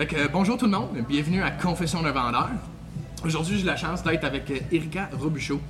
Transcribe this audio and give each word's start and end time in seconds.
Euh, 0.00 0.28
bonjour 0.32 0.58
tout 0.58 0.66
le 0.66 0.72
monde, 0.72 0.90
bienvenue 1.08 1.42
à 1.42 1.50
Confession 1.50 2.02
d'un 2.02 2.12
vendeur. 2.12 2.50
Aujourd'hui, 3.24 3.58
j'ai 3.58 3.64
la 3.64 3.76
chance 3.76 4.02
d'être 4.02 4.24
avec 4.24 4.50
euh, 4.50 4.58
Erika 4.70 5.08
Robuchot, 5.18 5.60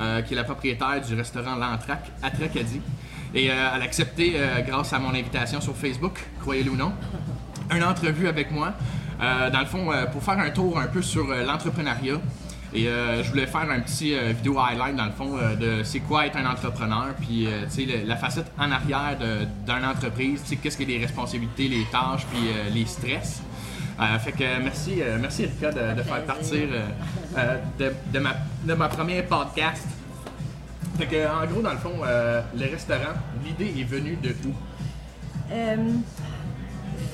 euh, 0.00 0.22
qui 0.22 0.34
est 0.34 0.36
la 0.36 0.44
propriétaire 0.44 1.00
du 1.06 1.14
restaurant 1.14 1.56
L'Entraque 1.56 2.10
à 2.22 2.30
Tracadie. 2.30 2.80
Et 3.34 3.46
elle 3.46 3.58
a 3.58 3.72
accepté, 3.82 4.34
grâce 4.66 4.92
à 4.92 4.98
mon 4.98 5.08
invitation 5.14 5.58
sur 5.62 5.74
Facebook, 5.74 6.20
croyez-le 6.42 6.70
ou 6.70 6.76
non, 6.76 6.92
une 7.74 7.82
entrevue 7.82 8.28
avec 8.28 8.50
moi. 8.50 8.74
Dans 9.18 9.60
le 9.60 9.64
fond, 9.64 9.90
pour 10.12 10.22
faire 10.22 10.38
un 10.38 10.50
tour 10.50 10.78
un 10.78 10.86
peu 10.86 11.00
sur 11.00 11.26
l'entrepreneuriat. 11.28 12.16
Et 12.74 12.84
je 12.84 13.30
voulais 13.30 13.46
faire 13.46 13.70
un 13.70 13.80
petit 13.80 14.14
vidéo 14.34 14.58
highlight 14.58 14.96
dans 14.96 15.06
le 15.06 15.12
fond 15.12 15.38
de 15.58 15.82
c'est 15.82 16.00
quoi 16.00 16.26
être 16.26 16.36
un 16.36 16.44
entrepreneur, 16.44 17.06
puis 17.22 17.46
le- 17.46 18.06
la 18.06 18.16
facette 18.16 18.52
en 18.58 18.70
arrière 18.70 19.16
d'une 19.18 19.84
entreprise, 19.86 20.42
qu'est-ce 20.62 20.76
que 20.76 20.84
les 20.84 20.98
responsabilités, 20.98 21.68
les 21.68 21.86
tâches, 21.90 22.26
puis 22.30 22.50
les 22.74 22.84
stress. 22.84 23.40
Euh, 24.00 24.18
fait 24.18 24.32
que 24.32 24.42
euh, 24.42 24.58
merci, 24.62 25.02
euh, 25.02 25.18
merci 25.20 25.44
Erika 25.44 25.70
de, 25.70 26.02
faire 26.02 26.24
partir 26.24 26.66
de, 27.78 28.18
ma, 28.18 28.34
de 28.64 28.74
ma 28.74 28.88
première 28.88 29.26
podcast. 29.26 29.86
Fait 30.98 31.06
que 31.06 31.26
en 31.26 31.46
gros 31.46 31.62
dans 31.62 31.72
le 31.72 31.78
fond, 31.78 32.00
le 32.02 32.70
restaurant, 32.70 33.14
l'idée 33.44 33.80
est 33.80 33.84
venue 33.84 34.16
de 34.16 34.34
où? 34.46 34.52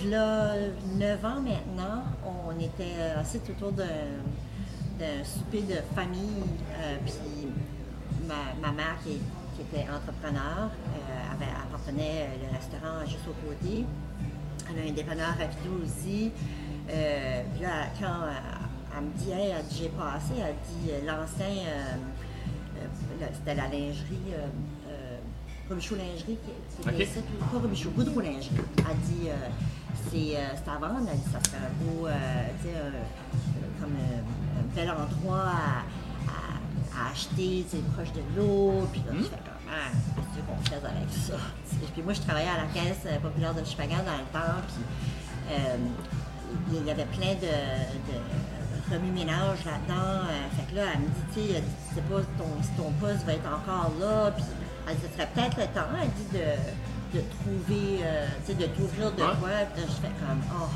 V'là 0.00 0.54
9 0.96 1.24
ans 1.24 1.40
maintenant, 1.40 2.04
on 2.24 2.58
était 2.60 3.00
assis 3.18 3.40
autour 3.48 3.72
d'un 3.72 5.24
souper 5.24 5.62
de 5.62 5.76
famille. 5.94 6.42
puis 7.04 7.48
ma, 8.26 8.68
ma 8.68 8.72
mère, 8.74 8.96
qui, 9.04 9.18
était 9.60 9.88
entrepreneur, 9.90 10.70
avait, 11.32 11.50
appartenait 11.50 12.28
le 12.40 12.56
restaurant 12.56 13.04
juste 13.04 13.26
au 13.28 13.34
côté. 13.46 13.84
Elle 14.70 14.86
a 14.86 14.88
un 14.88 14.92
dépanneur 14.92 15.28
rapido 15.38 15.82
aussi. 15.82 16.30
Euh, 16.90 17.42
puis 17.54 17.62
là, 17.62 17.86
quand 18.00 18.06
euh, 18.06 18.32
elle 18.96 19.04
me 19.04 19.10
dit, 19.18 19.30
hey, 19.30 19.50
elle 19.50 19.64
j'ai 19.70 19.88
passé, 19.90 20.32
elle 20.38 20.54
dit, 20.70 20.90
euh, 20.90 21.00
l'ancien, 21.06 21.46
euh, 21.66 22.86
c'était 23.34 23.54
la 23.54 23.64
lingerie, 23.64 24.32
Robichaud 25.68 25.96
Lingerie, 25.96 26.38
qui, 26.38 26.82
qui 26.82 26.88
Ok. 26.88 26.94
est 27.00 27.04
ici, 27.04 27.18
pas 27.40 27.58
Robichaud, 27.58 27.90
Goudreau 27.90 28.20
Lingerie. 28.22 28.50
Elle 28.78 28.96
dit, 29.00 29.28
c'est 30.10 30.36
c'est 30.64 30.70
à 30.70 30.78
vendre, 30.78 31.06
elle 31.10 31.18
dit, 31.18 31.30
ça 31.30 31.40
serait 31.44 31.58
un 31.62 31.84
beau, 31.84 32.06
tu 32.62 32.68
sais, 32.68 32.74
comme 33.80 33.92
un, 33.92 34.74
bel 34.74 34.90
endroit 34.90 35.42
à, 35.44 35.82
à- 36.30 37.02
à 37.08 37.10
acheter, 37.12 37.66
sais, 37.68 37.78
proche 37.94 38.12
de 38.12 38.22
l'eau, 38.36 38.86
puis 38.92 39.02
là, 39.06 39.12
je 39.18 39.22
fais 39.24 39.28
comme, 39.36 39.68
ah, 39.68 39.90
qu'est-ce 40.16 40.26
que 40.26 40.34
tu 40.34 40.40
veux 40.40 40.46
qu'on 40.46 40.62
fasse 40.64 40.90
avec 40.90 41.10
ça? 41.10 41.34
Puis 41.92 42.02
moi, 42.02 42.12
je 42.14 42.20
travaillais 42.22 42.48
à 42.48 42.56
la 42.64 42.72
caisse 42.72 43.06
populaire 43.20 43.52
de 43.54 43.62
Chipagan 43.64 43.96
dans 44.06 44.16
le 44.16 44.28
temps, 44.32 44.54
puis 44.68 44.84
euh, 45.50 45.76
il 46.72 46.84
y 46.86 46.90
avait 46.90 47.04
plein 47.06 47.34
de, 47.34 47.54
de 48.08 48.94
remue-ménage 48.94 49.64
là-dedans. 49.64 50.24
euh, 50.28 50.48
fait 50.56 50.70
que 50.70 50.76
là, 50.76 50.82
elle 50.94 51.00
me 51.00 51.06
dit, 51.06 51.24
tu 51.34 51.40
sais, 51.94 52.00
pas 52.08 52.20
si 52.20 52.32
ton, 52.38 52.50
si 52.62 52.70
ton 52.76 52.90
poste 53.00 53.24
va 53.26 53.32
être 53.34 53.48
encore 53.48 53.92
là, 54.00 54.30
puis 54.32 54.44
elle 54.88 54.96
dit, 54.96 55.02
ce 55.08 55.12
serait 55.14 55.28
peut-être 55.34 55.56
le 55.58 55.66
temps, 55.76 55.90
elle 56.00 56.10
dit, 56.16 56.28
de, 56.32 57.18
de 57.18 57.22
trouver, 57.40 58.00
euh, 58.02 58.26
tu 58.46 58.52
sais, 58.52 58.58
de 58.58 58.66
t'ouvrir 58.72 59.12
de 59.12 59.22
Ouais. 59.22 59.36
quoi. 59.40 59.50
Puis 59.74 59.82
là, 59.82 59.86
je 59.88 59.98
fais 60.00 60.14
comme, 60.20 60.40
oh, 60.56 60.68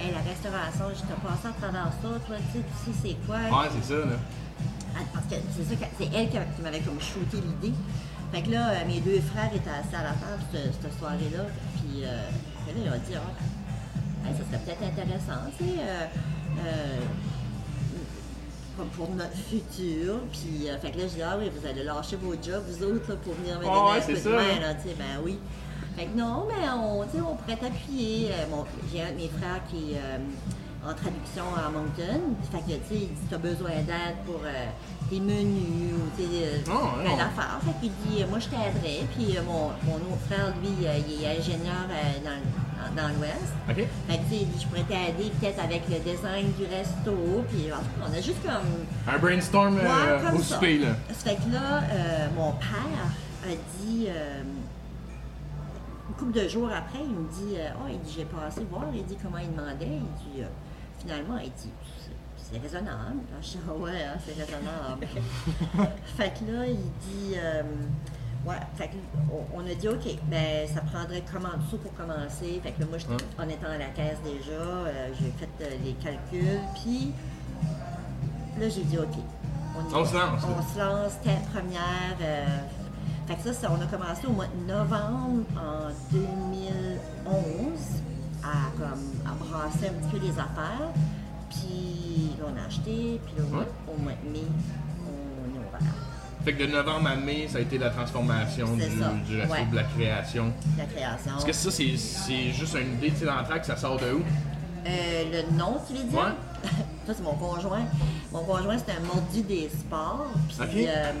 hey, 0.00 0.10
la 0.10 0.22
restauration, 0.26 0.86
je 0.90 1.02
t'ai 1.06 1.18
passé 1.22 1.46
à 1.46 1.54
travers 1.60 1.90
ça, 1.94 2.08
toi, 2.26 2.36
tu 2.52 2.58
sais, 2.58 2.64
tu 2.64 2.92
sais 2.92 2.98
c'est 3.02 3.18
quoi? 3.26 3.38
Ouais, 3.38 3.68
c'est 3.74 3.86
ça 3.94 4.00
là. 4.04 4.16
Ah, 4.96 5.00
Parce 5.12 5.26
que 5.26 5.34
c'est 5.54 5.64
ça, 5.66 5.74
c'est 5.98 6.10
elle 6.14 6.28
qui, 6.30 6.38
m'avait 6.62 6.80
comme 6.80 7.00
shooté 7.00 7.38
l'idée. 7.42 7.74
Fait 8.32 8.42
que 8.42 8.50
là, 8.50 8.70
euh, 8.70 8.86
mes 8.86 9.00
deux 9.00 9.20
frères 9.20 9.50
étaient 9.54 9.70
assis 9.70 9.94
à 9.94 10.02
la 10.02 10.14
table 10.18 10.42
cette, 10.52 10.74
cette 10.82 10.98
soirée-là. 10.98 11.44
Puis 11.78 12.02
euh, 12.02 12.06
là, 12.66 12.72
ils 12.74 12.88
ont 12.90 13.02
dit, 13.06 13.12
hey, 13.14 13.18
ça 14.32 14.44
serait 14.46 14.64
peut-être 14.64 14.82
intéressant, 14.82 15.40
tu 15.58 15.64
sais, 15.64 15.70
euh, 15.80 16.06
euh, 16.66 16.98
comme 18.76 18.88
pour 18.88 19.10
notre 19.10 19.36
futur. 19.36 20.20
Puis 20.32 20.68
euh, 20.68 20.78
fait 20.78 20.90
que 20.90 20.98
là, 20.98 21.04
je 21.08 21.14
dis, 21.14 21.22
ah 21.22 21.36
oui, 21.38 21.50
vous 21.54 21.66
allez 21.66 21.84
lâcher 21.84 22.16
vos 22.16 22.32
jobs, 22.34 22.62
vous 22.68 22.84
autres, 22.84 23.10
là, 23.10 23.16
pour 23.22 23.34
venir 23.34 23.58
me 23.58 23.64
Ah 23.66 23.68
donner 23.68 23.98
ouais, 23.98 24.04
un 24.04 24.12
de 24.12 24.16
ça, 24.16 24.30
main, 24.30 24.60
là, 24.60 24.74
tu 24.74 24.88
sais, 24.88 24.94
ben 24.98 25.20
oui. 25.24 25.38
Fait 25.96 26.06
que 26.06 26.18
non, 26.18 26.46
mais 26.48 26.68
on, 26.70 27.04
tu 27.04 27.10
sais, 27.12 27.20
on 27.20 27.36
pourrait 27.36 27.56
t'appuyer. 27.56 28.30
Mon- 28.50 28.64
J'ai 28.92 29.02
un 29.02 29.10
de 29.12 29.16
mes 29.16 29.28
frères 29.28 29.62
qui 29.70 29.94
en 30.86 30.94
traduction 30.94 31.44
à 31.56 31.70
Moncton. 31.70 32.20
Fait 32.52 32.58
que, 32.58 32.64
tu 32.64 32.88
sais, 32.88 32.94
il 32.94 33.08
dit, 33.08 33.26
tu 33.28 33.34
as 33.34 33.38
besoin 33.38 33.70
d'aide 33.70 34.16
pour 34.26 34.40
euh, 34.44 34.66
tes 35.08 35.18
menus 35.20 35.94
ou 35.94 36.16
tu 36.16 36.22
sais, 36.24 36.28
euh, 36.44 36.58
Oh, 36.68 36.98
ouais, 36.98 37.04
plein 37.04 37.16
d'affaires. 37.16 37.58
Fait 37.64 37.72
qu'il 37.80 37.92
dit, 38.06 38.22
euh, 38.22 38.26
moi, 38.28 38.38
je 38.38 38.48
t'aiderais. 38.48 39.06
Puis 39.16 39.36
mon, 39.46 39.70
mon 39.88 39.96
autre 39.96 40.20
frère, 40.28 40.52
lui, 40.60 40.68
il 40.78 40.84
est 41.24 41.38
ingénieur 41.38 41.88
dans, 42.24 43.02
dans 43.02 43.08
l'Ouest. 43.16 43.52
Ok. 43.68 43.76
Fait 43.76 44.18
que, 44.18 44.22
tu 44.24 44.28
sais, 44.28 44.36
il 44.42 44.48
dit, 44.50 44.60
je 44.60 44.66
pourrais 44.66 44.82
t'aider 44.82 45.30
peut-être 45.40 45.64
avec 45.64 45.82
le 45.88 45.98
design 46.00 46.52
du 46.52 46.64
resto. 46.66 47.44
Puis 47.48 47.68
on 48.02 48.12
a 48.12 48.20
juste 48.20 48.42
comme 48.42 49.14
Un 49.14 49.18
brainstorm 49.18 49.78
euh, 49.78 49.82
Ouais, 50.18 50.22
comme 50.26 50.36
au 50.36 50.42
ça. 50.42 50.54
souper 50.56 50.78
là. 50.78 50.88
Ça 51.08 51.30
fait 51.30 51.36
que 51.36 51.52
là, 51.52 51.80
euh, 51.90 52.28
mon 52.36 52.52
père 52.52 53.08
a 53.44 53.48
dit, 53.80 54.06
euh, 54.08 54.42
une 56.10 56.14
couple 56.16 56.32
de 56.38 56.46
jours 56.48 56.68
après, 56.68 56.98
il 57.02 57.10
me 57.14 57.26
dit, 57.30 57.56
oh, 57.74 57.86
il 57.90 57.98
dit, 58.00 58.14
j'ai 58.18 58.24
passé 58.26 58.60
voir, 58.70 58.84
il 58.94 59.04
dit 59.06 59.16
comment 59.22 59.38
il 59.38 59.50
demandait, 59.50 59.74
il 59.80 60.32
dit, 60.34 60.42
euh, 60.42 60.46
finalement, 61.04 61.38
il 61.38 61.50
dit, 61.52 61.70
c'est- 61.98 62.58
raisonnable. 62.60 63.20
Je 63.42 63.48
dis, 63.48 63.58
ah 63.68 63.72
ouais, 63.74 64.02
hein, 64.04 64.16
c'est 64.24 64.34
raisonnable. 64.40 65.06
fait 66.16 66.32
que 66.38 66.52
là, 66.52 66.66
il 66.66 66.76
dit, 66.76 67.34
euh, 67.36 67.62
ouais, 68.46 68.54
fait 68.76 68.88
que 68.88 68.94
on, 69.32 69.58
on 69.60 69.66
a 69.70 69.74
dit, 69.74 69.88
ok, 69.88 70.06
ben, 70.28 70.68
ça 70.72 70.80
prendrait 70.82 71.22
comment 71.32 71.48
de 71.56 71.62
sous 71.70 71.78
pour 71.78 71.92
commencer. 71.94 72.60
Fait 72.62 72.72
que 72.72 72.80
là, 72.80 72.86
moi, 72.88 72.98
Ouais. 73.08 73.44
en 73.44 73.48
étant 73.48 73.66
à 73.68 73.78
la 73.78 73.86
caisse 73.86 74.18
déjà, 74.22 74.52
euh, 74.52 75.08
j'ai 75.20 75.32
fait 75.32 75.48
euh, 75.64 75.76
les 75.84 75.92
calculs, 75.94 76.60
puis 76.82 77.12
là, 78.60 78.68
j'ai 78.68 78.84
dit, 78.84 78.98
ok. 78.98 79.14
On 79.76 80.04
se 80.04 80.14
lance. 80.14 80.42
On 80.44 80.72
se 80.72 80.78
lance, 80.78 81.20
tête 81.24 81.42
première. 81.52 82.16
fait 83.26 83.34
que 83.34 83.42
ça, 83.42 83.52
ça, 83.52 83.72
on 83.76 83.80
a 83.82 83.86
commencé 83.86 84.24
au 84.28 84.30
mois 84.30 84.46
de 84.46 84.72
novembre 84.72 85.42
en 85.56 85.88
2011 86.12 86.72
à, 87.26 87.30
brasser 89.54 89.86
un 89.88 89.92
petit 90.00 90.10
peu 90.10 90.18
les 90.26 90.32
affaires. 90.32 90.88
Puis 91.50 92.30
là, 92.38 92.46
on 92.52 92.56
a 92.62 92.66
acheté, 92.66 93.20
puis 93.24 93.34
là, 93.38 93.44
au 93.44 93.48
mois- 93.48 93.60
Ouais. 93.60 93.66
au 93.96 94.02
mois 94.02 94.12
de 94.24 94.30
mai, 94.30 94.44
on 95.06 95.54
est 95.54 95.58
ouvert. 95.58 95.94
Fait 96.44 96.52
que 96.52 96.62
de 96.64 96.66
novembre 96.72 97.08
à 97.08 97.16
mai, 97.16 97.46
ça 97.48 97.58
a 97.58 97.60
été 97.60 97.78
la 97.78 97.90
transformation 97.90 98.74
du, 98.76 98.82
du 98.82 99.40
resto, 99.40 99.54
ouais. 99.54 99.66
de 99.70 99.76
la 99.76 99.82
création. 99.84 100.52
La 100.76 100.84
création. 100.84 101.36
Est-ce 101.38 101.46
que 101.46 101.52
ça, 101.52 101.70
c'est 101.70 102.52
juste 102.52 102.74
une 102.74 102.94
idée, 102.94 103.10
tu 103.10 103.18
sais, 103.20 103.24
l'entraque, 103.24 103.64
ça 103.64 103.76
sort 103.76 103.98
de 103.98 104.12
où? 104.12 104.22
Euh, 104.86 105.24
le 105.32 105.56
nom, 105.56 105.78
tu 105.86 105.94
veux 105.94 106.04
dire? 106.04 106.18
Ouais. 106.18 106.24
Ça, 107.06 107.12
c'est 107.14 107.22
mon 107.22 107.34
conjoint. 107.34 107.82
Mon 108.32 108.42
conjoint, 108.44 108.76
c'est 108.78 108.92
un 108.96 109.00
mordu 109.00 109.42
des 109.42 109.68
sports. 109.70 110.26
Puis, 110.70 110.86
euh, 110.88 111.12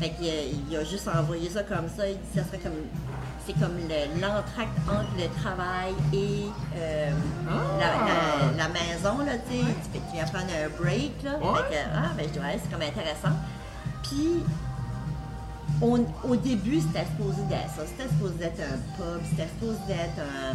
fait 0.00 0.10
qu'il 0.10 0.28
a- 0.28 0.44
il 0.70 0.76
a 0.76 0.84
juste 0.84 1.08
envoyé 1.08 1.48
ça 1.50 1.62
comme 1.62 1.88
ça. 1.96 2.08
Il 2.08 2.14
dit 2.16 2.20
ça 2.34 2.44
serait 2.44 2.58
comme. 2.58 2.72
C'est 3.46 3.54
comme 3.58 3.76
le- 3.88 4.20
l'entracte 4.20 4.78
entre 4.86 5.10
le 5.16 5.26
travail 5.42 5.94
et 6.12 6.44
euh, 6.76 7.10
la, 7.80 7.86
la- 7.86 8.56
la 8.56 8.68
maison, 8.68 9.18
là, 9.24 9.32
tu 9.48 9.56
sais. 9.56 9.64
Il 9.94 10.00
tu 10.00 10.06
viens 10.12 10.24
prendre 10.26 10.44
un 10.52 10.68
break, 10.82 11.22
là. 11.24 11.38
Ouais. 11.38 11.58
Fait 11.70 11.74
que, 11.74 11.80
ah, 11.94 12.10
ben, 12.16 12.26
je 12.28 12.32
dis, 12.34 12.38
ouais, 12.38 12.60
c'est 12.62 12.70
comme 12.70 12.82
intéressant. 12.82 13.34
Puis, 14.02 14.44
on- 15.82 16.04
au 16.28 16.36
début, 16.36 16.80
c'était 16.80 17.06
supposé 17.06 17.42
d'être 17.48 17.70
ça. 17.74 17.82
C'était 17.86 18.08
supposé 18.10 18.44
être 18.44 18.60
un 18.60 18.76
pub, 18.96 19.22
c'était 19.30 19.48
supposé 19.48 19.78
d'être 19.88 20.20
un 20.20 20.54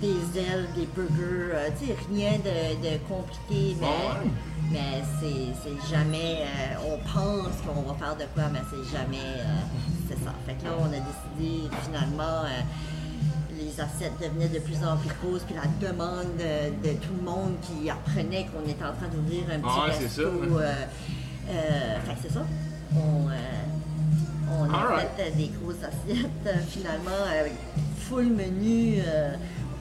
des 0.00 0.38
ailes, 0.40 0.66
des 0.76 0.86
burgers, 0.94 1.52
euh, 1.54 1.68
tu 1.78 1.86
sais, 1.86 1.96
rien 2.12 2.32
de, 2.38 2.76
de 2.82 2.98
compliqué, 3.08 3.76
mais, 3.80 3.86
Ouais. 3.86 4.30
mais 4.70 5.02
c'est 5.20 5.94
jamais, 5.96 6.42
euh, 6.42 6.92
on 6.94 6.98
pense 7.08 7.54
qu'on 7.66 7.82
va 7.82 7.94
faire 7.94 8.16
de 8.16 8.24
quoi, 8.34 8.44
mais 8.52 8.60
c'est 8.70 8.96
jamais, 8.98 9.18
euh, 9.38 9.44
c'est 10.08 10.22
ça. 10.24 10.32
Fait 10.46 10.54
que 10.54 10.64
là, 10.64 10.72
on 10.78 10.86
a 10.86 10.88
décidé, 11.38 11.68
finalement, 11.84 12.42
les 13.56 13.80
assiettes 13.80 14.12
devenaient 14.20 14.48
de 14.48 14.58
plus 14.58 14.76
en 14.84 14.96
plus 14.96 15.10
grosses, 15.22 15.42
puis 15.44 15.54
la 15.54 15.66
demande 15.88 16.26
de, 16.38 16.88
de 16.88 16.94
tout 16.98 17.14
le 17.16 17.22
monde 17.22 17.54
qui 17.62 17.88
apprenait 17.88 18.46
qu'on 18.52 18.68
était 18.68 18.84
en 18.84 18.92
train 18.92 19.08
d'ouvrir 19.12 19.44
un 19.54 19.60
petit 19.60 19.80
Ouais, 19.80 19.92
c'est 19.92 20.04
resto. 20.04 20.58
ça. 20.58 21.50
fait 22.04 22.14
que 22.14 22.18
c'est 22.22 22.32
ça. 22.34 22.42
On, 22.96 23.28
on 24.56 24.72
a 24.72 24.98
fait 25.16 25.30
des 25.36 25.50
grosses 25.60 25.82
assiettes, 25.82 26.66
finalement, 26.68 27.24
avec 27.30 27.52
full 28.00 28.26
menu. 28.26 28.98
euh, 29.06 29.34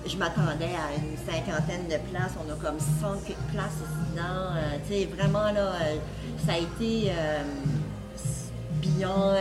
je 0.06 0.18
m'attendais 0.18 0.66
à 0.76 0.96
une 0.98 1.16
cinquantaine 1.18 1.88
de 1.88 1.98
places. 2.12 2.32
On 2.46 2.52
a 2.52 2.56
comme 2.56 2.80
100 2.80 3.26
quelques 3.26 3.38
places 3.54 3.74
ici 3.78 4.12
dedans. 4.12 4.24
euh, 4.56 4.78
tu 4.88 4.94
sais, 4.94 5.06
vraiment, 5.06 5.52
là, 5.52 5.74
euh, 5.82 5.96
ça 6.46 6.54
a 6.54 6.58
été 6.58 7.12
euh, 7.12 7.44
beyond 8.82 9.34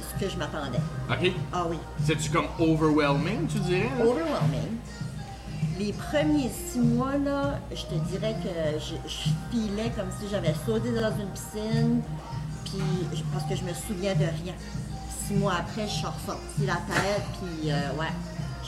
ce 0.00 0.24
que 0.24 0.30
je 0.30 0.36
m'attendais. 0.36 0.78
OK. 1.10 1.32
Ah 1.52 1.66
oui. 1.68 1.78
C'est-tu 2.04 2.30
comme 2.30 2.46
overwhelming, 2.58 3.46
tu 3.48 3.58
dirais? 3.60 3.90
là? 3.98 4.04
Overwhelming. 4.04 4.78
Les 5.78 5.92
premiers 5.92 6.50
six 6.50 6.78
mois, 6.78 7.16
là, 7.24 7.58
je 7.70 7.82
te 7.86 7.94
dirais 8.10 8.36
que 8.42 8.78
je, 8.78 8.94
je 9.08 9.28
filais 9.50 9.90
comme 9.96 10.08
si 10.20 10.28
j'avais 10.30 10.54
sauté 10.66 10.90
dans 10.92 11.10
une 11.18 11.28
piscine, 11.30 12.02
puis 12.64 13.22
parce 13.32 13.44
que 13.44 13.56
je 13.56 13.64
me 13.64 13.72
souviens 13.72 14.14
de 14.14 14.24
rien. 14.24 14.54
Six 15.26 15.34
mois 15.34 15.54
après, 15.60 15.86
je 15.88 15.92
suis 15.92 16.06
ressortie 16.06 16.66
la 16.66 16.74
tête, 16.74 17.22
puis 17.40 17.70
ouais, 17.70 18.06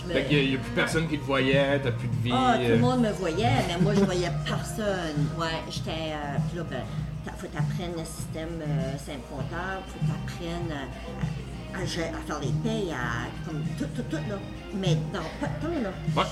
me... 0.09 0.12
Fait 0.15 0.25
qu'il 0.25 0.49
n'y 0.51 0.56
a 0.56 0.59
plus 0.59 0.71
personne 0.73 1.09
qui 1.09 1.19
te 1.19 1.25
voyait, 1.25 1.81
t'as 1.81 1.91
plus 1.93 2.09
de 2.09 2.17
vie. 2.23 2.33
Ah, 2.35 2.55
tout 2.56 2.62
euh, 2.65 2.69
le 2.77 2.79
monde 2.79 3.01
me 3.01 3.11
voyait, 3.12 3.49
mais 3.69 3.77
moi, 3.81 3.95
je 3.95 4.01
voyais 4.01 4.31
personne. 4.47 5.29
Ouais, 5.39 5.47
j'étais. 5.71 5.91
euh, 6.12 6.37
puis 6.49 6.59
là, 6.59 6.65
ben, 6.71 7.33
faut 7.39 7.47
t'apprendre 7.47 7.99
le 7.99 8.05
système 8.05 8.61
euh, 8.61 9.15
comptable, 9.31 9.83
faut 9.89 10.06
t'apprendre 10.06 10.73
à, 10.75 11.79
à, 11.81 11.85
gé- 11.85 12.11
à 12.15 12.27
faire 12.27 12.41
les 12.41 12.53
payes, 12.69 12.93
à. 12.93 13.29
comme 13.47 13.62
tout, 13.79 13.87
tout, 13.97 14.03
tout, 14.11 14.17
là. 14.29 14.37
Mais 14.75 14.97
dans 15.12 15.21
pas 15.41 15.47
de 15.47 15.67
temps, 15.67 15.83
là. 15.83 15.91
Ouais. 16.17 16.29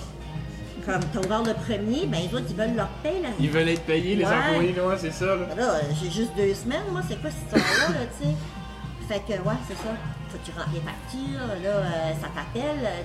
Comme 0.84 1.00
t'as 1.12 1.20
ouvert 1.20 1.42
le 1.44 1.54
premier, 1.54 2.06
ben, 2.06 2.18
les 2.28 2.34
autres, 2.34 2.46
ils 2.50 2.56
veulent 2.56 2.74
leur 2.74 2.88
paye, 3.04 3.22
là. 3.22 3.28
Ils 3.38 3.50
veulent 3.50 3.68
être 3.68 3.82
payés, 3.84 4.16
les 4.16 4.24
Ouais. 4.24 4.34
employés, 4.34 4.72
là, 4.74 4.96
c'est 4.98 5.12
ça. 5.12 5.26
là. 5.26 5.54
Là, 5.56 5.74
j'ai 6.02 6.10
juste 6.10 6.32
deux 6.36 6.52
semaines, 6.54 6.82
moi, 6.90 7.02
c'est 7.08 7.20
quoi 7.20 7.30
cette 7.30 7.56
histoire-là, 7.60 8.00
là, 8.00 8.06
tu 8.20 8.26
sais? 8.26 8.34
Fait 9.08 9.20
que, 9.20 9.38
ouais, 9.42 9.54
c'est 9.68 9.74
ça. 9.76 9.90
Faut 10.28 10.38
que 10.38 10.44
tu 10.44 10.50
rentres 10.56 10.70
les 10.74 10.80
factures, 10.80 11.46
là, 11.62 11.70
euh, 11.70 12.12
ça 12.20 12.28
t'appelle. 12.34 12.80
euh, 12.84 13.02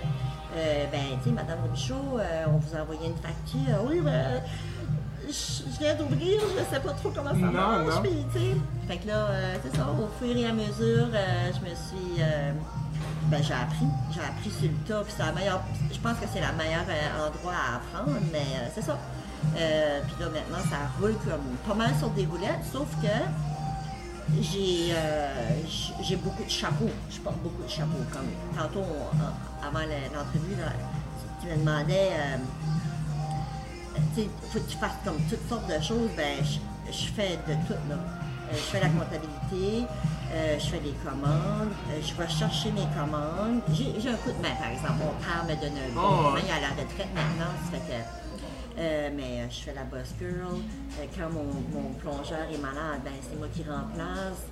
euh, 0.55 0.85
ben, 0.91 0.99
tu 1.23 1.29
sais, 1.29 1.35
Madame 1.35 1.59
Robichaud, 1.63 2.19
euh, 2.19 2.45
on 2.47 2.57
vous 2.57 2.75
a 2.77 2.81
envoyé 2.81 3.07
une 3.07 3.17
facture. 3.17 3.83
Oui, 3.89 3.99
ben, 4.01 4.41
je 5.27 5.33
je 5.73 5.79
viens 5.79 5.93
d'ouvrir, 5.95 6.39
je 6.57 6.73
sais 6.73 6.79
pas 6.81 6.93
trop 6.93 7.09
comment 7.09 7.31
ça 7.31 7.35
Non, 7.35 7.51
marche. 7.51 7.95
non. 7.95 8.01
Puis, 8.01 8.25
tu 8.33 8.39
sais, 8.39 8.55
fait 8.87 8.97
que 8.97 9.07
là, 9.07 9.27
euh, 9.29 9.55
c'est 9.63 9.75
ça, 9.75 9.85
au 9.89 10.07
fur 10.23 10.35
et 10.35 10.45
à 10.45 10.53
mesure, 10.53 11.07
euh, 11.13 11.51
je 11.53 11.59
me 11.69 11.75
suis. 11.75 12.21
euh, 12.21 12.51
ben, 13.29 13.43
j'ai 13.43 13.53
appris. 13.53 13.85
J'ai 14.13 14.21
appris 14.21 14.49
sur 14.49 14.69
le 14.69 14.77
tas. 14.87 15.03
Puis 15.03 15.13
c'est 15.17 15.25
la 15.25 15.31
meilleure. 15.33 15.61
Je 15.91 15.99
pense 15.99 16.17
que 16.17 16.25
c'est 16.31 16.39
le 16.39 16.57
meilleur 16.57 16.85
euh, 16.87 17.27
endroit 17.27 17.53
à 17.53 17.75
apprendre, 17.77 18.17
mais 18.31 18.39
euh, 18.39 18.69
c'est 18.73 18.81
ça. 18.83 18.97
Euh, 19.57 19.99
puis 20.07 20.15
là, 20.23 20.29
maintenant, 20.31 20.63
ça 20.69 20.77
roule 20.99 21.13
comme 21.25 21.43
pas 21.67 21.73
mal 21.75 21.93
sur 21.99 22.09
des 22.11 22.25
roulettes, 22.25 22.63
sauf 22.71 22.87
que 23.01 23.07
j'ai 24.41 24.89
euh, 24.93 25.61
j'ai 26.01 26.15
beaucoup 26.17 26.43
de 26.43 26.49
chapeaux. 26.49 26.89
Je 27.09 27.19
porte 27.19 27.37
beaucoup 27.37 27.63
de 27.63 27.69
chapeaux. 27.69 28.03
Comme 28.11 28.27
tantôt, 28.57 28.81
on- 28.85 29.15
en- 29.23 29.67
avant 29.67 29.85
le- 29.85 30.13
l'entrevue, 30.15 30.55
tu 31.41 31.47
me 31.47 31.57
demandais. 31.57 32.09
euh, 32.13 32.37
tu 34.15 34.21
sais, 34.23 34.29
faut 34.51 34.59
que 34.59 34.69
tu 34.69 34.77
fasses 34.77 34.91
comme 35.03 35.17
toutes 35.29 35.47
sortes 35.49 35.67
de 35.67 35.81
choses, 35.83 36.09
ben 36.15 36.37
je, 36.43 36.59
je 36.91 37.05
fais 37.13 37.37
de 37.47 37.53
tout 37.67 37.73
là. 37.89 37.95
Euh, 37.95 38.53
je 38.53 38.57
fais 38.57 38.79
la 38.79 38.87
comptabilité, 38.89 39.85
euh, 40.33 40.57
je 40.59 40.65
fais 40.67 40.79
des 40.79 40.93
commandes, 41.03 41.73
euh, 41.91 41.99
je 42.01 42.13
vais 42.13 42.29
chercher 42.29 42.71
mes 42.71 42.87
commandes. 42.95 43.61
J'ai 43.73 44.09
un 44.09 44.15
coup 44.17 44.31
de 44.31 44.41
main, 44.41 44.55
par 44.59 44.69
exemple. 44.71 44.99
Mon 44.99 45.13
père 45.19 45.43
me 45.43 45.55
donne 45.59 45.77
un 45.77 45.89
coup 45.93 45.99
Oh, 45.99 46.29
de 46.29 46.33
main, 46.35 46.39
il 46.43 46.49
est 46.49 46.53
à 46.53 46.61
la 46.61 46.69
retraite 46.69 47.11
maintenant, 47.13 47.51
ça 47.65 47.77
fait 47.77 47.83
que. 47.91 48.26
Euh, 48.77 49.09
mais 49.15 49.41
euh, 49.41 49.49
je 49.49 49.63
fais 49.63 49.73
la 49.73 49.83
boss 49.83 50.13
girl. 50.19 50.55
Euh, 50.99 51.05
quand 51.17 51.29
mon, 51.31 51.45
mon 51.73 51.89
plongeur 51.93 52.47
est 52.53 52.57
malade, 52.57 53.01
ben, 53.03 53.13
c'est 53.21 53.37
moi 53.37 53.47
qui 53.53 53.63
remplace. 53.63 54.45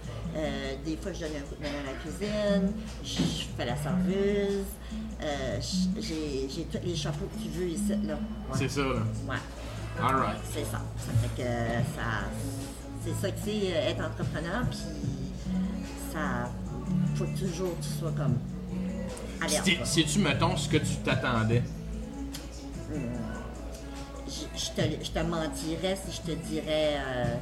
Des 0.86 0.98
fois, 0.98 1.14
je 1.14 1.20
donne 1.22 1.30
un 1.38 1.42
coup 1.42 1.56
de 1.56 1.62
main 1.62 1.70
à 1.70 1.92
la 1.92 1.98
cuisine. 2.02 2.74
Je 3.04 3.46
fais 3.58 3.66
la 3.66 3.76
serveuse. 3.78 4.66
J'ai 6.00 6.64
tous 6.66 6.86
les 6.86 6.96
chapeaux 6.96 7.26
que 7.34 7.42
tu 7.44 7.50
veux 7.50 7.68
ici, 7.70 7.90
là. 8.06 8.16
Ouais. 8.16 8.56
C'est 8.58 8.70
ça, 8.70 8.82
là. 8.82 9.02
Ouais, 9.28 9.36
Alright. 10.02 10.38
c'est 10.54 10.66
ça. 10.66 10.82
Ça 10.98 11.12
fait 11.22 11.42
que 11.42 11.48
ça. 11.96 12.26
C'est 13.06 13.14
ça 13.22 13.32
que 13.32 13.40
c'est 13.46 13.68
être 13.68 14.04
entrepreneur, 14.04 14.64
puis 14.70 14.80
ça. 16.12 16.50
Faut 17.16 17.26
toujours 17.40 17.78
que 17.80 17.84
tu 17.84 17.90
sois 18.00 18.12
comme. 18.12 18.38
alerte. 19.42 19.64
Si- 19.64 19.76
là. 19.78 19.86
Si 19.86 20.06
tu 20.06 20.20
mettons 20.20 20.58
ce 20.58 20.68
que 20.68 20.78
tu 20.78 20.96
t'attendais? 20.98 21.64
Je, 22.92 22.96
je 24.56 24.70
te, 24.82 25.04
je 25.04 25.12
te 25.12 25.20
mentirais 25.20 25.98
si 26.06 26.16
je 26.18 26.22
te 26.22 26.32
dirais 26.48 26.98
euh, 26.98 27.36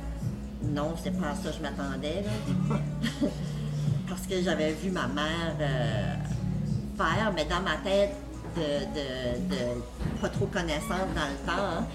non, 0.63 0.93
c'est 1.01 1.11
pas 1.19 1.29
à 1.29 1.35
ça 1.35 1.49
que 1.49 1.55
je 1.57 1.61
m'attendais. 1.61 2.23
Parce 4.07 4.21
que 4.27 4.41
j'avais 4.41 4.71
vu 4.73 4.91
ma 4.91 5.07
mère 5.07 5.55
euh, 5.59 6.13
faire, 6.97 7.31
mais 7.35 7.45
dans 7.45 7.61
ma 7.61 7.77
tête 7.83 8.15
de, 8.55 8.61
de- 8.61 9.49
de 9.55 9.81
pas 10.21 10.29
trop 10.29 10.45
connaissante 10.45 11.09
dans 11.15 11.27
le 11.27 11.45
temps, 11.45 11.63
hein, 11.79 11.85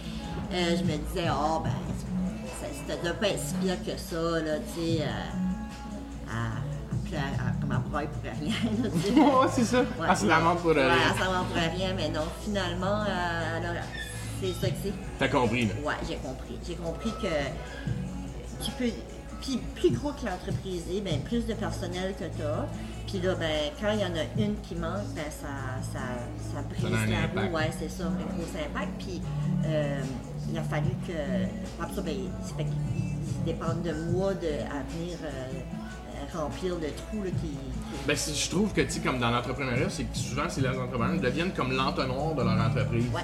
euh, 0.53 0.77
je 0.77 0.83
me 0.83 0.97
disais, 0.99 1.29
oh 1.33 1.61
ben, 1.63 1.71
doit 3.03 3.13
pas 3.15 3.29
être 3.29 3.39
si 3.39 3.55
pire 3.55 3.77
que 3.85 3.97
ça, 3.99 4.17
là, 4.41 4.57
tu 4.75 4.81
sais, 4.81 5.03
euh, 5.03 6.31
à, 6.31 6.57
à, 6.57 7.09
pleurer- 7.09 7.39
à- 7.39 7.61
comme 7.61 7.73
à 7.73 7.79
broyer 7.79 8.09
pour 8.09 8.23
rien, 8.23 8.55
là. 8.83 8.89
Ouais, 9.43 9.49
c'est 9.53 9.65
ça. 9.65 9.81
Ouais. 9.81 10.07
Ah, 10.09 10.17
c'est 10.17 10.27
la 10.27 10.41
montre 10.41 10.63
pour 10.63 10.71
Ouais, 10.73 10.83
rien. 10.85 11.15
ça 11.19 11.31
va 11.31 11.39
pour 11.41 11.55
rien, 11.57 11.93
mais 11.95 12.09
non, 12.09 12.23
finalement, 12.43 13.05
euh, 13.07 13.57
alors, 13.59 13.83
c'est 14.41 14.53
ça 14.61 14.69
que 14.71 14.77
c'est. 14.83 14.93
T'as 15.19 15.29
compris, 15.29 15.67
là? 15.67 15.75
Ouais, 15.85 15.95
j'ai 16.09 16.17
compris. 16.17 16.59
J'ai 16.67 16.75
compris 16.75 17.11
que 17.23 18.65
tu 18.65 18.71
peux. 18.73 18.91
Puis 19.41 19.59
plus 19.77 19.91
gros 19.93 20.11
que 20.13 20.27
l'entreprise 20.27 20.83
est, 20.93 21.01
ben, 21.01 21.21
plus 21.21 21.47
de 21.47 21.55
personnel 21.55 22.15
que 22.19 22.25
tu 22.25 22.43
as. 22.43 22.67
Puis 23.07 23.21
là, 23.21 23.35
ben, 23.37 23.71
quand 23.81 23.93
il 23.93 24.01
y 24.01 24.05
en 24.05 24.15
a 24.17 24.25
une 24.37 24.57
qui 24.63 24.75
manque, 24.75 25.07
ben, 25.15 25.25
ça, 25.31 25.81
ça, 25.93 26.01
ça 26.53 26.63
brise 26.69 26.83
Ça 26.83 27.07
la 27.07 27.43
roue. 27.47 27.55
Ouais, 27.55 27.71
c'est 27.79 27.89
ça, 27.89 28.05
un 28.07 28.11
gros 28.11 28.43
impact. 28.55 28.93
Puis 28.99 29.23
euh, 29.67 30.01
il 30.53 30.59
a 30.59 30.63
fallu 30.63 30.91
que. 31.07 31.13
Après 31.83 31.95
ça, 31.95 32.03
ben, 32.03 32.15
fait 32.57 32.65
qu'ils 32.65 32.73
ils 33.39 33.45
dépendent 33.45 33.83
de 33.83 33.93
moi 34.13 34.35
de, 34.35 34.47
à 34.49 34.83
venir 34.91 35.17
euh, 35.23 35.29
euh, 35.29 36.39
remplir 36.39 36.75
le 36.75 36.89
trou 36.97 37.23
là, 37.23 37.31
qui, 37.31 37.57
Ben, 38.07 38.17
si- 38.17 38.35
je 38.35 38.51
trouve 38.51 38.73
que, 38.73 38.81
tu 38.83 39.01
comme 39.01 39.21
dans 39.21 39.31
l'entrepreneuriat, 39.31 39.89
c'est 39.89 40.05
que 40.05 40.17
souvent, 40.17 40.43
c'est 40.49 40.61
les 40.63 40.69
entrepreneurs 40.77 41.21
deviennent 41.21 41.53
comme 41.53 41.73
l'entonnoir 41.73 42.35
de 42.35 42.43
leur 42.43 42.59
entreprise. 42.61 43.05
Ouais. 43.15 43.23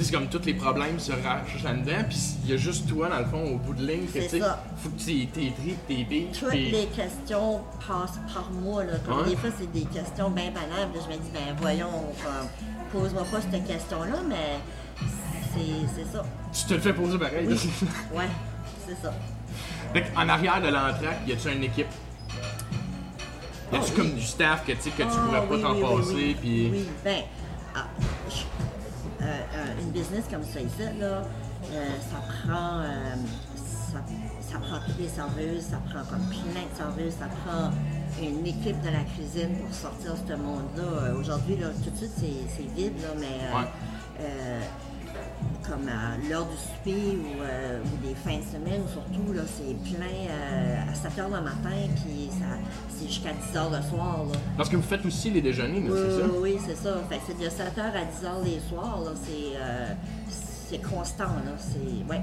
C'est 0.00 0.12
comme 0.12 0.28
tous 0.28 0.44
les 0.46 0.54
problèmes 0.54 0.98
se 1.00 1.10
rachent 1.10 1.62
là-dedans, 1.64 2.04
puis 2.08 2.18
il 2.44 2.50
y 2.50 2.54
a 2.54 2.56
juste 2.56 2.88
toi, 2.88 3.08
dans 3.08 3.18
le 3.18 3.24
fond, 3.24 3.42
au 3.54 3.58
bout 3.58 3.74
de 3.74 3.84
ligne, 3.84 4.06
que, 4.06 4.20
C'est 4.20 4.38
tu 4.38 4.44
faut 4.76 4.90
que 4.90 4.98
tu 5.00 5.26
t'es 5.26 5.50
pris, 5.50 5.74
tes 5.88 6.04
billes, 6.04 6.28
Toutes 6.38 6.52
les 6.54 6.86
questions 6.94 7.60
passent 7.80 8.18
par 8.32 8.48
moi. 8.62 8.84
Là. 8.84 8.92
Comme. 9.04 9.24
Des 9.28 9.34
fois, 9.36 9.50
c'est 9.58 9.70
des 9.72 9.82
questions 9.86 10.30
bien 10.30 10.50
banales. 10.52 10.88
là. 10.94 11.00
Je 11.04 11.12
me 11.12 11.20
dis, 11.20 11.30
ben 11.34 11.54
voyons, 11.60 12.04
pose-moi 12.92 13.24
pas 13.24 13.40
cette 13.40 13.66
question-là, 13.66 14.18
mais 14.28 14.58
c'est 15.94 16.04
ça. 16.12 16.24
Tu 16.52 16.64
te 16.66 16.74
le 16.74 16.80
fais 16.80 16.92
poser 16.92 17.18
pareil. 17.18 17.46
là. 17.48 17.56
Ouais, 18.14 18.28
c'est 18.86 18.96
ça. 19.02 19.12
Fait 19.92 20.04
en 20.16 20.28
arrière 20.28 20.60
de 20.60 20.68
l'entraque, 20.68 21.22
y 21.26 21.32
a-tu 21.32 21.50
une 21.52 21.64
équipe? 21.64 21.86
Y 23.72 23.76
a-tu 23.76 23.84
Oh, 23.92 23.96
comme 23.96 24.06
oui. 24.06 24.12
du 24.12 24.22
staff 24.22 24.64
que 24.64 24.72
que 24.72 24.78
tu 24.78 24.90
Ah, 25.00 25.06
pourrais 25.06 25.46
pas 25.48 25.54
oui, 25.56 25.62
t'en 25.62 25.72
oui, 25.74 25.82
oui, 25.82 25.96
passer, 26.00 26.14
oui. 26.14 26.36
puis. 26.40 26.70
Oui, 26.72 26.88
ben, 27.04 27.22
ah, 27.74 27.86
une 29.80 29.90
business 29.90 30.24
comme 30.30 30.44
ça 30.44 30.60
ici, 30.60 30.82
là, 31.00 31.22
euh, 31.72 31.88
ça 32.10 32.18
prend. 32.46 32.80
euh, 32.80 33.14
ça, 33.92 33.98
ça 34.52 34.58
prend 34.58 34.78
toutes 34.86 34.98
les 34.98 35.08
serveuses, 35.08 35.62
ça 35.62 35.78
prend 35.88 36.04
comme 36.10 36.26
plein 36.28 36.62
de 36.70 36.76
serveuses, 36.76 37.14
ça 37.18 37.26
prend 37.26 37.70
une 38.22 38.46
équipe 38.46 38.80
de 38.82 38.88
la 38.90 39.00
cuisine 39.14 39.56
pour 39.64 39.74
sortir 39.74 40.14
ce 40.28 40.34
monde-là. 40.34 40.82
Euh, 40.82 41.18
Aujourd'hui, 41.20 41.56
là, 41.56 41.68
tout 41.82 41.90
de 41.90 41.96
suite, 41.96 42.12
c'est 42.16 42.74
vide, 42.74 43.00
là, 43.00 43.08
mais. 43.18 43.26
euh, 43.50 43.58
Ouais. 43.60 44.60
Euh, 45.42 45.68
comme 45.70 45.88
à 45.88 46.16
l'heure 46.28 46.46
du 46.46 46.56
souper 46.56 47.16
ou, 47.18 47.42
euh, 47.42 47.80
ou 47.84 48.06
des 48.06 48.14
fins 48.14 48.38
de 48.38 48.44
semaine, 48.44 48.82
surtout, 48.92 49.32
là, 49.32 49.42
c'est 49.46 49.74
plein 49.94 50.06
euh, 50.30 50.90
à 50.90 50.94
7 50.94 51.12
h 51.18 51.24
le 51.24 51.30
matin, 51.42 51.88
puis 52.04 52.30
ça, 52.30 52.46
c'est 52.88 53.06
jusqu'à 53.06 53.30
10 53.32 53.56
h 53.58 53.76
le 53.76 53.82
soir. 53.88 54.24
Là. 54.32 54.38
Parce 54.56 54.68
que 54.68 54.76
vous 54.76 54.82
faites 54.82 55.04
aussi 55.04 55.30
les 55.30 55.42
déjeuners, 55.42 55.80
là, 55.80 55.90
Oui, 55.92 55.98
c'est 56.08 56.20
ça? 56.20 56.26
oui, 56.40 56.56
c'est 56.66 56.76
ça. 56.76 56.96
Fait 57.08 57.20
c'est 57.26 57.38
de 57.38 57.48
7h 57.48 57.80
à 57.80 58.04
10h 58.04 58.44
les 58.44 58.60
soirs, 58.68 59.00
là, 59.04 59.10
c'est, 59.22 59.56
euh, 59.56 59.92
c'est 60.30 60.82
constant, 60.82 61.24
là, 61.24 61.52
c'est, 61.58 62.10
ouais. 62.10 62.20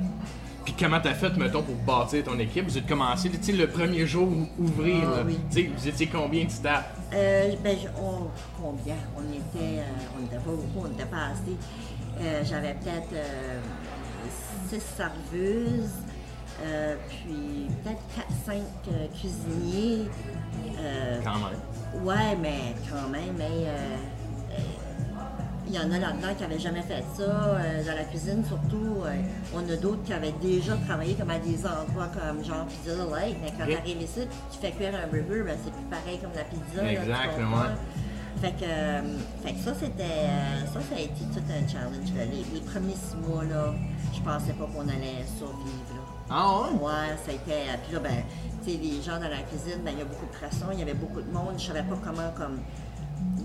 Puis 0.64 0.74
comment 0.80 1.00
t'as 1.00 1.14
fait, 1.14 1.30
mettons, 1.38 1.62
pour 1.62 1.76
bâtir 1.76 2.24
ton 2.24 2.40
équipe? 2.40 2.66
Vous 2.68 2.76
êtes 2.76 2.88
commencé, 2.88 3.30
tu 3.30 3.38
sais, 3.40 3.52
le 3.52 3.68
premier 3.68 4.08
jour 4.08 4.28
ou- 4.28 4.64
ouvrir, 4.64 4.96
Ah, 5.14 5.18
là. 5.18 5.24
oui. 5.24 5.38
Tu 5.52 5.62
sais, 5.62 5.70
vous 5.78 5.88
étiez 5.88 6.08
combien 6.08 6.44
de 6.46 6.50
staff? 6.50 6.86
Euh, 7.14 7.52
ben, 7.64 7.78
on- 8.02 8.30
combien? 8.60 8.96
On 9.16 9.22
était, 9.32 9.78
euh, 9.78 9.84
on 10.18 10.22
n'était 10.24 10.38
pas 10.38 10.50
beaucoup, 10.50 10.86
on 10.86 10.88
n'était 10.88 11.06
pas 11.06 11.26
assez. 11.34 11.56
Euh, 12.22 12.42
j'avais 12.44 12.74
peut-être 12.76 13.14
euh, 13.14 13.60
six 14.70 14.82
serveuses, 14.82 15.92
euh, 16.64 16.96
puis 17.10 17.68
peut-être 17.84 18.02
4-5 18.48 18.62
cuisiniers. 19.20 20.10
Quand 21.24 21.34
même. 21.36 22.04
Ouais, 22.06 22.36
mais 22.42 22.76
quand 22.90 23.10
même, 23.10 23.36
mais 23.38 23.68
il 25.68 25.74
y 25.74 25.80
en 25.80 25.92
a 25.92 25.98
là-dedans 25.98 26.28
qui 26.38 26.44
n'avaient 26.44 26.60
jamais 26.60 26.82
fait 26.84 27.04
ça. 27.18 27.24
euh, 27.24 27.84
dans 27.84 27.96
la 27.96 28.04
cuisine, 28.04 28.44
surtout, 28.46 29.02
euh, 29.04 29.16
on 29.54 29.60
a 29.68 29.76
d'autres 29.76 30.04
qui 30.04 30.14
avaient 30.14 30.34
déjà 30.42 30.76
travaillé 30.88 31.16
comme 31.16 31.32
à 31.32 31.40
des 31.40 31.58
endroits 31.66 32.08
comme 32.14 32.44
genre 32.46 32.66
Pizza 32.68 32.94
Light, 33.12 33.36
mais 33.42 33.52
quand 33.58 33.66
tu 33.66 33.74
arrives 33.76 34.02
ici, 34.02 34.22
tu 34.52 34.60
fais 34.60 34.72
cuire 34.72 34.94
un 34.96 35.08
burger, 35.08 35.44
ben, 35.44 35.58
c'est 35.64 35.74
plus 35.74 35.86
pareil 35.90 36.20
comme 36.20 36.32
la 36.36 36.44
pizza. 36.44 36.82
là, 37.10 37.18
Fait 38.46 38.52
que, 38.52 38.66
euh, 38.70 39.02
fait 39.44 39.54
que 39.54 39.60
ça, 39.60 39.74
c'était. 39.74 40.04
euh, 40.04 40.66
ça, 40.68 40.80
ça 40.82 40.96
a 40.96 41.00
été 41.00 41.24
tout 41.34 41.40
un 41.50 41.68
challenge. 41.68 42.14
là. 42.16 42.26
Les, 42.26 42.44
les 42.54 42.62
premiers 42.66 42.94
six 42.94 43.16
mois, 43.28 43.44
là, 43.44 43.74
je 44.14 44.20
pensais 44.22 44.54
pas 44.54 44.66
qu'on 44.68 44.88
allait 44.88 45.26
survivre. 45.38 45.90
Là. 45.96 46.02
Ah 46.30 46.62
ouais? 46.62 46.78
Ouais, 46.80 47.18
ça 47.26 47.32
a 47.32 47.34
été. 47.34 47.52
euh, 47.52 47.76
Puis 47.84 47.94
là, 47.94 48.00
ben, 48.02 48.24
tu 48.64 48.72
sais, 48.72 48.78
les 48.78 49.02
gens 49.02 49.18
dans 49.20 49.30
la 49.30 49.42
cuisine, 49.50 49.82
ben, 49.84 49.92
il 49.94 50.00
y 50.00 50.02
a 50.02 50.06
beaucoup 50.06 50.28
de 50.28 50.32
pression, 50.38 50.68
il 50.74 50.78
y 50.80 50.84
avait 50.84 50.94
beaucoup 50.94 51.22
de 51.22 51.32
monde. 51.32 51.56
Je 51.58 51.66
savais 51.66 51.82
pas 51.84 51.98
comment, 52.04 52.30
comme. 52.38 52.60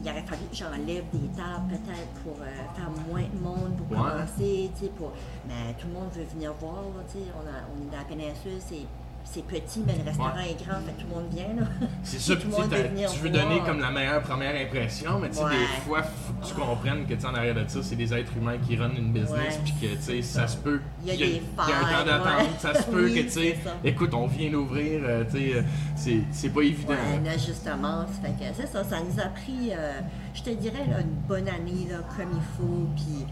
Il 0.02 0.08
aurait 0.10 0.22
fallu 0.22 0.42
que 0.50 0.56
j'enlève 0.56 1.04
des 1.12 1.28
tables, 1.36 1.68
peut-être, 1.70 2.12
pour 2.24 2.36
euh, 2.42 2.76
faire 2.76 2.90
moins 3.08 3.22
de 3.22 3.38
monde, 3.40 3.76
pour 3.88 3.96
Ouais. 3.96 4.10
commencer, 4.10 4.70
tu 4.76 4.84
sais, 4.84 4.92
pour. 4.98 5.12
Mais 5.48 5.72
tout 5.78 5.86
le 5.88 5.94
monde 5.94 6.10
veut 6.12 6.24
venir 6.34 6.52
voir, 6.60 6.84
tu 7.10 7.18
sais. 7.18 7.24
On, 7.36 7.46
a- 7.48 7.64
on 7.72 7.86
est 7.86 7.90
dans 7.90 7.98
la 7.98 8.04
péninsule, 8.04 8.60
c'est 8.60 8.84
c'est 9.24 9.44
petit, 9.44 9.82
mais 9.86 9.94
le 9.96 10.04
restaurant 10.04 10.34
Ouais. 10.34 10.50
est 10.50 10.64
grand, 10.66 10.80
fait 10.80 10.92
tout 10.92 11.06
le 11.08 11.14
monde 11.14 11.30
vient. 11.32 11.54
Là. 11.62 11.66
C'est 12.02 12.18
ça, 12.20 12.34
Tout 12.34 12.42
tu 12.42 12.48
venir 12.48 13.08
veux 13.10 13.30
voir. 13.30 13.44
donner 13.44 13.60
comme 13.64 13.80
la 13.80 13.90
meilleure 13.90 14.22
première 14.22 14.60
impression, 14.66 15.18
mais 15.20 15.28
tu 15.30 15.36
sais, 15.36 15.44
Ouais. 15.44 15.50
des 15.50 15.80
fois, 15.86 16.02
faut 16.02 16.32
que 16.32 16.46
tu 16.46 16.54
comprennes 16.54 17.06
que 17.06 17.26
en 17.26 17.34
arrière 17.34 17.54
de 17.54 17.64
ça, 17.68 17.80
c'est 17.82 17.94
des 17.96 18.12
êtres 18.12 18.36
humains 18.36 18.58
qui 18.58 18.76
runnent 18.76 18.96
une 18.96 19.12
business, 19.12 19.60
puis 19.62 19.74
que 19.80 19.94
tu 19.96 20.02
sais, 20.02 20.22
ça 20.22 20.48
se 20.48 20.56
peut. 20.56 20.80
Il 21.02 21.08
y 21.08 21.10
a 21.12 21.16
qu'il 21.16 21.26
des 21.26 21.32
il 21.36 21.68
y 21.68 21.72
a 21.72 21.78
un 21.78 22.00
temps 22.00 22.06
d'attente, 22.06 22.48
ça 22.60 22.74
se 22.74 22.82
peut 22.90 23.04
Oui, 23.04 23.14
que 23.14 23.20
tu 23.22 23.30
sais, 23.30 23.58
écoute, 23.84 24.14
on 24.14 24.26
vient 24.26 24.50
d'ouvrir, 24.50 25.00
euh, 25.04 25.24
tu 25.30 25.38
sais, 25.38 25.54
euh, 25.54 25.62
c'est- 25.94 26.22
c'est 26.32 26.50
pas 26.50 26.62
évident. 26.62 26.94
Un 27.22 27.26
ajustement. 27.26 28.06
ça 28.06 28.28
fait 28.28 28.32
que 28.32 28.54
c'est 28.56 28.66
ça, 28.66 28.82
ça 28.84 28.96
nous 29.00 29.20
a 29.20 29.26
pris, 29.26 29.70
euh, 29.72 30.00
je 30.34 30.42
te 30.42 30.50
dirais, 30.50 30.84
là, 30.90 31.00
une 31.00 31.14
bonne 31.28 31.48
année 31.48 31.86
là, 31.90 31.98
comme 32.16 32.30
il 32.34 32.56
faut. 32.56 32.88
Puis 32.96 33.26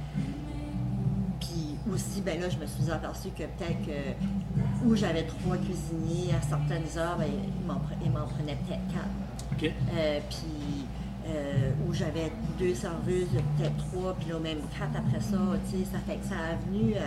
aussi, 1.92 2.21
ben 2.21 2.40
là, 2.40 2.49
je 2.49 2.57
me 2.59 2.66
suis 2.66 2.90
aperçu 2.90 3.28
que 3.30 3.45
peut-être 3.45 3.85
que 3.87 4.87
où 4.87 4.95
j'avais 4.95 5.25
trois 5.25 5.57
cuisiniers 5.57 6.35
à 6.35 6.40
certaines 6.42 6.99
heures, 6.99 7.16
ben, 7.18 7.26
il 7.28 7.66
m'en 7.66 7.75
pre- 7.75 7.99
il 8.04 8.11
m'en 8.11 8.26
prenait 8.26 8.57
peut-être 8.66 8.87
quatre. 8.92 9.52
Euh, 9.97 10.21
puis 10.28 10.87
euh, 11.28 11.71
où 11.87 11.92
j'avais 11.92 12.30
deux 12.59 12.75
serveuses, 12.75 13.28
peut-être 13.59 13.76
trois, 13.90 14.14
puis 14.18 14.30
là 14.30 14.38
même 14.38 14.59
quatre 14.78 14.97
après 14.97 15.21
ça, 15.21 15.37
tu 15.71 15.78
sais, 15.78 15.85
ça 15.85 15.99
fait 16.07 16.16
que 16.16 16.25
ça 16.26 16.35
a 16.52 16.57
venu, 16.71 16.95
euh, 16.95 17.00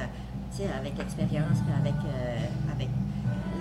tu 0.52 0.58
sais, 0.58 0.70
avec 0.78 0.98
l'expérience, 0.98 1.58
puis 1.66 1.74
avec, 1.80 1.96
euh, 2.06 2.72
avec 2.76 2.90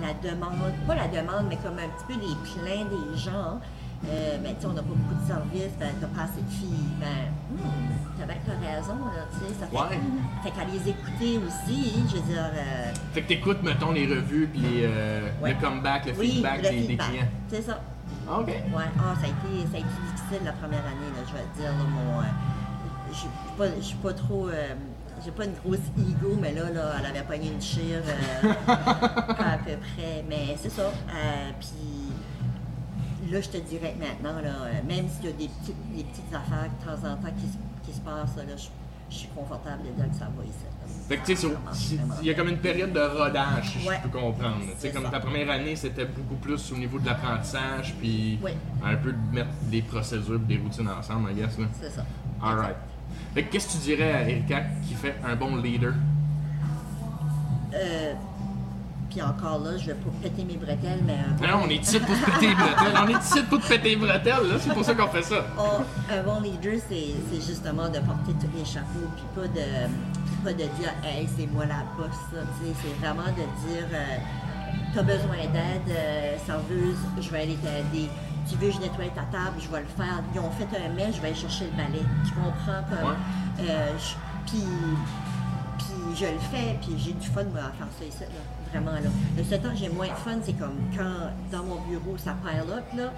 la 0.01 0.29
demande, 0.29 0.73
pas 0.87 0.95
la 0.95 1.07
demande, 1.07 1.45
mais 1.49 1.57
comme 1.57 1.77
un 1.77 1.89
petit 1.89 2.05
peu 2.07 2.13
les 2.13 2.35
plaints 2.53 2.85
des 2.89 3.17
gens. 3.17 3.59
Euh, 4.09 4.37
ben, 4.39 4.55
on 4.65 4.69
n'a 4.73 4.81
pas 4.81 4.87
beaucoup 4.89 5.21
de 5.21 5.27
services, 5.27 5.73
ben, 5.79 5.89
t'as 6.01 6.07
pas 6.07 6.23
assez 6.23 6.41
de 6.41 6.49
filles. 6.49 6.89
Ben, 6.99 7.29
hmm, 7.51 7.91
t'as 8.17 8.25
bien 8.55 8.75
raison, 8.77 8.95
là, 9.05 9.27
tu 9.31 9.45
sais. 9.45 9.53
Ça 9.59 9.67
fait, 9.67 9.75
Ouais. 9.77 9.99
fait 10.43 10.51
qu'à 10.51 10.65
les 10.65 10.89
écouter 10.89 11.37
aussi, 11.45 11.93
je 12.09 12.15
veux 12.17 12.33
dire. 12.33 12.49
euh, 12.55 12.91
Fait 13.13 13.21
que 13.21 13.27
t'écoutes, 13.27 13.61
mettons, 13.61 13.91
les 13.91 14.07
revues, 14.07 14.47
puis 14.51 14.61
les, 14.61 14.81
euh, 14.85 15.29
Ouais. 15.41 15.53
le 15.53 15.61
comeback, 15.61 16.07
le 16.07 16.13
oui, 16.13 16.31
feedback 16.31 16.63
le 16.63 16.69
des, 16.87 16.97
clients. 16.97 17.27
C'est 17.49 17.61
ça. 17.61 17.79
OK. 18.27 18.47
Ouais, 18.47 18.55
ah, 18.75 19.13
ça, 19.21 19.27
a 19.27 19.29
été, 19.29 19.67
ça 19.71 19.77
a 19.77 19.79
été 19.79 19.87
difficile 19.87 20.45
la 20.45 20.53
première 20.53 20.79
année, 20.85 21.11
là, 21.15 21.21
je 21.27 21.33
vais 21.33 21.43
te 21.53 21.57
dire. 21.59 21.69
Là, 21.71 21.83
mon, 21.83 22.19
euh, 22.21 22.23
je 23.11 23.17
suis 23.17 23.27
pas, 23.57 24.09
pas 24.09 24.13
trop. 24.15 24.47
euh, 24.49 24.73
j'ai 25.23 25.31
pas 25.31 25.45
une 25.45 25.53
grosse 25.63 25.77
ego, 25.99 26.35
mais 26.41 26.51
là, 26.53 26.71
là 26.73 26.93
elle 26.99 27.05
avait 27.05 27.21
pogné 27.25 27.51
une 27.51 27.61
chire 27.61 28.01
euh, 28.03 28.53
à 28.67 29.57
peu 29.59 29.77
près. 29.77 30.23
Mais 30.27 30.55
c'est 30.59 30.71
ça. 30.71 30.83
Euh, 30.83 31.51
puis 31.59 32.10
là, 33.31 33.41
je 33.41 33.49
te 33.49 33.57
dirais 33.57 33.93
que 33.97 34.03
maintenant, 34.05 34.41
là, 34.41 34.49
euh, 34.65 34.73
même 34.87 35.05
s'il 35.09 35.25
y 35.25 35.29
a 35.29 35.31
des 35.31 35.47
petites, 35.47 35.95
des 35.95 36.03
petites 36.03 36.33
affaires 36.33 36.69
de 36.69 36.85
temps 36.85 37.07
en 37.07 37.15
temps 37.15 37.33
qui, 37.37 37.47
se- 37.47 37.89
qui 37.91 37.95
se 37.97 38.01
passent, 38.01 38.35
là, 38.37 38.43
je, 38.57 38.67
je 39.09 39.15
suis 39.15 39.27
confortable 39.29 39.83
de 39.83 39.89
dire 40.01 40.09
que 40.11 40.15
ça 40.17 40.25
va 40.25 40.43
ici. 40.43 40.65
Fait 41.07 41.17
que 41.17 41.25
tu 41.25 41.35
sais, 41.35 41.47
il 42.21 42.27
y 42.27 42.29
a 42.29 42.33
comme 42.33 42.47
une 42.49 42.57
période 42.57 42.93
de 42.93 42.99
rodage, 42.99 43.77
si 43.81 43.87
Ouais. 43.87 43.97
je 44.03 44.09
peux 44.09 44.17
comprendre. 44.19 44.57
Tu 44.61 44.79
sais, 44.79 44.91
comme 44.91 45.03
ça. 45.03 45.09
ta 45.09 45.19
première 45.19 45.49
année, 45.49 45.75
c'était 45.75 46.05
beaucoup 46.05 46.35
plus 46.35 46.71
au 46.71 46.77
niveau 46.77 46.99
de 46.99 47.05
l'apprentissage, 47.05 47.93
puis 47.99 48.39
Oui. 48.43 48.51
un 48.83 48.95
peu 48.95 49.11
de 49.11 49.17
mettre 49.33 49.49
des 49.63 49.81
procédures, 49.81 50.39
des 50.39 50.57
routines 50.57 50.87
ensemble, 50.89 51.31
I 51.31 51.35
guess. 51.35 51.57
C'est 51.81 51.89
ça. 51.89 52.05
Alright. 52.41 52.75
Fait 53.33 53.43
que 53.43 53.51
qu'est-ce 53.51 53.67
que 53.67 53.71
tu 53.73 53.77
dirais 53.79 54.11
à 54.13 54.29
Erika 54.29 54.61
qui 54.87 54.93
fait 54.93 55.15
un 55.25 55.35
bon 55.35 55.57
leader? 55.57 55.93
Euh, 57.73 58.13
puis 59.11 59.21
encore 59.21 59.59
là, 59.59 59.77
je 59.77 59.85
vais 59.87 59.93
pas 59.93 60.09
péter 60.23 60.43
mes 60.45 60.55
bretelles, 60.57 61.01
mais 61.05 61.17
bon, 61.37 61.45
Non, 61.47 61.63
on 61.65 61.69
est 61.69 61.75
ici 61.75 61.99
pour 61.99 62.15
se 62.15 62.25
péter 62.25 62.47
les 62.47 62.55
bretelles. 62.55 62.93
On 63.03 63.07
est 63.09 63.21
ici 63.21 63.41
pour 63.49 63.59
te 63.61 63.67
péter 63.67 63.89
les 63.89 63.95
bretelles, 63.97 64.47
là. 64.49 64.55
C'est 64.59 64.73
pour 64.73 64.83
ça 64.85 64.95
qu'on 64.95 65.07
fait 65.09 65.21
ça. 65.23 65.45
Oh, 65.59 65.83
un 66.11 66.23
bon 66.23 66.39
leader, 66.41 66.79
c'est 66.89 67.13
justement 67.35 67.89
de 67.89 67.99
porter 67.99 68.33
tous 68.39 68.57
les 68.57 68.65
chapeaux, 68.65 69.07
puis 69.15 69.25
pas 69.35 69.47
de, 69.47 70.43
pas 70.43 70.53
de 70.53 70.57
dire 70.79 70.93
Hey, 71.03 71.27
c'est 71.37 71.47
moi 71.47 71.65
la 71.65 71.83
boss. 71.97 72.15
là. 72.33 72.41
Tu 72.59 72.67
sais, 72.67 72.73
C'est 72.81 73.05
vraiment 73.05 73.27
de 73.27 73.67
dire 73.69 73.85
euh, 73.93 74.17
T'as 74.93 75.03
besoin 75.03 75.37
d'aide, 75.53 75.89
euh, 75.89 76.37
serveuse, 76.45 76.97
je 77.19 77.29
vais 77.29 77.41
aller 77.43 77.55
t'aider. 77.57 78.09
Tu 78.49 78.55
veux 78.55 78.67
que 78.69 78.73
je 78.75 78.79
nettoie 78.79 79.05
ta 79.15 79.21
table, 79.31 79.55
je 79.59 79.69
vais 79.69 79.81
le 79.81 79.85
faire. 79.95 80.21
Ils 80.33 80.39
ont 80.39 80.49
fait 80.51 80.67
un 80.83 80.89
mets, 80.93 81.11
je 81.13 81.21
vais 81.21 81.27
aller 81.27 81.35
chercher 81.37 81.65
le 81.65 81.71
balai. 81.77 82.03
Tu 82.25 82.31
comprends 82.33 82.81
comme. 82.89 83.09
Ouais. 83.11 83.69
euh, 83.69 83.91
je- 83.99 84.15
puis 84.51 84.63
je 86.21 86.25
le 86.27 86.39
fais, 86.51 86.77
puis 86.81 86.93
j'ai 86.97 87.13
du 87.13 87.27
fun 87.27 87.43
moi, 87.45 87.61
à 87.61 87.71
faire 87.71 87.87
ça 87.97 88.05
ici, 88.05 88.19
là. 88.21 88.41
Vraiment, 88.71 88.91
là. 88.91 89.09
Le 89.37 89.43
seul 89.43 89.59
temps 89.61 89.69
que 89.71 89.75
j'ai 89.77 89.89
moins 89.89 90.07
de 90.07 90.13
fun, 90.13 90.37
c'est 90.43 90.53
comme 90.53 90.77
quand 90.95 91.31
dans 91.51 91.63
mon 91.63 91.81
bureau, 91.81 92.15
ça 92.17 92.35
pile 92.43 92.61
up, 92.71 92.83
là. 92.95 93.11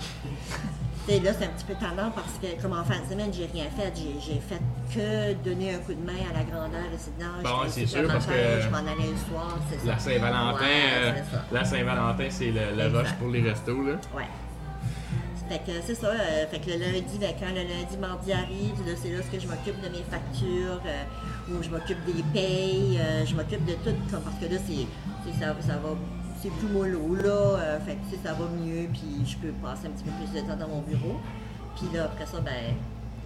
Là, 1.09 1.31
c'est 1.37 1.43
un 1.45 1.49
petit 1.49 1.65
peu 1.67 1.73
tendant 1.73 2.11
parce 2.11 2.39
que, 2.41 2.61
comme 2.61 2.71
en 2.71 2.83
fin 2.85 2.97
de 3.01 3.09
semaine, 3.11 3.29
j'ai 3.33 3.45
rien 3.53 3.65
fait. 3.77 3.91
J'ai, 3.95 4.39
fait 4.39 4.61
que 4.95 5.33
donner 5.43 5.75
un 5.75 5.79
coup 5.79 5.93
de 5.93 5.99
main 6.05 6.19
à 6.33 6.37
la 6.37 6.43
grandeur 6.45 6.79
et 6.93 6.97
c'est 6.97 7.11
non, 7.21 7.43
Bon, 7.43 7.67
c'est 7.67 7.85
sûr, 7.85 8.07
parce 8.07 8.25
que 8.25 8.31
Je 8.61 8.69
m'en 8.69 8.77
allais 8.77 9.11
le 9.11 9.17
soir, 9.29 9.57
c'est. 9.69 9.85
La 9.85 9.99
Saint-Valentin, 9.99 10.61
Ouais, 10.63 10.69
euh, 10.93 11.11
la 11.51 11.65
Saint-Valentin, 11.65 12.27
c'est 12.29 12.51
le, 12.51 12.75
le 12.77 12.97
rush 12.97 13.11
pour 13.19 13.27
les 13.29 13.41
restos, 13.41 13.83
là. 13.83 13.93
Ouais. 14.15 14.27
Fait 15.49 15.59
que 15.59 15.73
c'est 15.85 15.95
ça. 15.95 16.07
euh, 16.07 16.47
fait 16.49 16.59
que 16.59 16.69
le 16.71 16.77
lundi, 16.79 17.17
ben, 17.19 17.33
quand 17.37 17.49
le 17.49 17.55
lundi, 17.67 17.97
mardi 17.99 18.31
arrive, 18.31 18.75
c'est 18.95 19.09
là 19.09 19.17
ce 19.21 19.35
que 19.35 19.41
je 19.41 19.47
m'occupe 19.47 19.81
de 19.81 19.89
mes 19.89 20.03
factures, 20.09 20.79
euh, 20.85 21.03
ou 21.49 21.61
je 21.61 21.69
m'occupe 21.69 22.03
des 22.05 22.23
payes, 22.33 22.99
euh, 22.99 23.25
je 23.25 23.35
m'occupe 23.35 23.65
de 23.65 23.73
tout, 23.73 23.95
comme, 24.11 24.21
parce 24.21 24.37
que 24.37 24.45
là, 24.45 24.59
c'est, 24.65 24.85
c'est- 25.25 25.39
ça, 25.39 25.53
ça 25.61 25.73
va, 25.77 25.89
c'est 26.41 26.51
plus 26.51 26.67
mollo, 26.67 27.15
là. 27.15 27.29
euh, 27.29 27.79
fait 27.81 27.95
que 27.95 28.03
tu 28.09 28.15
sais, 28.15 28.19
ça 28.23 28.33
va 28.33 28.45
mieux, 28.45 28.87
puis 28.91 29.25
je 29.25 29.37
peux 29.37 29.51
passer 29.61 29.87
un 29.87 29.91
petit 29.91 30.03
peu 30.03 30.11
plus 30.11 30.41
de 30.41 30.45
temps 30.47 30.57
dans 30.57 30.67
mon 30.67 30.81
bureau. 30.81 31.19
Puis 31.75 31.87
là, 31.93 32.05
après 32.05 32.25
ça, 32.25 32.39
ben, 32.41 32.75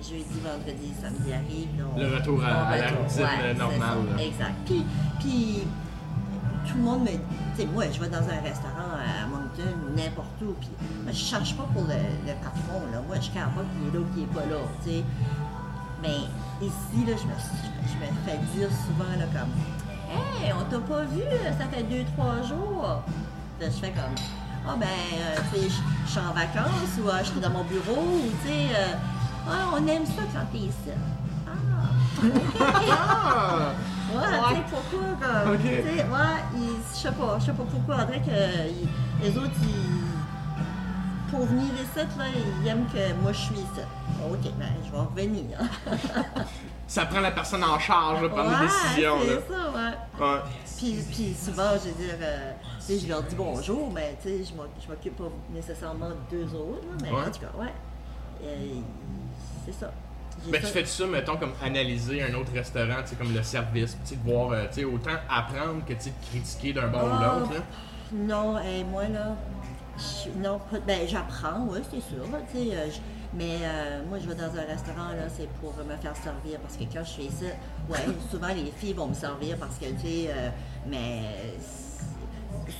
jeudi, 0.01 0.39
vendredi, 0.43 0.93
samedi 1.01 1.33
arrive. 1.33 1.69
Le 1.97 2.15
retour 2.15 2.43
à- 2.43 2.47
à 2.67 2.77
la 2.77 2.83
routine, 2.97 3.21
euh, 3.41 3.53
c'est 3.53 3.59
normale, 3.59 3.97
ça. 4.17 4.23
Exact. 4.23 4.55
Puis, 4.65 4.85
puis 5.19 5.63
tout 6.67 6.77
le 6.77 6.83
monde 6.83 7.01
me 7.01 7.07
dit, 7.11 7.19
tu 7.55 7.61
sais, 7.61 7.67
moi, 7.67 7.83
je 7.91 7.99
vais 7.99 8.09
dans 8.09 8.17
un 8.29 8.41
restaurant 8.43 8.91
à 8.97 9.25
Moncton 9.27 9.73
ou 9.85 9.97
n'importe 9.97 10.37
où, 10.43 10.53
puis 10.59 10.69
moi, 11.03 11.11
je 11.11 11.17
cherche 11.17 11.55
pas 11.55 11.63
pour 11.73 11.83
le, 11.83 11.97
le 12.27 12.33
patron, 12.43 12.81
là. 12.91 13.01
Moi, 13.07 13.17
je 13.21 13.29
ne 13.29 13.33
pas 13.35 13.63
qu'il 13.71 13.87
est 13.87 13.93
là 13.93 13.99
ou 13.99 14.13
qu'il 14.13 14.23
est 14.23 14.33
pas 14.33 14.45
là, 14.45 14.61
tu 14.83 14.89
sais. 14.89 15.03
Mais 16.01 16.17
ici, 16.61 17.05
là, 17.05 17.13
je 17.17 17.25
me, 17.27 17.33
je 17.87 17.95
me 17.97 18.07
fais 18.25 18.37
dire 18.55 18.69
souvent, 18.85 19.11
là, 19.17 19.25
comme, 19.33 19.51
Hey, 20.09 20.53
on 20.53 20.63
t'a 20.69 20.79
pas 20.79 21.01
vu, 21.03 21.21
ça 21.59 21.65
fait 21.65 21.83
deux, 21.83 22.03
trois 22.15 22.41
jours. 22.47 23.03
Là, 23.59 23.65
je 23.67 23.69
fais 23.71 23.89
comme, 23.91 24.15
ah 24.67 24.75
ben, 24.79 24.85
euh, 24.87 25.35
tu 25.53 25.59
sais, 25.59 25.69
je 26.05 26.09
suis 26.11 26.19
en 26.19 26.33
vacances 26.33 26.97
ou 27.03 27.09
euh, 27.09 27.19
je 27.19 27.25
suis 27.25 27.39
dans 27.39 27.49
mon 27.49 27.63
bureau, 27.63 27.99
ou 28.01 28.29
tu 28.43 28.47
sais, 28.47 28.67
euh, 28.75 28.93
ah, 29.49 29.69
on 29.73 29.85
aime 29.87 30.05
ça 30.05 30.21
quand 30.33 30.45
t'es 30.51 30.59
ici. 30.59 30.91
Ah! 31.45 31.51
Ah! 32.59 33.71
Ouais, 34.07 34.23
tu 34.23 34.55
sais, 34.55 34.61
pourquoi, 34.71 35.43
comme, 35.43 35.57
tu 35.59 35.67
sais, 35.67 36.05
ouais, 36.05 36.63
je 36.93 36.97
sais 36.97 37.11
pas, 37.11 37.37
je 37.39 37.45
sais 37.45 37.51
pas 37.51 37.63
pourquoi, 37.69 37.95
on 37.99 38.05
dirait 38.05 38.21
que 38.21 38.69
ils- 38.69 38.87
les 39.21 39.37
autres, 39.37 39.51
ils, 39.63 40.16
pour 41.37 41.45
venir 41.45 41.65
ici, 41.75 41.95
là, 42.17 42.25
ils 42.63 42.67
aiment 42.67 42.85
que 42.87 43.13
moi 43.21 43.31
je 43.31 43.37
suis 43.37 43.55
ici. 43.55 43.81
Ok, 44.31 44.51
ben, 44.57 44.67
je 44.85 44.91
vais 44.91 44.97
revenir. 44.97 45.57
Ça 46.87 47.05
prend 47.05 47.19
la 47.19 47.31
personne 47.31 47.63
en 47.63 47.77
charge 47.77 48.21
de 48.23 48.27
prendre 48.29 48.49
ouais, 48.49 48.59
des 48.61 48.65
décisions, 48.65 49.17
là. 49.19 49.23
c'est 49.45 49.53
ça, 49.53 49.69
ouais. 49.71 50.25
Ouais. 50.25 50.39
Puis, 50.77 51.03
puis 51.11 51.33
souvent, 51.35 51.71
je 51.73 51.89
veux 51.89 52.05
dire, 52.05 52.15
euh, 52.21 52.51
je 52.89 53.07
leur 53.09 53.23
dis 53.23 53.35
bonjour, 53.35 53.91
mais 53.93 54.17
tu 54.21 54.29
sais, 54.29 54.43
je 54.45 54.55
m'oc- 54.55 54.69
je 54.81 54.87
m'occupe 54.87 55.17
pas 55.17 55.25
nécessairement 55.53 56.09
d'eux 56.31 56.45
autres, 56.55 56.83
là, 56.87 56.95
mais 57.03 57.11
Ouais. 57.11 57.21
en 57.27 57.31
tout 57.31 57.39
cas, 57.41 57.51
ouais. 57.59 57.73
Euh, 58.43 58.79
c'est 59.65 59.73
ça. 59.73 59.91
Ben, 60.47 60.61
tu 60.61 60.67
fais 60.67 60.85
ça, 60.85 61.05
mettons, 61.07 61.35
comme 61.35 61.51
analyser 61.61 62.23
un 62.23 62.33
autre 62.35 62.53
restaurant, 62.53 63.01
tu 63.03 63.09
sais, 63.09 63.15
comme 63.15 63.33
le 63.33 63.43
service, 63.43 63.97
tu 64.05 64.09
sais, 64.11 64.15
de 64.15 64.31
voir, 64.31 64.51
euh, 64.51 64.65
tu 64.69 64.75
sais, 64.75 64.85
autant 64.85 65.11
apprendre 65.29 65.83
que, 65.85 65.93
tu 65.93 66.09
de 66.09 66.15
critiquer 66.31 66.71
d'un 66.73 66.87
bord 66.87 67.03
ou 67.05 67.09
Ah, 67.19 67.37
l'autre, 67.39 67.53
là? 67.53 67.59
Non, 68.13 68.57
hey, 68.59 68.85
moi 68.85 69.03
là, 69.09 69.35
je- 69.97 70.29
non, 70.39 70.59
ben 70.85 71.07
j'apprends, 71.07 71.65
oui, 71.69 71.79
c'est 71.89 72.01
sûr, 72.01 72.23
là, 72.31 72.39
tu 72.51 72.57
sais, 72.69 72.75
euh, 72.75 72.87
je- 72.91 72.99
mais 73.37 73.57
euh, 73.61 74.03
moi 74.07 74.17
je 74.19 74.27
vais 74.27 74.35
dans 74.35 74.43
un 74.55 74.65
restaurant, 74.65 75.09
là, 75.09 75.27
c'est 75.35 75.49
pour 75.59 75.73
me 75.77 75.95
faire 75.97 76.15
servir, 76.15 76.59
parce 76.61 76.77
que 76.77 76.83
quand 76.83 77.03
je 77.03 77.21
fais 77.23 77.29
ça, 77.29 77.45
ouais, 77.89 78.13
souvent 78.31 78.47
les 78.49 78.71
filles 78.71 78.93
vont 78.93 79.07
me 79.07 79.13
servir 79.13 79.57
parce 79.57 79.75
que, 79.77 79.85
tu 79.85 80.01
sais, 80.01 80.25
euh, 80.29 80.49
mais 80.87 81.21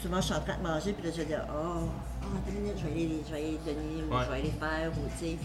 souvent 0.02 0.18
je 0.22 0.26
suis 0.28 0.34
en 0.36 0.42
train 0.42 0.58
de 0.58 0.64
manger, 0.68 0.94
puis 0.94 1.04
là 1.08 1.12
je 1.16 1.22
vais 1.22 1.26
dire, 1.28 1.46
oh, 1.50 1.54
oh, 1.84 2.26
attends 2.26 2.56
une 2.56 2.62
minute, 2.64 2.78
je 2.78 2.84
vais 2.86 2.92
aller, 2.92 3.22
je 3.28 3.32
vais 3.34 3.40
aller 3.40 3.60
donner, 3.66 4.04
ou 4.10 4.14
Ouais. 4.16 4.24
je 4.26 4.32
vais 4.32 4.38
aller 4.40 4.54
faire, 4.60 4.92
ou 4.92 5.08
tu 5.20 5.26
sais. 5.26 5.38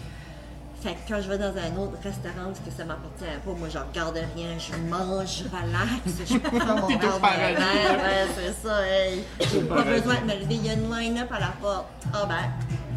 Fait 0.83 0.95
que 0.95 0.99
quand 1.07 1.21
je 1.21 1.29
vais 1.29 1.37
dans 1.37 1.45
un 1.55 1.77
autre 1.81 1.97
restaurant 2.03 2.47
parce 2.47 2.59
que 2.59 2.69
ça 2.75 2.83
m'appartient 2.83 3.23
pas, 3.45 3.51
moi 3.57 3.69
je 3.71 3.77
regarde 3.77 4.19
rien, 4.35 4.57
je 4.59 4.75
mange, 4.89 5.37
je 5.39 5.43
relaxe, 5.45 6.29
je 6.29 6.37
prends 6.37 6.75
mon 6.81 6.87
verre 6.87 6.99
de 6.99 7.21
verre, 7.21 7.99
ouais, 8.03 8.27
c'est 8.35 8.67
ça, 8.67 8.85
hey. 8.85 9.23
J'ai 9.39 9.61
pas 9.61 9.81
besoin 9.83 10.15
de 10.15 10.25
me 10.25 10.33
lever, 10.41 10.55
il 10.55 10.65
y 10.65 10.69
a 10.69 10.73
une 10.73 10.91
line-up 10.93 11.31
à 11.31 11.39
la 11.39 11.53
porte. 11.61 11.85
Ah 12.13 12.25
ben, 12.27 12.35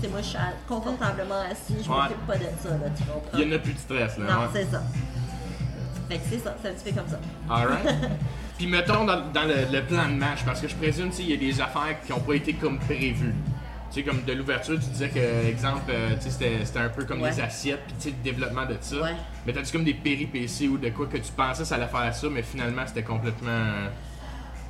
tu 0.00 0.06
sais, 0.06 0.08
moi 0.08 0.20
je 0.20 0.26
suis 0.26 0.38
confortablement 0.66 1.40
assis, 1.48 1.76
je 1.84 1.88
Ouais. 1.88 1.96
m'occupe 1.96 2.26
pas 2.26 2.36
de 2.36 2.44
ça, 2.60 2.70
là, 2.70 2.90
tu 2.96 3.04
comprends? 3.04 3.38
Il 3.38 3.48
y 3.48 3.52
en 3.52 3.56
a 3.56 3.58
plus 3.60 3.72
de 3.74 3.78
stress, 3.78 4.18
là. 4.18 4.24
Non, 4.24 4.40
ouais. 4.42 4.48
c'est 4.52 4.64
ça. 4.68 4.82
Fait 6.08 6.16
que 6.18 6.22
c'est 6.28 6.38
ça, 6.40 6.56
c'est 6.60 6.68
un 6.68 6.72
petit 6.72 6.92
peu 6.92 7.00
comme 7.00 7.08
ça. 7.08 7.18
Alright. 7.48 7.86
Puis 8.58 8.66
mettons 8.66 9.04
dans, 9.04 9.30
dans 9.32 9.44
le, 9.44 9.54
le 9.72 9.82
plan 9.84 10.06
de 10.08 10.14
match, 10.14 10.44
parce 10.44 10.60
que 10.60 10.66
je 10.66 10.74
présume 10.74 11.10
tu 11.10 11.16
sais, 11.18 11.22
il 11.22 11.30
y 11.30 11.34
a 11.34 11.36
des 11.36 11.60
affaires 11.60 12.00
qui 12.04 12.10
n'ont 12.12 12.20
pas 12.20 12.34
été 12.34 12.54
comme 12.54 12.78
prévues. 12.80 13.34
Tu 13.92 14.00
sais, 14.00 14.02
comme 14.02 14.22
de 14.24 14.32
l'ouverture, 14.32 14.78
tu 14.78 14.86
disais 14.90 15.08
que, 15.08 15.46
exemple, 15.48 15.90
euh, 15.90 16.14
tu 16.20 16.28
sais, 16.30 16.60
c'était, 16.64 16.78
un 16.78 16.88
peu 16.88 17.04
comme 17.04 17.22
Ouais. 17.22 17.30
les 17.30 17.40
assiettes, 17.40 17.80
puis 17.86 17.94
tu 17.98 18.02
sais, 18.02 18.10
le 18.10 18.22
développement 18.22 18.66
de 18.66 18.76
ça. 18.80 18.96
Ouais. 18.96 19.14
Mais 19.46 19.52
t'as-tu 19.52 19.72
comme 19.72 19.84
des 19.84 19.94
péripéties 19.94 20.68
ou 20.68 20.76
de 20.76 20.90
quoi 20.90 21.06
que 21.06 21.16
tu 21.18 21.32
pensais 21.32 21.64
ça 21.64 21.76
allait 21.76 21.86
faire 21.86 22.14
ça, 22.14 22.26
mais 22.28 22.42
finalement 22.42 22.82
c'était 22.86 23.02
complètement. 23.04 23.48
euh, 23.50 23.88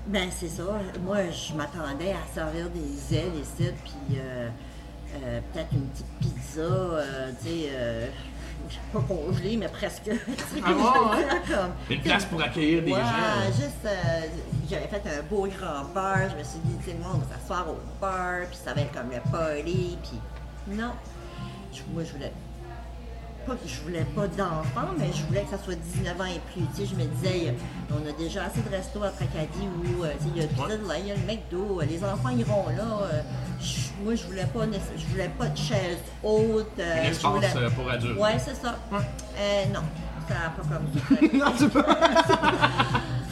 Ben, 0.07 0.29
c'est 0.31 0.49
ça. 0.49 0.63
Moi, 1.03 1.19
je 1.31 1.55
m'attendais 1.55 2.13
à 2.13 2.33
servir 2.33 2.69
des 2.71 3.17
ailes 3.17 3.33
ici, 3.41 3.71
puis 3.85 4.19
euh, 4.19 4.49
euh, 5.25 5.41
peut-être 5.53 5.73
une 5.73 5.87
petite 5.89 6.07
pizza, 6.21 6.61
euh, 6.61 7.31
tu 7.43 7.49
sais, 7.49 7.71
pas 8.93 9.01
congelée, 9.01 9.57
mais 9.57 9.69
presque. 9.69 10.11
Ah. 10.65 11.17
Comme- 11.49 11.73
Une 11.97 12.01
place 12.03 12.25
pour 12.25 12.43
accueillir 12.43 12.83
des 12.83 12.93
Ouais, 12.93 12.99
gens. 13.01 13.47
juste, 13.55 13.85
euh, 13.85 14.21
j'avais 14.71 14.89
fait 14.89 15.03
un 15.07 15.23
beau 15.29 15.47
grand 15.47 15.85
bar. 15.95 16.17
Je 16.31 16.37
me 16.39 16.43
suis 16.45 16.59
dit, 16.65 16.77
tu 16.79 16.91
sais, 16.91 16.97
le 16.97 17.03
monde 17.05 17.23
va 17.29 17.37
s'asseoir 17.37 17.67
au 17.71 17.79
bar, 18.01 18.47
puis 18.49 18.59
ça 18.65 18.75
va 18.75 18.81
être 18.83 18.93
comme 18.93 19.11
le 19.11 19.21
party, 19.31 19.99
puis 20.03 20.77
non. 20.77 20.91
Je- 21.73 21.83
moi, 21.93 22.03
je 22.05 22.13
voulais 22.13 22.33
pas 23.47 23.53
que 23.55 23.69
je 23.69 23.81
voulais 23.83 24.05
pas 24.17 24.27
d'enfants, 24.27 24.91
mais 24.99 25.07
je 25.15 25.23
voulais 25.25 25.43
que 25.43 25.51
ça 25.51 25.59
soit 25.63 25.77
19 25.77 26.21
ans 26.21 26.25
et 26.25 26.41
plus. 26.53 26.67
Tu 26.75 26.83
sais, 26.83 26.87
je 26.87 26.95
me 26.97 27.05
disais, 27.05 27.49
euh, 27.51 27.95
on 27.95 28.09
a 28.09 28.13
déjà 28.19 28.45
assez 28.47 28.61
de 28.61 28.69
restos 28.69 29.03
à 29.05 29.11
Tracadie 29.11 29.69
où 29.69 30.03
euh, 30.03 30.11
tu 30.19 30.25
sais, 30.25 30.31
il 30.35 30.43
y 30.43 30.45
a 30.45 30.49
le 30.49 30.75
Ouais. 30.83 30.89
Là, 30.89 30.99
il 30.99 31.07
y 31.07 31.11
a 31.13 31.15
le 31.15 31.21
McDo, 31.23 31.81
les 31.89 32.03
enfants 32.03 32.31
iront 32.31 32.67
là. 32.77 32.83
euh, 33.13 33.23
je- 33.61 33.86
moi, 34.03 34.15
je 34.15 34.25
voulais 34.25 34.45
pas, 34.47 34.61
je 34.97 35.07
voulais 35.07 35.31
pas 35.39 35.47
de 35.47 35.57
chaise 35.57 35.99
haute. 36.23 36.73
euh, 36.79 37.01
Un 37.03 37.11
espace 37.11 37.33
voulais- 37.33 37.49
euh, 37.57 37.71
pour 37.71 37.91
adultes. 37.91 38.19
Ouais, 38.19 38.39
c'est 38.39 38.55
ça. 38.55 38.77
Ouais. 38.93 38.99
Euh, 39.39 39.65
non, 39.73 39.81
ça 40.29 40.35
n'a 40.35 40.51
pas 40.51 40.63
comme 40.63 40.87
ça. 40.95 41.37
non, 41.45 41.53
c'est 41.57 41.73
pas. 41.73 41.87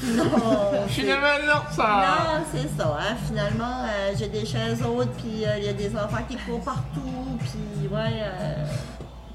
non, 0.04 0.86
Finalement, 0.88 1.26
non, 1.46 1.60
ça. 1.74 2.04
non, 2.38 2.44
c'est 2.52 2.76
ça. 2.82 2.98
Hein. 3.00 3.16
Finalement, 3.26 3.84
euh, 3.84 4.12
j'ai 4.18 4.28
des 4.28 4.44
chaises 4.46 4.82
hautes, 4.82 5.12
puis 5.18 5.44
il 5.58 5.64
y 5.64 5.68
a 5.68 5.72
des 5.72 5.94
enfants 5.96 6.22
qui 6.28 6.36
courent 6.36 6.60
partout, 6.64 7.38
puis 7.40 7.88
ouais. 7.88 8.22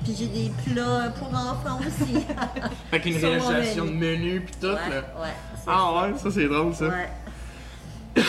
puis 0.04 0.16
j'ai 0.18 0.28
des 0.28 0.52
plats 0.66 1.10
pour 1.18 1.28
enfants 1.30 1.80
aussi. 1.80 2.26
Fait 2.92 3.00
qu'une 3.00 3.18
réalisation 3.18 3.86
de 3.86 3.92
menu. 3.92 4.42
pis 4.42 4.54
tout, 4.60 4.68
ouais, 4.68 4.74
là. 4.90 5.22
ouais. 5.22 5.34
Ah 5.68 5.92
ouais, 6.04 6.14
ça 6.18 6.30
c'est 6.32 6.48
drôle 6.48 6.74
ça. 6.74 6.88
ça. 6.90 6.94
Ouais. 6.96 8.24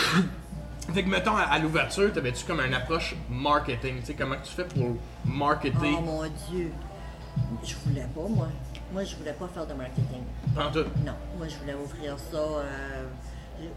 Fait 0.92 1.02
que 1.04 1.08
mettons 1.08 1.36
à, 1.36 1.42
à 1.42 1.58
l'ouverture, 1.58 2.12
t'avais-tu 2.12 2.44
comme 2.44 2.60
une 2.60 2.74
approche 2.74 3.14
marketing, 3.28 4.00
tu 4.00 4.06
sais 4.06 4.14
comment 4.14 4.36
tu 4.42 4.50
fais 4.52 4.64
pour 4.64 4.96
marketer? 5.24 5.94
Oh 5.96 6.00
mon 6.00 6.22
Dieu. 6.50 6.72
Je 7.64 7.74
voulais 7.86 8.06
pas, 8.14 8.28
moi. 8.28 8.48
Moi, 8.92 9.04
je 9.04 9.14
voulais 9.16 9.32
pas 9.32 9.46
faire 9.48 9.66
de 9.66 9.74
marketing. 9.74 10.22
en 10.56 10.70
tout? 10.72 10.84
Non, 11.06 11.12
moi, 11.38 11.46
je 11.48 11.56
voulais 11.58 11.74
ouvrir 11.74 12.16
ça, 12.18 12.36
euh, 12.36 13.04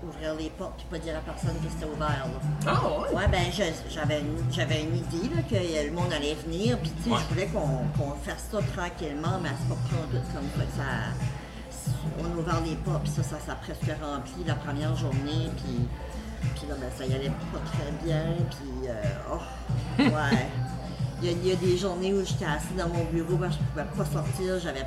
ouvrir 0.03 0.33
les 0.35 0.49
portes, 0.49 0.73
puis 0.77 0.87
pas 0.89 0.97
dire 0.97 1.15
à 1.17 1.19
personne 1.19 1.55
que 1.63 1.69
c'était 1.69 1.85
ouvert. 1.85 2.07
là. 2.25 2.39
Ah 2.65 2.81
ouais? 3.11 3.15
Ouais, 3.15 3.27
ben 3.27 3.43
j'avais 3.89 4.21
une, 4.21 4.37
une 4.37 4.95
idée 4.97 5.29
là, 5.35 5.41
que 5.47 5.85
le 5.87 5.91
monde 5.91 6.11
allait 6.11 6.33
venir, 6.33 6.79
puis 6.79 6.91
tu 6.97 7.03
sais, 7.03 7.09
Ouais. 7.11 7.17
je 7.21 7.33
voulais 7.33 7.45
qu'on 7.47 8.11
fasse 8.25 8.49
ça 8.51 8.57
tranquillement, 8.75 9.37
mais 9.41 9.49
c'est 9.59 9.69
pas 9.69 9.75
pris 9.85 9.95
en 9.97 10.07
tout 10.09 10.25
comme 10.33 10.49
ça 10.57 10.83
ça. 11.69 11.91
On 12.19 12.25
a 12.25 12.41
ouvert 12.41 12.61
les 12.65 12.75
portes, 12.77 13.03
puis 13.03 13.11
ça, 13.11 13.23
ça, 13.23 13.51
a 13.51 13.55
presque 13.55 13.83
rempli 14.01 14.43
la 14.47 14.55
première 14.55 14.95
journée, 14.95 15.49
puis, 15.57 15.85
puis 16.55 16.67
là, 16.67 16.75
ben, 16.79 16.89
ça 16.97 17.05
y 17.05 17.13
allait 17.13 17.29
pas 17.51 17.59
très 17.71 17.91
bien, 18.05 18.23
puis 18.49 18.89
euh, 18.89 18.93
oh, 19.31 19.39
ouais. 19.99 20.47
Il 21.21 21.29
y, 21.29 21.33
a, 21.33 21.37
il 21.37 21.47
y 21.47 21.51
a 21.51 21.55
des 21.55 21.77
journées 21.77 22.13
où 22.13 22.25
j'étais 22.25 22.45
assise 22.45 22.75
dans 22.77 22.89
mon 22.89 23.05
bureau, 23.05 23.35
ben, 23.37 23.49
je 23.49 23.57
pouvais 23.57 23.85
pas 23.97 24.05
sortir, 24.05 24.59
j'avais, 24.59 24.85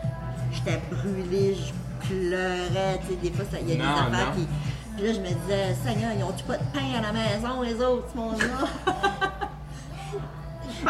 j'étais 0.53 0.81
brûlée, 0.91 1.55
je 1.57 2.07
pleurais, 2.09 3.01
tu 3.01 3.09
sais, 3.15 3.17
des 3.23 3.31
fois, 3.33 3.45
ça- 3.51 3.59
il 3.61 3.69
y 3.71 3.73
a 3.73 3.77
des 3.77 3.83
affaires 3.83 4.33
qui. 4.35 4.47
Puis 4.97 5.07
là, 5.07 5.13
je 5.13 5.21
me 5.21 5.27
disais, 5.29 5.75
Seigneur, 5.85 6.11
ils 6.19 6.25
ont-tu 6.25 6.45
pas 6.45 6.57
de 6.59 6.65
pain 6.73 6.99
à 6.99 7.03
la 7.03 7.13
maison, 7.13 7.63
les 7.63 7.75
autres, 7.83 8.09
ce 8.13 8.17
monde-là? 8.17 8.47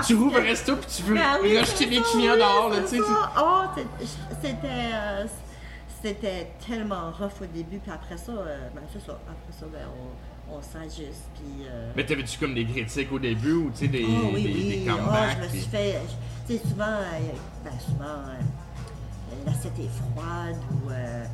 Tu 0.06 0.14
rouvres 0.14 0.38
un 0.38 0.42
resto 0.42 0.76
pis 0.76 0.87
tu 0.96 1.02
veux 1.04 1.14
Ben 1.14 1.37
rejeter 1.42 1.87
les 1.87 2.00
clients 2.02 2.37
dehors, 2.37 2.68
là, 2.70 2.80
tu 2.82 2.96
sais. 2.96 3.02
Oh, 3.38 3.62
c'était, 4.42 4.66
euh, 4.92 5.25
c'était 6.02 6.52
tellement 6.66 7.11
rough 7.18 7.40
au 7.40 7.46
début, 7.46 7.78
puis 7.78 7.90
après 7.92 8.16
ça, 8.18 8.32
euh, 8.32 8.68
ben 8.75 8.82
c'est 8.92 9.04
ça. 9.04 9.12
Après 9.26 9.52
ça, 9.58 9.66
ben, 9.73 9.87
on, 9.88 10.11
on 10.50 10.60
s'ajuste, 10.62 11.24
puis. 11.34 11.66
euh, 11.68 11.90
Mais 11.96 12.04
t'avais-tu 12.06 12.38
comme 12.38 12.54
des 12.54 12.64
critiques 12.66 13.12
au 13.12 13.18
début 13.18 13.52
ou 13.54 13.70
tu 13.70 13.78
sais 13.80 13.88
des, 13.88 14.04
oh, 14.06 14.30
oui, 14.34 14.42
des, 14.44 14.52
oui. 14.52 14.84
des 14.84 14.90
Oh, 14.90 14.96
comebacks? 14.96 15.36
je 15.38 15.44
me 15.44 15.48
suis 15.48 15.70
fait. 15.70 16.00
Tu 16.46 16.56
sais, 16.56 16.62
souvent, 16.68 16.84
euh, 16.84 17.18
ben, 17.64 17.72
souvent, 17.84 18.04
euh, 18.04 19.34
l'assiette 19.46 19.78
est 19.78 19.90
froide 20.14 20.56
ou. 20.84 20.90
euh, 20.90 21.24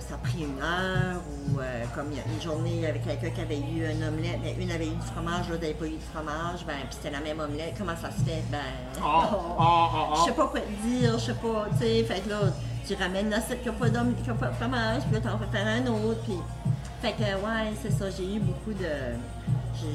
ça 0.00 0.14
a 0.14 0.18
pris 0.18 0.42
une 0.44 0.62
heure 0.62 1.20
ou 1.50 1.56
comme 1.94 2.06
il 2.12 2.16
y 2.18 2.20
a 2.20 2.24
une 2.32 2.40
journée 2.40 2.86
avec 2.86 3.04
quelqu'un 3.04 3.30
qui 3.30 3.40
avait 3.40 3.58
eu 3.58 3.84
un 3.84 4.08
omelette, 4.08 4.38
mais 4.42 4.56
une 4.62 4.70
avait 4.70 4.86
eu 4.86 4.90
du 4.94 5.06
fromage, 5.14 5.48
l'autre 5.48 5.62
n'avait 5.62 5.74
pas 5.74 5.86
eu 5.86 5.96
de 5.96 6.02
fromage, 6.14 6.64
ben 6.66 6.74
puis 6.88 6.92
c'était 6.92 7.10
la 7.10 7.20
même 7.20 7.40
omelette. 7.40 7.74
Comment 7.76 7.96
ça 7.96 8.10
se 8.10 8.22
fait? 8.22 8.42
Ben. 8.50 8.58
Oh, 9.02 10.14
Je 10.20 10.24
sais 10.26 10.32
pas 10.36 10.46
quoi 10.46 10.60
te 10.60 10.86
dire, 10.86 11.18
je 11.18 11.24
sais 11.24 11.34
pas, 11.34 11.66
tu 11.72 11.78
sais, 11.78 12.04
fait 12.04 12.20
que 12.20 12.28
là, 12.30 12.38
tu 12.86 12.94
ramènes 12.94 13.28
l'assiette 13.30 13.62
qui 13.62 13.68
n'a 13.68 13.74
pas 13.74 13.88
de 13.90 14.54
fromage, 14.54 15.02
puis 15.02 15.14
là, 15.14 15.20
t'en 15.20 15.38
fais 15.38 15.58
faire 15.58 15.66
un 15.66 15.86
autre, 15.88 16.20
puis... 16.24 16.34
Fait 17.00 17.12
que, 17.12 17.22
ouais, 17.22 17.72
c'est 17.80 17.92
ça, 17.92 18.06
j'ai 18.10 18.36
eu 18.36 18.40
beaucoup 18.40 18.72
de... 18.72 18.86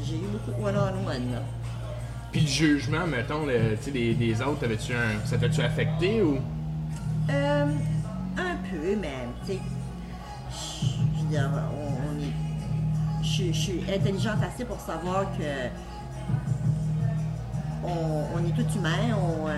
J'ai, 0.06 0.16
eu 0.16 0.20
beaucoup 0.32 0.52
de 0.58 0.66
one-on-one, 0.66 1.32
là. 1.34 1.42
Puis 2.32 2.42
le 2.42 2.48
jugement, 2.48 3.06
mettons, 3.06 3.46
le- 3.46 3.76
tu 3.78 3.84
sais, 3.84 3.92
des, 3.92 4.14
des 4.14 4.42
autres, 4.42 4.60
t'avais-tu 4.62 4.94
un. 4.94 5.26
Ça 5.26 5.38
t'a-tu 5.38 5.62
affecté 5.62 6.22
ou? 6.24 6.38
Euh, 7.30 7.66
un 8.38 8.56
peu, 8.72 8.96
mais, 9.00 9.28
tu 9.46 9.52
sais, 9.54 9.60
je 10.82 11.22
veux 11.24 11.30
dire, 11.30 11.50
on, 11.76 12.16
on 12.16 12.20
est... 12.22 13.24
Je, 13.24 13.48
je 13.52 13.60
suis 13.60 13.82
intelligente 13.94 14.38
assez 14.42 14.64
pour 14.64 14.80
savoir 14.80 15.26
que 15.38 15.70
on, 17.84 18.24
on 18.36 18.40
est 18.48 18.52
tous 18.56 18.76
humains, 18.78 19.14
on, 19.18 19.48
euh, 19.50 19.54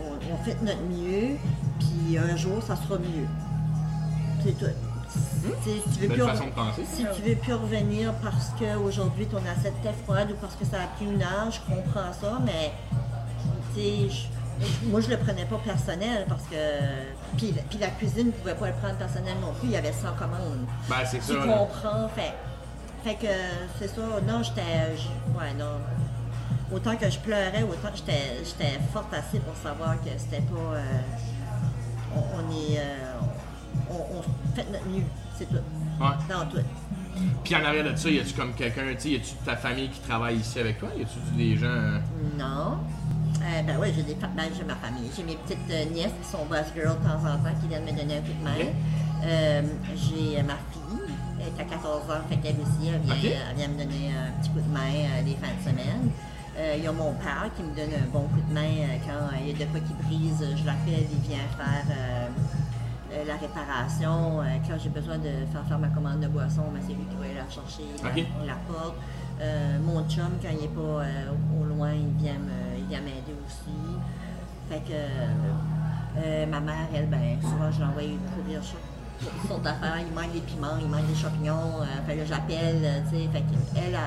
on, 0.00 0.32
on 0.32 0.44
fait 0.44 0.54
de 0.60 0.66
notre 0.66 0.82
mieux, 0.82 1.36
puis 1.80 2.16
un 2.18 2.36
jour, 2.36 2.62
ça 2.62 2.76
sera 2.76 2.98
mieux. 2.98 3.26
C'est 4.44 4.56
tout. 4.58 4.66
Tu 5.62 5.70
si 5.70 5.98
tu 5.98 6.06
veux 6.06 6.08
plus 6.14 6.22
si 6.96 7.06
tu 7.14 7.22
veux 7.28 7.36
plus 7.36 7.52
revenir 7.54 8.12
parce 8.22 8.50
qu'aujourd'hui 8.58 9.26
ton 9.26 9.38
assiette 9.38 9.74
était 9.82 9.94
froide 10.04 10.30
ou 10.32 10.34
parce 10.40 10.54
que 10.56 10.64
ça 10.64 10.78
a 10.82 10.86
pris 10.96 11.04
une 11.04 11.22
heure, 11.22 11.50
je 11.50 11.60
comprends 11.60 12.12
ça, 12.12 12.38
mais 12.44 12.72
tu 13.74 14.08
moi 14.86 15.00
je 15.00 15.08
le 15.10 15.16
prenais 15.18 15.44
pas 15.44 15.58
personnel 15.58 16.24
parce 16.28 16.44
que. 16.44 16.56
Puis, 17.36 17.52
puis 17.68 17.78
la 17.78 17.88
cuisine 17.88 18.26
ne 18.28 18.32
pouvait 18.32 18.54
pas 18.54 18.68
le 18.68 18.74
prendre 18.74 18.96
personnel 18.96 19.34
non 19.40 19.52
plus, 19.54 19.68
il 19.68 19.72
y 19.72 19.76
avait 19.76 19.92
100 19.92 20.12
commandes. 20.18 20.66
Ben, 20.88 20.96
c'est 21.04 21.18
Tu 21.18 21.24
ça. 21.24 21.44
là. 21.44 21.56
comprends, 21.58 22.08
fait, 22.08 22.32
fait 23.02 23.14
que 23.16 23.32
c'est 23.78 23.88
ça. 23.88 24.02
Non, 24.26 24.42
j'étais. 24.42 24.60
Ouais, 25.36 25.52
non. 25.58 25.78
Autant 26.72 26.96
que 26.96 27.10
je 27.10 27.18
pleurais, 27.18 27.62
autant 27.68 27.90
que 27.90 27.96
j'étais 27.98 28.42
j'étais 28.44 28.78
forte 28.92 29.12
assez 29.12 29.38
pour 29.40 29.54
savoir 29.56 29.96
que 30.00 30.08
c'était 30.16 30.42
pas. 30.42 30.76
euh, 30.76 30.82
on, 32.16 32.20
on 32.20 32.50
est. 32.52 32.78
euh, 32.78 33.13
on, 33.94 34.18
on 34.18 34.54
fait 34.56 34.66
notre 34.70 34.86
mieux, 34.86 35.02
c'est 35.38 35.46
tout. 35.48 35.54
Ouais. 36.00 36.08
Dans 36.28 36.46
tout. 36.46 36.58
Puis 37.44 37.54
en 37.54 37.64
arrière 37.64 37.84
de 37.92 37.96
ça, 37.96 38.10
y 38.10 38.18
a-tu 38.18 38.34
comme 38.34 38.52
quelqu'un, 38.54 38.82
tu 38.94 39.00
sais, 39.00 39.10
y 39.10 39.16
a-tu 39.16 39.34
ta 39.44 39.56
famille 39.56 39.88
qui 39.88 40.00
travaille 40.00 40.36
ici 40.36 40.58
avec 40.58 40.78
toi? 40.80 40.88
Y 40.98 41.02
a-tu 41.02 41.18
des 41.36 41.56
gens. 41.56 41.66
euh, 41.66 41.98
Non. 42.36 42.78
Euh, 43.40 43.62
ben 43.66 43.76
oui, 43.80 43.88
j'ai 43.94 44.02
des 44.02 44.14
ben, 44.14 44.44
j'ai 44.56 44.64
ma 44.64 44.74
famille. 44.76 45.10
J'ai 45.16 45.22
mes 45.22 45.36
petites 45.36 45.58
euh, 45.70 45.84
nièces 45.92 46.12
qui 46.22 46.28
sont 46.28 46.44
boss 46.46 46.66
girl 46.74 46.96
de 46.98 47.04
temps 47.06 47.20
en 47.22 47.36
temps 47.38 47.54
qui 47.60 47.68
viennent 47.68 47.84
me 47.84 47.92
donner 47.92 48.16
un 48.18 48.20
coup 48.20 48.32
de 48.38 48.44
main. 48.44 48.70
Euh, 49.24 49.62
j'ai 49.94 50.42
ma 50.42 50.54
fille, 50.72 51.14
elle 51.40 51.46
est 51.46 51.60
à 51.60 51.64
14 51.64 52.10
ans, 52.10 52.22
fait 52.28 52.36
qu'elle 52.38 52.56
aussi, 52.56 52.88
elle 52.88 53.00
vient, 53.00 53.14
elle 53.50 53.56
vient 53.56 53.68
me 53.68 53.78
donner 53.78 54.10
un 54.10 54.40
petit 54.40 54.50
coup 54.50 54.60
de 54.60 54.72
main 54.72 55.22
les 55.24 55.34
fins 55.36 55.54
de 55.56 55.62
semaine. 55.70 56.10
Il 56.76 56.84
y 56.84 56.86
a 56.86 56.92
mon 56.92 57.12
père 57.14 57.50
qui 57.56 57.62
me 57.62 57.74
donne 57.74 57.90
un 57.94 58.06
bon 58.12 58.22
coup 58.28 58.40
de 58.48 58.54
main 58.54 58.98
quand 59.04 59.36
il 59.40 59.48
y 59.48 59.50
a 59.62 59.66
de 59.66 59.70
quoi 59.70 59.80
qui 59.80 59.92
brise, 60.06 60.38
je 60.56 60.64
l'appelle, 60.66 61.06
il 61.10 61.28
vient 61.28 61.38
faire 61.56 62.28
euh, 63.24 63.28
la 63.28 63.36
réparation. 63.36 64.40
Euh, 64.40 64.44
quand 64.66 64.76
j'ai 64.82 64.88
besoin 64.90 65.18
de 65.18 65.30
faire 65.52 65.64
faire 65.66 65.78
ma 65.78 65.88
commande 65.88 66.20
de 66.20 66.28
boisson, 66.28 66.62
ben, 66.72 66.80
c'est 66.82 66.94
lui 66.94 67.04
qui 67.04 67.16
va 67.16 67.24
aller 67.24 67.34
la 67.34 67.48
chercher, 67.50 67.84
la, 68.02 68.10
Ok. 68.10 68.26
la 68.46 68.54
porte. 68.68 68.96
Euh, 69.40 69.78
mon 69.84 70.08
chum, 70.08 70.30
quand 70.42 70.48
il 70.52 70.60
n'est 70.62 70.68
pas 70.68 71.04
au 71.60 71.64
loin, 71.64 71.92
il 71.92 72.08
vient 72.22 72.34
m'aider 73.00 73.34
aussi. 73.46 73.74
Fait 74.70 74.80
que 74.80 76.46
ma 76.46 76.60
mère, 76.60 76.86
elle, 76.94 77.08
ben, 77.08 77.36
souvent 77.42 77.70
je 77.70 77.80
l'envoie 77.80 78.02
courir 78.36 78.62
sur 78.62 78.78
sortes 79.48 79.62
d'affaires. 79.62 79.96
Il 80.06 80.14
manque 80.14 80.32
des 80.32 80.40
piments, 80.40 80.76
il 80.80 80.88
manque 80.88 81.06
des 81.06 81.14
champignons. 81.14 81.80
Fait 82.06 82.16
que 82.16 82.24
j'appelle, 82.24 83.02
tu 83.10 83.16
sais. 83.16 83.28
Fait 83.32 83.40
qu'elle, 83.42 83.84
elle, 83.94 83.98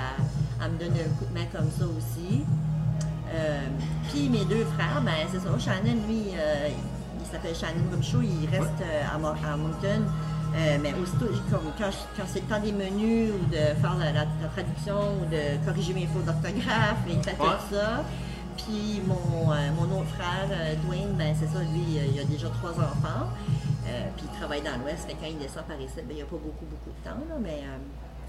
elle 0.64 0.72
me 0.72 0.78
donne 0.80 0.94
un 0.94 1.18
coup 1.18 1.26
de 1.26 1.34
main 1.38 1.46
comme 1.52 1.70
ça 1.70 1.86
aussi. 1.86 2.44
Puis 4.10 4.30
mes 4.30 4.46
deux 4.46 4.64
frères, 4.78 5.02
ben 5.04 5.12
c'est 5.30 5.40
ça. 5.40 5.50
Shannon, 5.60 5.98
lui, 6.08 6.32
il 7.28 7.32
s'appelle 7.32 7.56
Shannon 7.56 7.90
Rumshaw, 7.92 8.22
il 8.22 8.50
reste 8.50 8.82
euh, 8.82 9.04
à, 9.06 9.16
à 9.54 9.58
Moncton. 9.58 10.04
Euh, 10.56 10.78
mais 10.82 10.94
aussitôt, 10.94 11.28
quand, 11.78 11.90
c'est 12.26 12.40
le 12.40 12.46
temps 12.48 12.60
des 12.60 12.72
menus 12.72 13.32
ou 13.34 13.46
de 13.52 13.58
faire 13.82 13.96
la, 14.00 14.12
la- 14.12 14.26
la 14.42 14.48
traduction 14.56 14.96
ou 15.22 15.26
de 15.30 15.64
corriger 15.66 15.94
mes 15.94 16.08
fautes 16.08 16.26
d'orthographe, 16.26 16.98
il 17.08 17.22
fait 17.22 17.32
Ouais. 17.40 17.48
tout 17.70 17.76
ça. 17.76 18.04
Puis 18.56 19.02
mon, 19.06 19.52
euh, 19.52 19.56
mon 19.78 20.00
autre 20.00 20.10
frère, 20.18 20.48
euh, 20.50 20.74
Dwayne, 20.86 21.14
ben 21.18 21.36
c'est 21.38 21.48
ça, 21.48 21.60
lui, 21.60 22.00
il 22.14 22.20
a 22.20 22.24
déjà 22.24 22.48
trois 22.50 22.72
enfants. 22.72 23.28
Puis 24.16 24.26
il 24.32 24.38
travaille 24.40 24.62
dans 24.62 24.78
l'Ouest, 24.82 25.08
que 25.08 25.14
quand 25.14 25.28
il 25.30 25.38
descend 25.38 25.64
par 25.66 25.80
ici, 25.80 25.94
ben, 25.98 26.06
il 26.12 26.16
n'y 26.16 26.22
a 26.22 26.26
pas 26.26 26.32
beaucoup, 26.38 26.66
beaucoup 26.66 26.90
de 26.90 27.04
temps, 27.10 27.16
là, 27.30 27.36
mais 27.42 27.62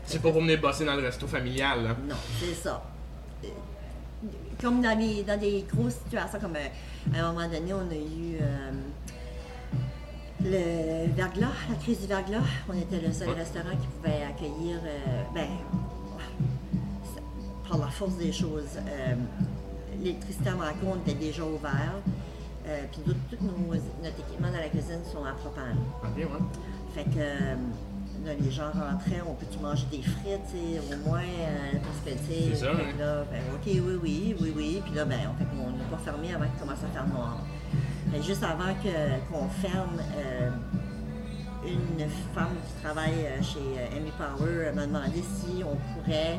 C'est 0.04 0.20
pas 0.20 0.30
pour 0.30 0.40
venir 0.42 0.60
bosser 0.60 0.84
dans 0.84 0.94
le 0.94 1.02
resto 1.02 1.26
familial, 1.26 1.82
là. 1.82 1.90
non, 2.08 2.14
c'est 2.38 2.54
ça. 2.54 2.82
Comme 4.60 4.82
dans, 4.82 4.98
les, 4.98 5.22
dans 5.22 5.38
des 5.38 5.64
grosses 5.72 5.94
situations, 6.04 6.38
comme 6.40 6.56
euh, 6.56 7.16
à 7.16 7.24
un 7.26 7.32
moment 7.32 7.46
donné, 7.48 7.72
on 7.72 7.88
a 7.90 7.94
eu 7.94 8.38
euh, 8.42 8.72
Le 10.42 11.12
verglas, 11.14 11.46
la 11.68 11.76
crise 11.76 12.00
du 12.00 12.06
verglas, 12.06 12.42
on 12.68 12.72
était 12.76 13.00
le 13.00 13.12
seul 13.12 13.28
Ouais. 13.28 13.34
restaurant 13.34 13.70
qui 13.80 13.86
pouvait 13.86 14.22
accueillir, 14.28 14.78
euh, 14.84 15.22
ben, 15.34 15.46
par 17.68 17.78
la 17.78 17.86
force 17.88 18.16
des 18.16 18.32
choses. 18.32 18.78
L'électricité 20.00 20.48
à 20.50 20.54
Macon 20.54 20.96
était 21.04 21.14
déjà 21.18 21.42
ouverte, 21.44 21.74
euh, 22.66 22.80
puis 22.90 23.00
tout, 23.02 23.14
tout 23.30 23.44
nos- 23.44 23.74
notre 23.74 24.18
équipement 24.20 24.48
dans 24.48 24.58
la 24.58 24.68
cuisine 24.68 25.00
sont 25.12 25.24
à 25.24 25.32
propane. 25.32 25.76
Ok, 26.02 26.16
ouais. 26.16 26.24
Fait 26.94 27.04
que 27.04 27.56
là, 28.24 28.32
les 28.40 28.50
gens 28.50 28.70
rentraient, 28.72 29.22
on 29.26 29.34
peut-tu 29.34 29.58
manger 29.60 29.86
des 29.90 30.02
frites, 30.02 30.54
au 30.54 31.08
moins, 31.08 31.20
euh, 31.20 31.78
parce 31.82 31.98
que, 32.04 32.18
tu 32.20 32.54
sais, 32.56 32.64
là, 32.98 33.24
ben, 33.30 33.40
ok, 33.54 33.62
oui, 33.66 33.98
oui, 34.02 34.36
oui, 34.40 34.52
oui, 34.56 34.82
puis 34.84 34.94
là, 34.94 35.04
ben, 35.04 35.18
on 35.32 35.38
fait 35.38 35.44
qu'on 35.44 35.70
n'est 35.70 35.84
pas 35.90 35.98
fermé 35.98 36.34
avant 36.34 36.44
qu'il 36.46 36.58
commence 36.60 36.82
à 36.84 36.92
faire 36.92 37.06
noir. 37.06 37.38
Juste 38.26 38.42
avant 38.42 38.72
que- 38.82 39.30
qu'on 39.30 39.48
ferme, 39.48 39.98
euh, 40.18 40.50
une 41.66 42.08
femme 42.34 42.54
qui 42.66 42.82
travaille 42.82 43.26
euh, 43.26 43.42
chez 43.42 43.58
euh, 43.58 43.96
Amy 43.96 44.10
Power 44.16 44.72
m'a 44.74 44.86
demandé 44.86 45.22
si 45.22 45.62
on 45.62 45.76
pourrait 46.00 46.38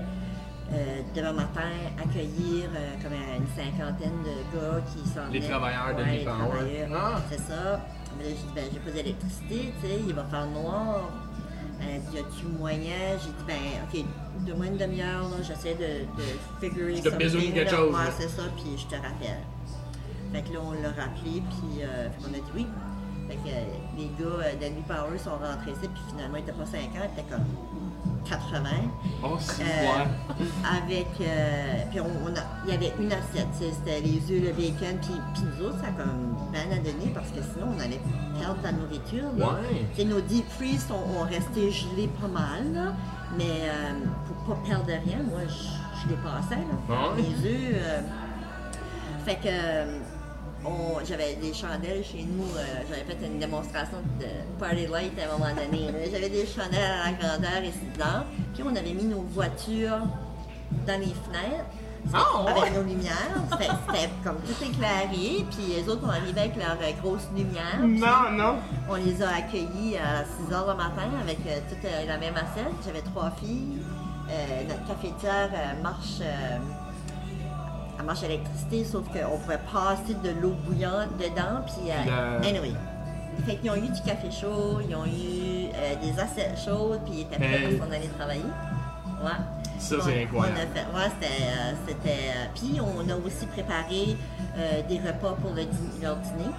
euh, 0.74 1.02
demain 1.16 1.34
matin 1.34 1.70
accueillir 2.02 2.70
euh, 2.76 2.96
comme 3.04 3.14
une 3.14 3.48
cinquantaine 3.56 4.24
de 4.24 4.58
gars 4.58 4.82
qui 4.92 5.08
s'en 5.10 5.28
Les 5.32 5.42
travailleurs 5.42 5.96
de 5.96 6.02
Ouais, 6.02 6.10
Amy 6.10 6.26
Power. 6.26 6.88
Ah. 6.96 7.22
C'est 7.30 7.38
ça. 7.40 7.82
Mais 8.18 8.24
là, 8.24 8.30
j'ai 8.30 8.36
dit, 8.36 8.54
ben, 8.56 8.64
j'ai 8.74 8.80
pas 8.80 8.92
d'électricité, 8.92 9.74
tu 9.82 9.88
sais, 9.88 10.00
il 10.08 10.14
va 10.16 10.24
faire 10.24 10.48
noir. 10.48 11.02
Elle 11.82 12.02
dit, 12.02 12.18
y 12.18 12.20
a-tu 12.20 12.46
moyen? 12.58 13.18
J'ai 13.22 13.30
dit, 13.30 13.46
ben, 13.48 13.56
ok, 13.84 14.06
donne-moi 14.46 14.66
une 14.68 14.78
demi-heure, 14.78 15.30
j'essaie 15.42 15.76
de, 15.76 16.06
de 16.22 16.28
figurer 16.60 16.96
Je 16.98 17.02
te 17.04 17.10
something, 17.10 17.54
quelque 17.54 17.70
chose, 17.70 17.94
Ouais, 17.94 18.12
c'est 18.18 18.30
ça, 18.30 18.44
puis 18.58 18.78
je 18.78 18.86
te 18.86 18.96
rappelle. 18.96 19.40
Fait 20.32 20.42
que 20.44 20.54
là, 20.54 20.60
on 20.64 20.72
l'a 20.74 20.90
rappelé, 20.90 21.42
puis 21.50 21.82
euh, 21.82 22.08
qu'on 22.20 22.30
a 22.30 22.38
dit 22.38 22.52
oui. 22.56 22.68
Fait 23.28 23.36
que 23.36 23.50
euh, 23.50 23.64
les 23.98 24.10
gars 24.20 24.44
euh, 24.44 24.54
d'Envy 24.56 24.82
Power 24.88 25.18
sont 25.18 25.32
rentrés 25.32 25.72
ici, 25.72 25.88
puis 25.88 26.02
finalement, 26.10 26.38
ils 26.38 26.42
étaient 26.42 26.52
pas 26.52 26.66
50, 26.66 26.82
ils 26.94 27.20
étaient 27.20 27.30
comme 27.30 27.46
80. 28.28 28.70
Oh, 29.24 29.36
c'est 29.40 29.64
Euh, 29.64 30.06
avec. 30.78 31.08
euh, 31.22 31.84
puis 31.90 32.00
on, 32.00 32.06
a, 32.36 32.42
il 32.66 32.74
y 32.74 32.76
avait 32.78 32.94
une 33.00 33.12
assiette, 33.12 33.48
c'était 33.60 34.02
les 34.02 34.18
œufs, 34.32 34.44
le 34.44 34.52
bacon, 34.54 34.98
puis, 35.02 35.14
puis 35.34 35.44
nous 35.44 35.66
autres, 35.68 35.80
ça 35.80 35.88
a 35.88 35.92
comme 35.92 36.36
bien 36.52 36.62
à 36.72 36.76
donner 36.80 37.12
parce 37.14 37.30
que 37.30 37.42
sinon 37.42 37.74
on 37.76 37.80
allait 37.80 38.00
perdre 38.40 38.60
la 38.64 38.72
nourriture. 38.72 39.30
Ouais. 39.38 40.06
Nos 40.06 40.22
deep 40.22 40.46
freeze 40.50 40.88
ont 40.92 41.24
resté 41.24 41.72
gelés 41.72 42.10
pas 42.22 42.28
mal, 42.28 42.74
là, 42.74 42.94
mais 43.38 43.44
euh, 43.70 43.94
pour 44.46 44.56
pas 44.56 44.62
perdre 44.68 44.86
rien, 44.88 45.18
moi 45.30 45.42
je, 45.48 46.04
je 46.04 46.10
les 46.10 46.18
passais. 46.18 46.56
Là. 46.56 47.12
Ouais? 47.14 47.22
Les 47.22 47.76
œufs. 47.76 48.04
fait 49.26 49.36
que. 49.36 50.09
J'avais 51.08 51.36
des 51.36 51.54
chandelles 51.54 52.04
chez 52.04 52.24
nous, 52.24 52.44
euh, 52.44 52.64
j'avais 52.90 53.04
fait 53.04 53.26
une 53.26 53.40
démonstration 53.40 53.98
de 54.20 54.26
party 54.60 54.88
light 54.88 55.14
à 55.20 55.34
un 55.34 55.38
moment 55.38 55.54
donné. 55.56 55.88
J'avais 56.12 56.30
des 56.30 56.46
chandelles 56.46 56.80
à 56.84 57.12
la 57.12 57.18
grandeur 57.18 57.64
ici 57.64 57.88
dedans, 57.94 58.26
puis 58.54 58.64
on 58.64 58.76
avait 58.76 58.94
mis 58.94 59.06
nos 59.06 59.22
voitures 59.22 60.02
dans 60.86 61.00
les 61.00 61.14
fenêtres. 61.14 61.66
Ouais. 62.14 62.52
avec 62.52 62.74
nos 62.74 62.84
lumières, 62.84 63.36
c'était 63.52 64.10
comme 64.24 64.38
tout 64.38 64.64
éclairé, 64.64 65.46
puis 65.52 65.76
les 65.76 65.90
autres 65.90 66.06
ont 66.06 66.10
arrivé 66.10 66.40
avec 66.40 66.56
leurs 66.56 66.78
euh, 66.82 66.92
grosses 67.02 67.28
lumières. 67.36 67.82
Non, 67.82 68.32
non. 68.32 68.56
On 68.90 68.96
les 68.96 69.22
a 69.22 69.36
accueillis 69.36 69.98
à 69.98 70.24
6 70.24 70.54
h 70.54 70.68
le 70.68 70.76
matin 70.76 71.10
avec 71.22 71.40
euh, 71.46 71.60
toute 71.70 71.84
la 71.84 72.18
même 72.18 72.36
assiette. 72.36 72.72
J'avais 72.86 73.02
trois 73.02 73.32
filles. 73.32 73.80
Notre 74.70 74.86
cafetière 74.86 75.50
marche, 75.82 76.22
elle 78.00 78.06
marche 78.06 78.24
à 78.24 78.28
l'électricité, 78.28 78.86
sauf 78.86 79.04
qu'on 79.08 79.38
pouvait 79.38 79.60
passer 79.72 80.14
de 80.24 80.30
l'eau 80.42 80.56
bouillante 80.66 81.18
dedans. 81.18 81.62
Puis, 81.66 81.92
euh, 81.92 82.40
anyway. 82.40 82.72
Fait 83.46 83.56
qu'ils 83.56 83.70
ont 83.72 83.76
eu 83.76 83.88
du 83.88 84.02
café 84.02 84.30
chaud, 84.32 84.80
ils 84.88 84.94
ont 84.96 85.06
eu 85.06 85.70
euh, 85.74 85.96
des 86.02 86.20
assiettes 86.20 86.58
chaudes, 86.64 87.00
puis 87.06 87.14
ils 87.16 87.22
étaient 87.22 87.38
prêts 87.38 87.48
Hey. 87.64 87.78
parce 87.78 87.88
qu'on 87.90 87.96
allait 87.96 88.08
travailler. 88.08 88.44
Ouais. 89.24 89.32
Ça, 89.78 89.96
c'est 90.04 90.24
incroyable. 90.24 90.58
On 90.60 90.62
a 90.62 90.76
fait, 90.76 91.08
ouais, 91.08 91.12
c'était. 91.88 92.12
euh, 92.12 92.12
euh, 92.12 92.46
puis 92.54 92.80
on 92.82 93.10
a 93.10 93.16
aussi 93.16 93.46
préparé 93.46 94.18
euh, 94.58 94.82
des 94.90 94.98
repas 95.00 95.38
pour 95.42 95.52
le 95.54 95.64
dî- 95.64 96.02
leur 96.02 96.18
dîner. 96.18 96.52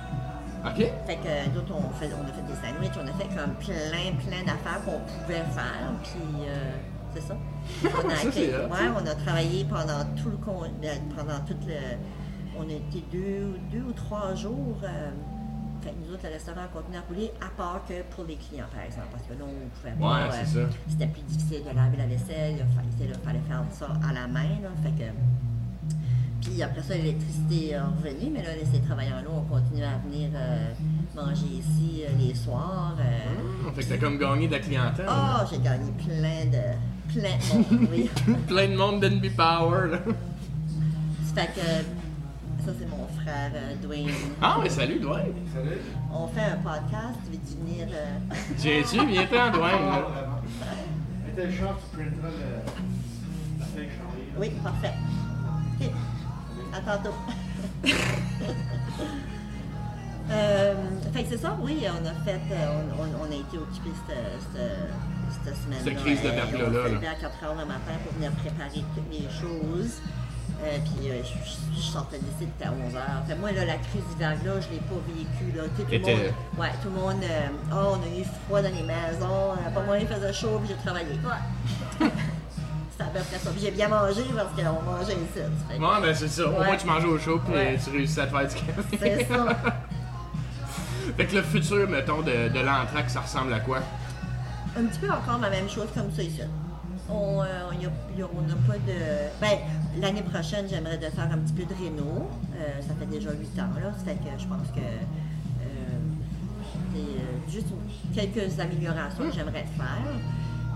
Ok. 0.65 0.77
Fait 1.07 1.17
que 1.17 1.27
euh, 1.29 1.47
d'autres, 1.55 1.73
on, 1.75 1.83
on 1.85 1.91
a 1.91 1.95
fait 1.99 2.09
des 2.09 2.55
sandwichs, 2.67 2.93
on 2.97 3.07
a 3.09 3.13
fait 3.13 3.29
comme 3.35 3.55
plein, 3.57 4.13
plein 4.27 4.41
d'affaires 4.45 4.81
qu'on 4.85 5.01
pouvait 5.01 5.45
faire. 5.55 5.93
Puis 6.03 6.47
euh, 6.49 6.73
c'est 7.15 7.21
ça? 7.23 7.37
On 7.85 8.09
a, 8.09 8.15
Ça, 8.15 8.17
c'est 8.23 8.29
accueilli- 8.29 8.55
hot, 8.55 8.69
ouais, 8.73 8.89
on 9.03 9.07
a 9.07 9.15
travaillé 9.15 9.65
pendant 9.65 10.05
tout 10.17 10.31
le 10.31 10.37
con- 10.37 10.63
euh, 10.65 10.95
pendant 11.17 11.39
le. 11.49 11.75
On 12.59 12.63
a 12.69 12.73
été 12.73 13.03
deux, 13.13 13.59
deux 13.73 13.85
ou 13.89 13.93
trois 13.93 14.35
jours. 14.35 14.77
euh, 14.83 15.11
fait 15.83 15.95
nous 16.05 16.13
autres, 16.13 16.25
le 16.27 16.33
restaurant 16.35 16.61
a 16.61 16.67
continué 16.69 16.99
à 16.99 17.01
rouler, 17.09 17.31
à 17.41 17.49
part 17.57 17.83
que 17.89 18.03
pour 18.15 18.25
les 18.25 18.37
clients, 18.37 18.67
par 18.75 18.85
exemple. 18.85 19.07
Parce 19.13 19.23
que 19.25 19.33
là, 19.33 19.45
on 19.49 19.69
pouvait 19.81 19.95
pas. 19.99 20.29
Ouais, 20.29 20.45
ça. 20.45 20.61
C'était 20.89 21.07
plus 21.07 21.23
difficile 21.23 21.63
de 21.65 21.75
laver 21.75 21.97
la 21.97 22.07
vaisselle. 22.07 22.57
Il 22.59 23.05
fallait, 23.07 23.15
fallait 23.25 23.41
faire 23.49 23.65
ça 23.71 23.89
à 24.07 24.13
la 24.13 24.27
main. 24.27 24.61
Là, 24.63 24.69
fait 24.83 24.91
que, 24.91 25.11
puis 26.43 26.63
après 26.63 26.83
ça, 26.83 26.95
l'électricité 26.95 27.71
est 27.71 27.81
revenue, 27.81 28.31
mais 28.33 28.43
là, 28.43 28.51
ces 28.71 28.81
travailleurs-là 28.81 29.31
ont 29.31 29.43
continué 29.45 29.85
à 29.85 29.97
venir 29.99 30.31
euh, 30.35 30.71
manger 31.15 31.47
ici 31.47 32.03
euh, 32.05 32.11
les 32.19 32.35
soirs. 32.35 32.97
euh. 33.01 33.67
Hum, 33.69 33.75
Fait 33.75 33.83
que 33.83 33.89
t'as 33.91 33.99
comme 33.99 34.19
gagné 34.19 34.47
de 34.47 34.53
la 34.53 34.59
clientèle. 34.61 35.07
Oh, 35.09 35.45
j'ai 35.51 35.59
gagné 35.59 35.91
plein 35.93 36.45
de. 36.47 37.19
plein 37.21 37.37
de 37.37 37.75
monde, 37.79 37.89
oui. 37.93 38.11
Plein 38.49 38.69
de 38.69 38.77
monde 38.77 39.01
d'NB 39.01 39.27
Power, 39.37 39.91
là. 39.91 39.99
Ça 41.35 41.43
fait 41.43 41.53
que. 41.55 41.67
Ça, 42.65 42.73
c'est 42.79 42.89
mon 42.91 43.07
frère 43.23 43.51
euh, 43.55 43.75
Dwayne. 43.83 44.11
Ah, 44.43 44.59
mais 44.63 44.69
salut, 44.69 44.99
Dwayne. 45.01 45.33
Salut. 45.55 45.79
On 46.13 46.27
fait 46.29 46.43
un 46.43 46.57
podcast, 46.57 47.19
tu 47.25 47.33
veux-tu 47.33 47.55
venir. 47.65 47.89
euh, 47.91 48.19
Viens-tu, 48.59 49.07
viens-t'en, 49.07 49.51
Dwayne. 49.57 49.79
Ah, 49.83 49.99
là. 49.99 50.41
tu 51.37 51.97
printeras 51.97 52.29
le- 52.29 53.61
la 53.61 53.65
feuille 53.67 53.89
changée. 53.89 54.27
là. 54.29 54.39
Oui, 54.39 54.51
parfait. 54.63 54.93
OK. 55.81 55.91
À 56.75 56.81
tantôt. 56.81 57.15
Euh, 60.31 60.75
fait 61.13 61.25
que 61.25 61.31
c'est 61.31 61.39
ça, 61.41 61.57
oui, 61.61 61.85
on 61.87 62.07
a 62.07 62.13
fait, 62.25 62.41
euh, 62.53 62.81
on, 62.99 63.03
on- 63.03 63.27
on 63.27 63.33
a 63.33 63.35
été 63.35 63.59
occupés 63.59 63.91
cette, 64.07 64.17
cette, 64.53 65.45
cette 65.45 65.57
semaine-là. 65.65 65.85
Cette 65.85 65.97
crise 66.05 66.23
de 66.23 66.29
Euh, 66.29 66.33
verglas-là, 66.33 66.67
On 66.69 66.71
là. 66.85 66.89
s'est 66.89 66.95
levé 66.95 67.07
à 67.09 67.15
4 67.15 67.45
heures 67.45 67.55
le 67.59 67.65
matin 67.67 67.93
pour 68.05 68.13
venir 68.15 68.31
préparer 68.33 68.85
toutes 68.95 69.11
les 69.11 69.27
choses. 69.29 69.99
Euh, 70.63 70.77
puis 70.85 71.11
euh, 71.11 71.23
je, 71.25 71.33
je- 71.51 71.77
je 71.81 71.81
sortais 71.83 72.19
d'ici, 72.19 72.47
c'était 72.53 72.69
à 72.69 72.73
11 72.73 72.95
heures. 72.95 73.23
Fait 73.27 73.35
que 73.35 73.39
moi, 73.41 73.51
là, 73.53 73.65
la 73.65 73.77
crise 73.79 74.05
du 74.13 74.17
verglas, 74.19 74.61
je 74.61 74.69
ne 74.69 74.73
l'ai 74.75 74.85
pas 74.87 75.01
vécue. 75.09 75.57
Là. 75.57 75.63
Sais, 75.77 75.83
Tout 75.83 75.89
le 75.91 75.95
Était- 75.97 76.13
monde, 76.15 76.35
ouais, 76.59 76.71
tout 76.83 76.89
le 76.91 77.01
monde, 77.01 77.23
euh, 77.25 77.49
oh, 77.73 77.97
on 77.97 78.03
a 78.05 78.21
eu 78.21 78.25
froid 78.47 78.61
dans 78.63 78.69
les 78.75 78.83
maisons, 78.83 79.53
euh, 79.57 79.71
pas 79.75 79.81
moyen, 79.83 80.03
il 80.09 80.15
faisait 80.15 80.33
chaud, 80.33 80.61
puis 80.63 80.69
j'ai 80.69 80.77
travaillé. 80.85 81.07
Ouais. 81.25 82.07
C'était 82.93 83.05
à 83.05 83.07
peu 83.07 83.21
près 83.21 83.39
ça. 83.39 83.51
Puis 83.51 83.61
j'ai 83.63 83.71
bien 83.71 83.89
mangé 83.89 84.23
parce 84.37 84.53
qu'on 84.53 84.83
mangeait 84.83 85.15
ici. 85.15 85.41
Ouais, 85.71 86.01
ben 86.03 86.15
c'est 86.15 86.29
ça. 86.29 86.47
Au 86.47 86.51
Ouais. 86.61 86.67
moins, 86.67 86.77
tu 86.77 86.87
manges 86.87 87.05
au 87.07 87.19
chaud 87.19 87.41
puis 87.45 87.55
Ouais. 87.55 87.79
tu 87.83 87.91
réussis 87.91 88.21
à 88.21 88.27
te 88.27 88.31
faire 88.37 88.47
du 88.47 88.55
café. 88.55 88.99
C'est 89.01 89.27
ça. 89.27 89.47
Fait 91.21 91.27
que 91.27 91.37
le 91.37 91.43
futur, 91.43 91.87
mettons, 91.87 92.23
de, 92.23 92.49
de 92.49 93.09
ça 93.09 93.21
ressemble 93.21 93.53
à 93.53 93.61
quoi? 93.61 93.81
Un 94.75 94.85
petit 94.85 95.01
peu 95.01 95.11
encore 95.11 95.39
la 95.39 95.51
même 95.51 95.69
chose 95.69 95.89
comme 95.95 96.11
ça 96.11 96.23
ici. 96.23 96.41
On 97.11 97.43
euh, 97.43 97.47
n'a 97.47 98.55
pas 98.67 98.79
de. 98.79 99.29
Ben, 99.39 99.59
l'année 100.01 100.23
prochaine, 100.23 100.65
j'aimerais 100.67 100.97
de 100.97 101.11
faire 101.11 101.29
un 101.31 101.37
petit 101.37 101.53
peu 101.53 101.65
de 101.65 101.79
réno. 101.79 102.27
Euh, 102.57 102.81
ça 102.81 102.95
fait 102.99 103.05
déjà 103.05 103.33
8 103.33 103.61
ans, 103.61 103.69
là. 103.83 103.93
Ça 103.99 104.05
fait 104.07 104.15
que 104.15 104.31
je 104.39 104.47
pense 104.47 104.69
que. 104.75 104.81
euh, 104.81 105.99
c'est 106.95 107.01
euh, 107.01 107.53
juste 107.53 107.67
quelques 108.15 108.59
améliorations 108.59 109.29
que 109.29 109.35
j'aimerais 109.35 109.67
faire. 109.77 110.03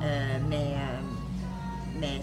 Euh, 0.03 0.39
mais. 0.51 0.75
euh, 0.77 1.99
mais. 2.03 2.21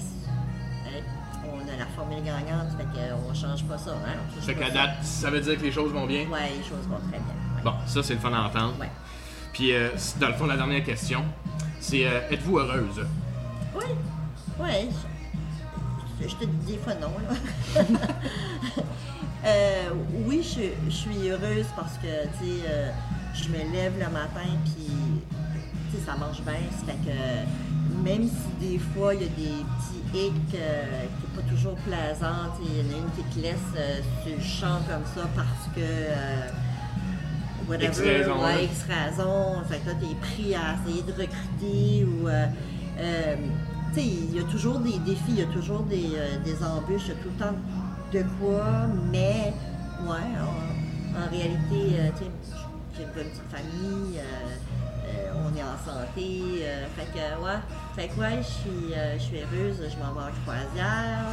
on 1.44 1.62
a 1.62 1.76
la 1.76 1.88
formule 1.96 2.24
gagnante, 2.24 2.70
ça 2.70 2.78
fait 2.78 3.16
qu'on 3.16 3.30
ne 3.32 3.36
change 3.36 3.64
pas 3.64 3.80
ça. 3.80 3.94
Hein? 3.94 4.42
Fait 4.42 4.54
qu'à 4.54 4.68
ça. 4.68 4.74
date, 4.74 5.04
ça 5.04 5.32
veut 5.32 5.42
dire 5.42 5.58
que 5.58 5.64
les 5.64 5.72
choses 5.72 5.92
vont 5.92 6.06
bien? 6.06 6.28
Ouais, 6.30 6.52
les 6.56 6.64
choses 6.64 6.86
vont 6.88 7.00
très 7.10 7.18
bien. 7.18 7.40
Bon, 7.63 7.74
ça, 7.86 8.02
c'est 8.02 8.15
le 8.15 8.19
fun 8.19 8.34
à 8.34 8.41
entendre. 8.41 8.76
Ouais. 8.80 8.89
Puis, 9.54 9.74
euh, 9.74 9.89
dans 10.19 10.28
le 10.30 10.34
fond, 10.34 10.47
la 10.47 10.58
dernière 10.58 10.84
question, 10.84 11.24
c'est 11.80 12.06
euh, 12.08 12.30
êtes-vous 12.32 12.58
heureuse? 12.58 13.06
Oui, 13.76 13.86
oui. 14.60 14.89
Je, 16.19 16.28
je 16.28 16.36
te 16.36 16.45
dis 16.45 16.74
des 16.74 16.78
fois 16.80 16.93
non. 16.95 17.12
Là. 17.28 17.84
Euh, 19.43 19.89
oui, 20.28 20.43
je, 20.43 20.62
je 20.88 20.95
suis 20.95 21.30
heureuse 21.30 21.65
parce 21.76 21.93
que, 21.93 22.28
tu 22.38 22.62
sais, 22.62 22.93
je 23.34 23.50
me 23.50 23.74
lève 23.74 23.93
le 23.93 24.08
matin 24.12 24.47
puis, 24.63 24.86
tu 25.89 25.97
sais, 25.97 26.06
ça 26.06 26.15
marche 26.15 26.41
bien. 26.41 26.62
Ça 26.78 26.86
fait 26.86 27.00
que 27.04 28.04
même 28.08 28.30
si 28.30 28.69
des 28.69 28.78
fois 28.78 29.15
il 29.15 29.21
y 29.21 29.26
a 29.26 29.30
des 29.30 29.65
petits 29.65 30.19
hicks 30.28 30.52
qui 30.52 30.58
sont 30.58 31.36
pas 31.36 31.41
toujours 31.50 31.76
sais, 31.88 31.95
il 32.67 32.78
y 32.78 32.82
en 32.82 32.93
a 32.93 32.97
une 33.00 33.12
qui 33.15 33.36
te 33.36 33.41
laisse 33.41 33.58
sur 34.24 34.36
le 34.38 34.43
champ 34.43 34.80
comme 34.88 35.06
ça 35.15 35.28
parce 35.36 35.76
que. 35.76 36.71
Whatever, 37.67 37.88
X 37.88 38.00
raison, 38.00 38.43
ouais. 38.43 38.65
X 38.65 38.86
raison. 38.88 39.62
Fait 39.69 39.78
que 39.80 39.89
là, 39.89 39.95
t'es 40.00 40.15
pris 40.21 40.56
à 40.56 40.76
essayer 40.76 41.02
de 41.04 41.12
recruter 41.12 42.06
ou. 42.06 42.28
euh, 42.28 42.45
euh, 43.00 43.36
tu 43.93 44.00
sais, 44.00 44.06
il 44.08 44.36
y 44.36 44.39
a 44.39 44.43
toujours 44.43 44.80
des 44.80 44.97
défis, 45.00 45.21
il 45.30 45.39
y 45.39 45.41
a 45.41 45.45
toujours 45.47 45.82
des, 45.82 46.12
euh, 46.15 46.38
des 46.45 46.63
embûches, 46.63 47.04
il 47.06 47.10
y 47.10 47.12
a 47.12 47.15
tout 47.15 47.30
le 47.38 47.43
temps 47.45 47.56
de 48.13 48.24
quoi, 48.39 48.88
mais, 49.12 49.54
ouais, 50.04 50.32
en, 50.39 51.19
en 51.21 51.30
réalité, 51.30 51.97
tu 52.17 52.24
sais, 52.24 52.32
j'ai 52.95 53.04
une 53.04 53.10
petite 53.10 53.41
famille, 53.52 54.19
on 55.36 55.58
est 55.58 55.63
en 55.63 55.78
santé. 55.86 56.63
fait 56.95 57.08
que, 57.13 57.43
ouais. 57.43 57.60
Fait 57.95 58.08
que, 58.08 58.19
ouais, 58.19 58.38
je 58.41 58.47
suis, 58.47 58.93
je 59.15 59.19
suis 59.21 59.38
heureuse, 59.39 59.78
je 59.89 59.97
m'en 59.97 60.13
vais 60.13 60.28
en 60.28 60.41
croisière. 60.45 61.26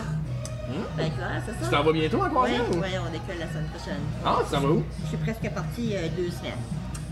Que, 0.69 1.03
ouais, 1.03 1.11
c'est 1.47 1.59
Tu 1.59 1.65
ça. 1.65 1.71
t'en 1.71 1.83
vas 1.85 1.93
bientôt 1.93 2.19
en 2.21 2.25
Oui, 2.25 2.31
croisière? 2.31 2.63
ou? 2.71 2.75
ouais, 2.81 2.99
on 2.99 3.11
décolle 3.11 3.39
la 3.41 3.49
semaine 3.49 3.69
prochaine. 3.75 4.03
Ah, 4.25 4.39
tu 4.45 4.51
t'en 4.55 4.61
vas 4.61 4.69
où? 4.69 4.85
Je 5.05 5.09
suis 5.09 5.17
presque 5.17 5.51
partie 5.55 5.97
euh, 5.97 6.09
deux 6.17 6.31
semaines. 6.31 6.61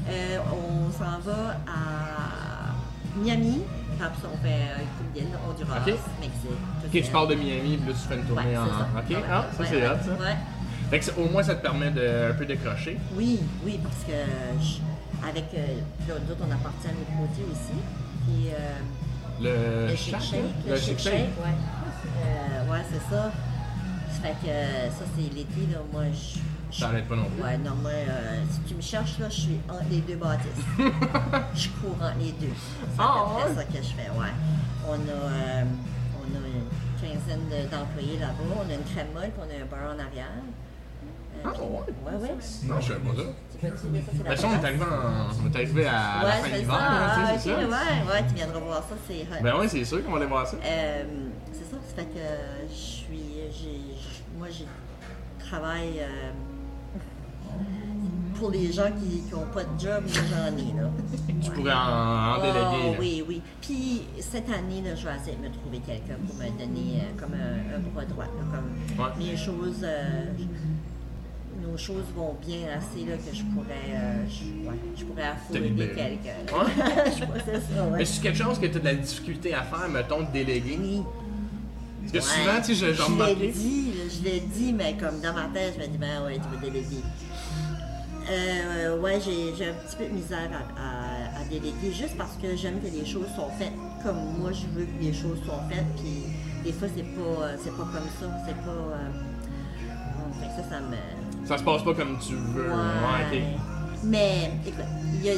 Euh, 0.09 0.39
on 0.53 0.93
s'en 0.93 1.19
va 1.25 1.57
à 1.67 2.75
Miami, 3.19 3.63
après 4.01 4.21
ça, 4.23 4.29
on 4.33 4.37
fait 4.45 4.49
euh, 4.53 4.83
une 4.83 4.89
coupe 4.99 5.13
d'îles, 5.15 5.39
Honduras, 5.49 5.79
Ok. 5.81 5.87
Mexique. 6.21 6.51
Ok, 6.85 6.91
tu 6.93 7.03
ça. 7.03 7.11
pars 7.13 7.27
de 7.27 7.35
Miami, 7.35 7.77
puis 7.79 7.93
là, 7.93 7.99
tu 8.01 8.09
fais 8.09 8.17
une 8.17 8.25
tournée 8.25 8.57
en. 8.59 8.67
ça. 8.67 8.89
Ok, 8.97 9.17
ah, 9.31 9.45
ça 9.57 9.63
ouais, 9.63 9.69
c'est 9.71 9.87
hot, 9.89 9.97
ça. 10.05 10.23
Ouais. 10.25 10.37
Fait 10.91 10.99
que 11.01 11.05
ça- 11.07 11.13
au 11.19 11.29
moins, 11.29 11.43
ça 11.43 11.55
te 11.57 11.63
permet 11.63 11.91
de 11.91 12.31
un 12.31 12.35
peu 12.35 12.45
décrocher. 12.45 12.99
Oui, 13.17 13.41
oui, 13.65 13.81
parce 13.83 14.05
que 14.05 14.13
je- 14.63 15.27
avec 15.29 15.45
euh, 15.55 15.67
puis 15.99 16.09
là, 16.09 16.15
nous 16.25 16.31
autres, 16.33 16.43
on 16.47 16.53
appartient 16.53 16.87
à 16.87 16.93
l'autre 16.93 17.17
côté 17.19 17.43
aussi. 17.51 17.75
Puis 18.27 18.51
euh, 18.53 18.77
Le, 19.41 19.91
le 19.91 19.97
shake, 19.97 20.15
le 20.69 20.77
shake, 20.77 21.01
ouais. 21.11 21.55
Euh, 22.17 22.73
ouais, 22.73 22.81
c'est 22.91 23.15
ça. 23.15 23.31
Ça 24.11 24.23
fait 24.23 24.35
que 24.43 24.49
euh, 24.49 24.91
ça, 24.91 25.05
c'est 25.15 25.35
l'été, 25.35 25.67
là. 25.73 25.79
Moi, 25.93 26.05
je. 26.13 26.41
T'arrêtes 26.81 27.09
pas 27.09 27.17
non 27.17 27.25
plus. 27.31 27.43
Ouais, 27.43 27.57
non, 27.59 27.75
moi, 27.81 27.91
euh, 27.93 28.43
si 28.51 28.61
tu 28.61 28.75
me 28.75 28.81
cherches, 28.83 29.19
là, 29.19 29.29
je 29.31 29.41
suis 29.41 29.61
entre 29.69 29.85
les 29.91 30.01
deux 30.01 30.17
bâtisses. 30.17 30.51
je 31.55 31.69
cours 31.81 31.97
entre 32.03 32.19
les 32.19 32.33
deux. 32.33 32.53
C'est 32.95 33.01
à 33.01 33.05
Ah, 33.05 33.15
peu 33.25 33.35
près 33.41 33.49
ouais? 33.51 33.55
ça 33.57 33.65
que 33.65 33.77
je 33.77 33.93
fais, 33.95 34.11
ouais. 34.11 34.33
On 34.89 34.93
a, 34.93 34.97
euh, 34.97 35.65
on 36.19 36.35
a 36.35 36.39
une 36.49 37.01
quinzaine 37.01 37.45
de- 37.49 37.69
d'employés 37.71 38.19
là-bas. 38.19 38.45
On 38.57 38.71
a 38.71 38.75
une 38.75 38.85
crème 38.85 39.07
molle, 39.15 39.31
puis 39.31 39.41
on 39.41 39.51
a 39.51 39.63
un 39.63 39.67
bar 39.67 39.95
en 39.95 39.99
arrière. 39.99 40.43
Ah, 41.45 41.49
ouais? 41.51 41.67
Ouais, 42.05 42.23
ouais. 42.23 42.37
Non, 42.65 42.81
je 42.81 42.87
savais 42.89 43.01
pas 43.01 43.15
ça. 43.15 43.23
De 43.23 43.99
toute 44.19 44.27
façon, 44.27 44.49
on 44.49 44.63
est 44.63 44.65
arrivé, 44.67 44.83
en- 44.85 45.45
on 45.45 45.47
est 45.51 45.57
arrivé 45.57 45.87
à, 45.87 45.93
à 46.19 46.23
la 46.23 46.25
Ouais, 46.29 46.33
fin 46.33 46.49
de 46.49 46.53
c'est 46.53 46.59
l'hiver, 46.59 46.77
Ah, 46.79 47.27
c'est 47.39 47.51
ok, 47.53 47.57
ça? 47.61 47.61
ouais, 47.69 48.13
ouais, 48.13 48.25
tu 48.29 48.35
viendras 48.35 48.59
voir 48.59 48.79
ça, 48.83 48.95
c'est 49.07 49.21
hot. 49.23 49.43
Ben 49.43 49.55
oui, 49.61 49.67
c'est 49.69 49.85
sûr 49.85 50.05
qu'on 50.05 50.11
va 50.13 50.17
aller 50.19 50.27
voir 50.27 50.47
ça. 50.47 50.57
Euh, 50.63 51.05
fait 51.97 52.05
que 52.05 52.69
je 52.71 52.75
suis. 52.75 53.19
moi, 54.39 54.49
j'ai 54.51 54.67
travaille 55.39 56.01
euh, 56.01 56.31
pour 58.39 58.51
les 58.51 58.71
gens 58.73 58.91
qui 59.01 59.23
n'ont 59.33 59.47
pas 59.53 59.63
de 59.65 59.81
job, 59.81 60.05
j'en 60.07 60.57
ai, 60.57 60.79
là. 60.79 60.91
Tu 61.43 61.51
pourrais 61.53 61.73
en, 61.73 62.35
en 62.35 62.41
déléguer. 62.41 62.97
oui, 62.99 63.25
oui. 63.27 63.43
Puis 63.63 64.03
cette 64.21 64.49
année, 64.51 64.83
là, 64.85 64.95
je 64.95 65.07
vais 65.07 65.15
essayer 65.17 65.37
de 65.37 65.43
me 65.49 65.53
trouver 65.55 65.79
quelqu'un 65.79 66.17
pour 66.27 66.35
me 66.37 66.51
donner 66.51 67.01
euh, 67.01 67.19
comme 67.21 67.33
un, 67.35 67.77
un 67.77 67.79
bras 67.93 68.05
droit. 68.05 68.25
là, 68.25 68.31
comme 68.51 69.05
Ouais. 69.05 69.13
mes 69.19 69.37
choses, 69.37 69.81
euh, 69.85 70.25
nos 71.63 71.77
choses 71.79 72.05
vont 72.15 72.35
bien 72.47 72.69
assez 72.77 73.05
là, 73.09 73.17
que 73.17 73.35
je 73.35 73.43
pourrais, 73.55 73.95
euh, 73.95 74.25
je, 74.29 74.69
ouais, 74.69 74.77
je 74.97 75.05
pourrais 75.05 75.23
affouler 75.29 75.71
quelqu'un. 75.95 76.59
Ouais. 76.59 76.73
je 77.13 77.21
ça, 77.21 77.85
ouais. 77.85 77.99
Mais 77.99 78.05
c'est 78.05 78.23
quelque 78.23 78.39
chose 78.39 78.59
que 78.59 78.67
tu 78.67 78.77
as 78.77 78.81
de 78.81 78.85
la 78.85 78.95
difficulté 78.95 79.55
à 79.55 79.63
faire, 79.63 79.89
mettons, 79.89 80.21
de 80.23 80.31
déléguer? 80.33 80.79
Oui. 80.81 81.03
Parce 82.13 82.27
que 82.29 82.33
Ouais. 82.33 82.45
souvent, 82.47 82.61
tu 82.65 82.75
sais, 82.75 82.75
je, 82.75 82.93
je 82.93 83.03
Je 83.03 83.41
l'ai 83.41 83.51
dit, 83.53 83.93
je 84.19 84.25
l'ai 84.25 84.41
dit, 84.41 84.73
mais 84.73 84.97
comme 84.99 85.21
dans 85.21 85.33
ma 85.35 85.45
tête, 85.53 85.75
je 85.77 85.83
me 85.83 85.89
dis, 85.89 85.99
ben 85.99 86.25
ouais, 86.25 86.35
tu 86.39 86.49
veux 86.57 86.61
déléguer. 86.71 87.03
Euh, 88.31 88.99
ouais, 89.01 89.21
j'ai 89.21 89.69
un 89.69 89.75
petit 89.75 89.97
peu 89.97 90.05
de 90.07 90.11
misère 90.11 90.51
à, 90.53 90.81
à- 90.81 91.41
à 91.41 91.45
déléguer 91.49 91.93
juste 91.93 92.17
parce 92.19 92.37
que 92.43 92.57
j'aime 92.57 92.81
que 92.81 92.89
les 92.89 93.07
choses 93.07 93.29
sont 93.37 93.49
faites 93.57 93.73
comme 94.03 94.17
moi 94.41 94.51
je 94.53 94.67
veux 94.77 94.85
que 94.85 95.01
les 95.01 95.13
choses 95.13 95.39
soient 95.45 95.63
faites. 95.71 95.85
Puis 95.97 96.25
des 96.65 96.73
fois, 96.73 96.89
c'est 96.97 97.03
pas, 97.05 97.21
euh, 97.45 97.57
c'est 97.63 97.71
pas 97.71 97.85
comme 97.85 98.09
ça. 98.21 98.27
C'est 98.47 98.57
pas. 98.65 98.71
euh, 98.71 99.09
bon, 100.17 100.33
fait 100.41 100.47
que 100.49 100.63
ça, 100.69 100.71
ça 100.71 100.81
me. 100.81 101.47
Ça 101.47 101.59
se 101.59 101.63
passe 101.63 101.83
pas 101.85 101.95
comme 101.95 102.19
tu 102.19 102.35
veux. 102.35 102.69
Ouais. 102.69 103.45
Mais 104.03 104.51
écoute, 104.67 104.85
il 105.15 105.25
y 105.25 105.31
a, 105.31 105.35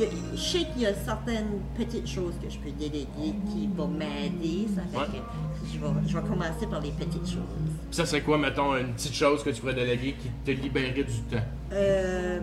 y 0.00 0.04
a- 0.04 0.08
je 0.34 0.40
sais 0.40 0.64
qu'il 0.72 0.82
y 0.82 0.86
a 0.86 0.94
certaines 0.94 1.60
petites 1.76 2.06
choses 2.08 2.34
que 2.42 2.48
je 2.50 2.58
peux 2.58 2.70
déléguer 2.70 3.06
qui 3.52 3.68
vont 3.74 3.88
m'aider. 3.88 4.66
Ça 4.74 4.82
fait 4.90 4.98
Ouais. 4.98 5.18
que 5.20 5.66
je 5.72 5.78
vais, 5.78 6.08
je 6.08 6.16
vais 6.18 6.22
commencer 6.28 6.66
par 6.70 6.80
les 6.80 6.90
petites 6.90 7.26
choses. 7.26 7.72
Puis 7.88 7.96
ça 7.96 8.06
serait 8.06 8.22
quoi, 8.22 8.38
mettons, 8.38 8.76
une 8.76 8.92
petite 8.94 9.14
chose 9.14 9.42
que 9.42 9.50
tu 9.50 9.60
pourrais 9.60 9.74
déléguer 9.74 10.14
qui 10.20 10.28
te 10.44 10.50
libérerait 10.50 11.04
du 11.04 11.20
temps? 11.30 11.42
Euh, 11.72 12.40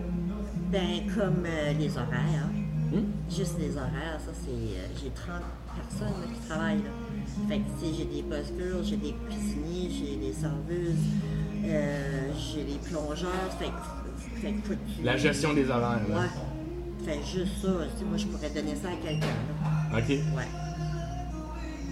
ben, 0.70 1.02
comme 1.14 1.44
euh, 1.46 1.72
les 1.78 1.90
horaires. 1.96 2.48
Hmm? 2.92 3.04
Juste 3.34 3.58
les 3.58 3.74
horaires, 3.76 4.20
ça 4.24 4.32
c'est. 4.34 4.50
euh, 4.50 4.86
j'ai 5.02 5.08
30 5.10 5.40
personnes 5.74 6.08
là, 6.20 6.26
qui 6.34 6.46
travaillent 6.46 6.76
là. 6.82 6.90
Fait 7.48 7.58
que 7.58 7.62
tu 7.80 7.86
sais, 7.86 7.94
j'ai 7.98 8.04
des 8.04 8.22
girls, 8.28 8.84
j'ai 8.84 8.96
des 8.98 9.14
cuisiniers, 9.26 9.88
j'ai 9.90 10.16
des 10.16 10.32
serveuses, 10.34 10.98
euh, 11.64 12.30
j'ai 12.36 12.64
des 12.64 12.78
plongeurs. 12.90 13.30
Fait 13.58 13.66
que, 13.66 14.40
fait 14.40 14.52
que 14.52 14.74
tu- 14.74 15.02
La 15.02 15.16
gestion 15.16 15.54
des 15.54 15.70
horaires. 15.70 16.00
là. 16.08 16.20
Ouais. 16.20 16.26
Fait 17.04 17.18
juste 17.24 17.60
ça, 17.62 17.68
tu 17.92 17.98
sais, 17.98 18.04
moi 18.04 18.16
je 18.16 18.26
pourrais 18.26 18.50
donner 18.50 18.76
ça 18.76 18.88
à 18.88 18.96
quelqu'un. 19.04 19.26
là. 19.26 19.98
Ok. 19.98 20.08
Ouais. 20.08 20.48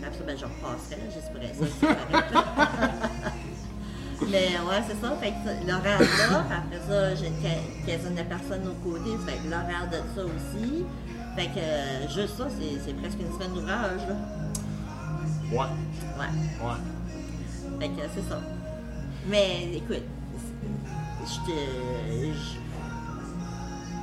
Après 0.03 0.19
ça, 0.19 0.25
ben, 0.27 0.37
je 0.39 0.45
repasserai, 0.45 0.97
là, 0.97 1.09
j'espérais 1.13 1.55
ça. 1.55 1.65
Mais 4.31 4.49
ouais, 4.49 4.83
c'est 4.87 5.01
ça. 5.01 5.17
Fait 5.21 5.31
que 5.31 5.67
l'horaire 5.67 6.01
là, 6.01 6.45
après 6.51 6.81
ça, 6.87 7.15
j'ai 7.15 7.27
une 7.29 7.35
quin- 7.35 7.87
quinzaine 7.87 8.15
de 8.15 8.23
personnes 8.23 8.67
au 8.69 8.75
côté, 8.89 9.11
ça 9.19 9.33
fait 9.33 9.39
que 9.39 9.51
l'horaire 9.51 9.89
de 9.91 9.97
ça 10.15 10.25
aussi. 10.25 10.85
Fait 11.37 11.47
que 11.47 11.59
euh, 11.59 12.09
juste 12.09 12.37
ça, 12.37 12.47
c'est, 12.51 12.79
c'est 12.85 12.95
presque 12.95 13.19
une 13.21 13.33
semaine 13.33 13.55
d'ouvrage, 13.55 14.01
là. 14.09 14.17
Ouais. 15.53 15.59
Ouais. 16.19 16.67
Ouais. 16.67 16.81
Fait 17.81 17.89
que 17.89 18.03
c'est 18.15 18.29
ça. 18.29 18.41
Mais 19.29 19.73
écoute, 19.75 20.05
je 21.25 21.37
te. 21.51 21.57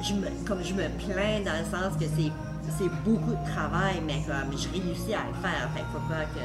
Je, 0.04 0.14
me, 0.14 0.28
comme 0.48 0.64
je 0.64 0.74
me 0.74 0.88
plains 1.06 1.42
dans 1.44 1.58
le 1.60 1.66
sens 1.66 1.98
que 2.00 2.06
c'est, 2.06 2.32
c'est 2.78 2.90
beaucoup 3.04 3.32
de 3.32 3.52
travail, 3.52 3.96
mais 4.06 4.22
comme 4.28 4.52
je 4.58 4.68
réussis 4.70 5.14
à 5.14 5.26
le 5.28 5.34
faire. 5.42 5.70
Fait 5.76 5.84
faut 5.92 6.08
pas 6.08 6.24
que. 6.26 6.40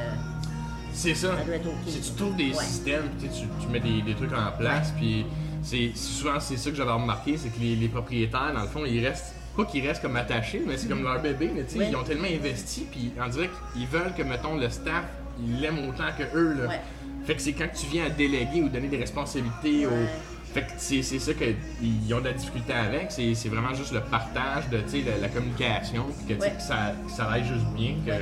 C'est 0.95 1.15
ça. 1.15 1.37
Ça 1.38 1.45
doit 1.45 1.55
être 1.57 1.67
ok. 1.67 1.75
Si 1.87 2.01
tu 2.01 2.11
trouves 2.12 2.37
des 2.37 2.51
Ouais. 2.51 2.65
systèmes, 2.65 3.09
tu, 3.21 3.27
tu, 3.29 3.47
tu 3.61 3.67
mets 3.69 3.81
des, 3.81 4.03
des 4.03 4.15
trucs 4.15 4.33
en 4.33 4.53
place, 4.59 4.93
puis 4.99 5.25
c'est 5.62 5.93
souvent 5.95 6.38
c'est 6.41 6.57
ça 6.57 6.71
que 6.71 6.77
j'avais 6.77 6.93
remarqué, 6.93 7.37
c'est 7.37 7.49
que 7.49 7.61
les, 7.61 7.77
les 7.77 7.88
propriétaires, 7.88 8.53
dans 8.55 8.62
le 8.62 8.69
fond, 8.69 8.85
ils 8.85 9.07
restent 9.07 9.35
pas 9.57 9.65
qu'ils 9.67 9.87
restent 9.87 10.03
comme 10.03 10.17
attachés, 10.17 10.62
mais 10.67 10.77
c'est 10.79 10.88
comme 10.88 11.03
leur 11.03 11.21
bébé, 11.21 11.51
mais 11.55 11.65
tu 11.65 11.73
sais, 11.75 11.79
Ouais. 11.81 11.88
ils 11.91 11.97
ont 11.97 12.03
tellement 12.05 12.29
investi, 12.29 12.87
puis 12.91 13.12
on 13.23 13.29
dirait 13.29 13.51
qu'ils 13.75 13.87
veulent 13.87 14.15
que 14.17 14.23
mettons 14.23 14.57
le 14.57 14.69
staff, 14.71 15.05
ils 15.43 15.61
l'aiment 15.61 15.88
autant 15.88 16.09
que 16.17 16.25
eux 16.37 16.55
là. 16.62 16.69
Ouais. 16.69 16.81
Fait 17.25 17.35
que 17.37 17.43
c'est 17.43 17.53
quand 17.53 17.69
tu 17.75 17.87
viens 17.87 18.07
à 18.07 18.11
déléguer 18.11 18.62
ou 18.62 18.69
donner 18.69 18.88
des 18.88 18.97
responsabilités 18.99 19.87
Ouais. 19.87 20.09
Fait 20.53 20.62
que 20.62 20.73
c'est 20.79 21.03
ça 21.03 21.33
qu'ils 21.35 22.15
ont 22.15 22.21
de 22.21 22.27
la 22.27 22.33
difficulté 22.33 22.73
avec, 22.73 23.11
c'est 23.11 23.49
vraiment 23.49 23.75
juste 23.75 23.93
le 23.93 24.01
partage 24.01 24.69
de 24.71 24.79
la, 24.79 25.19
la 25.23 25.29
communication, 25.29 26.07
que, 26.29 26.35
Ouais. 26.35 26.51
que 26.51 26.62
ça, 26.62 26.93
que 27.07 27.11
ça 27.12 27.31
aille 27.31 27.45
juste 27.45 27.67
bien. 27.75 27.95
Que, 28.05 28.12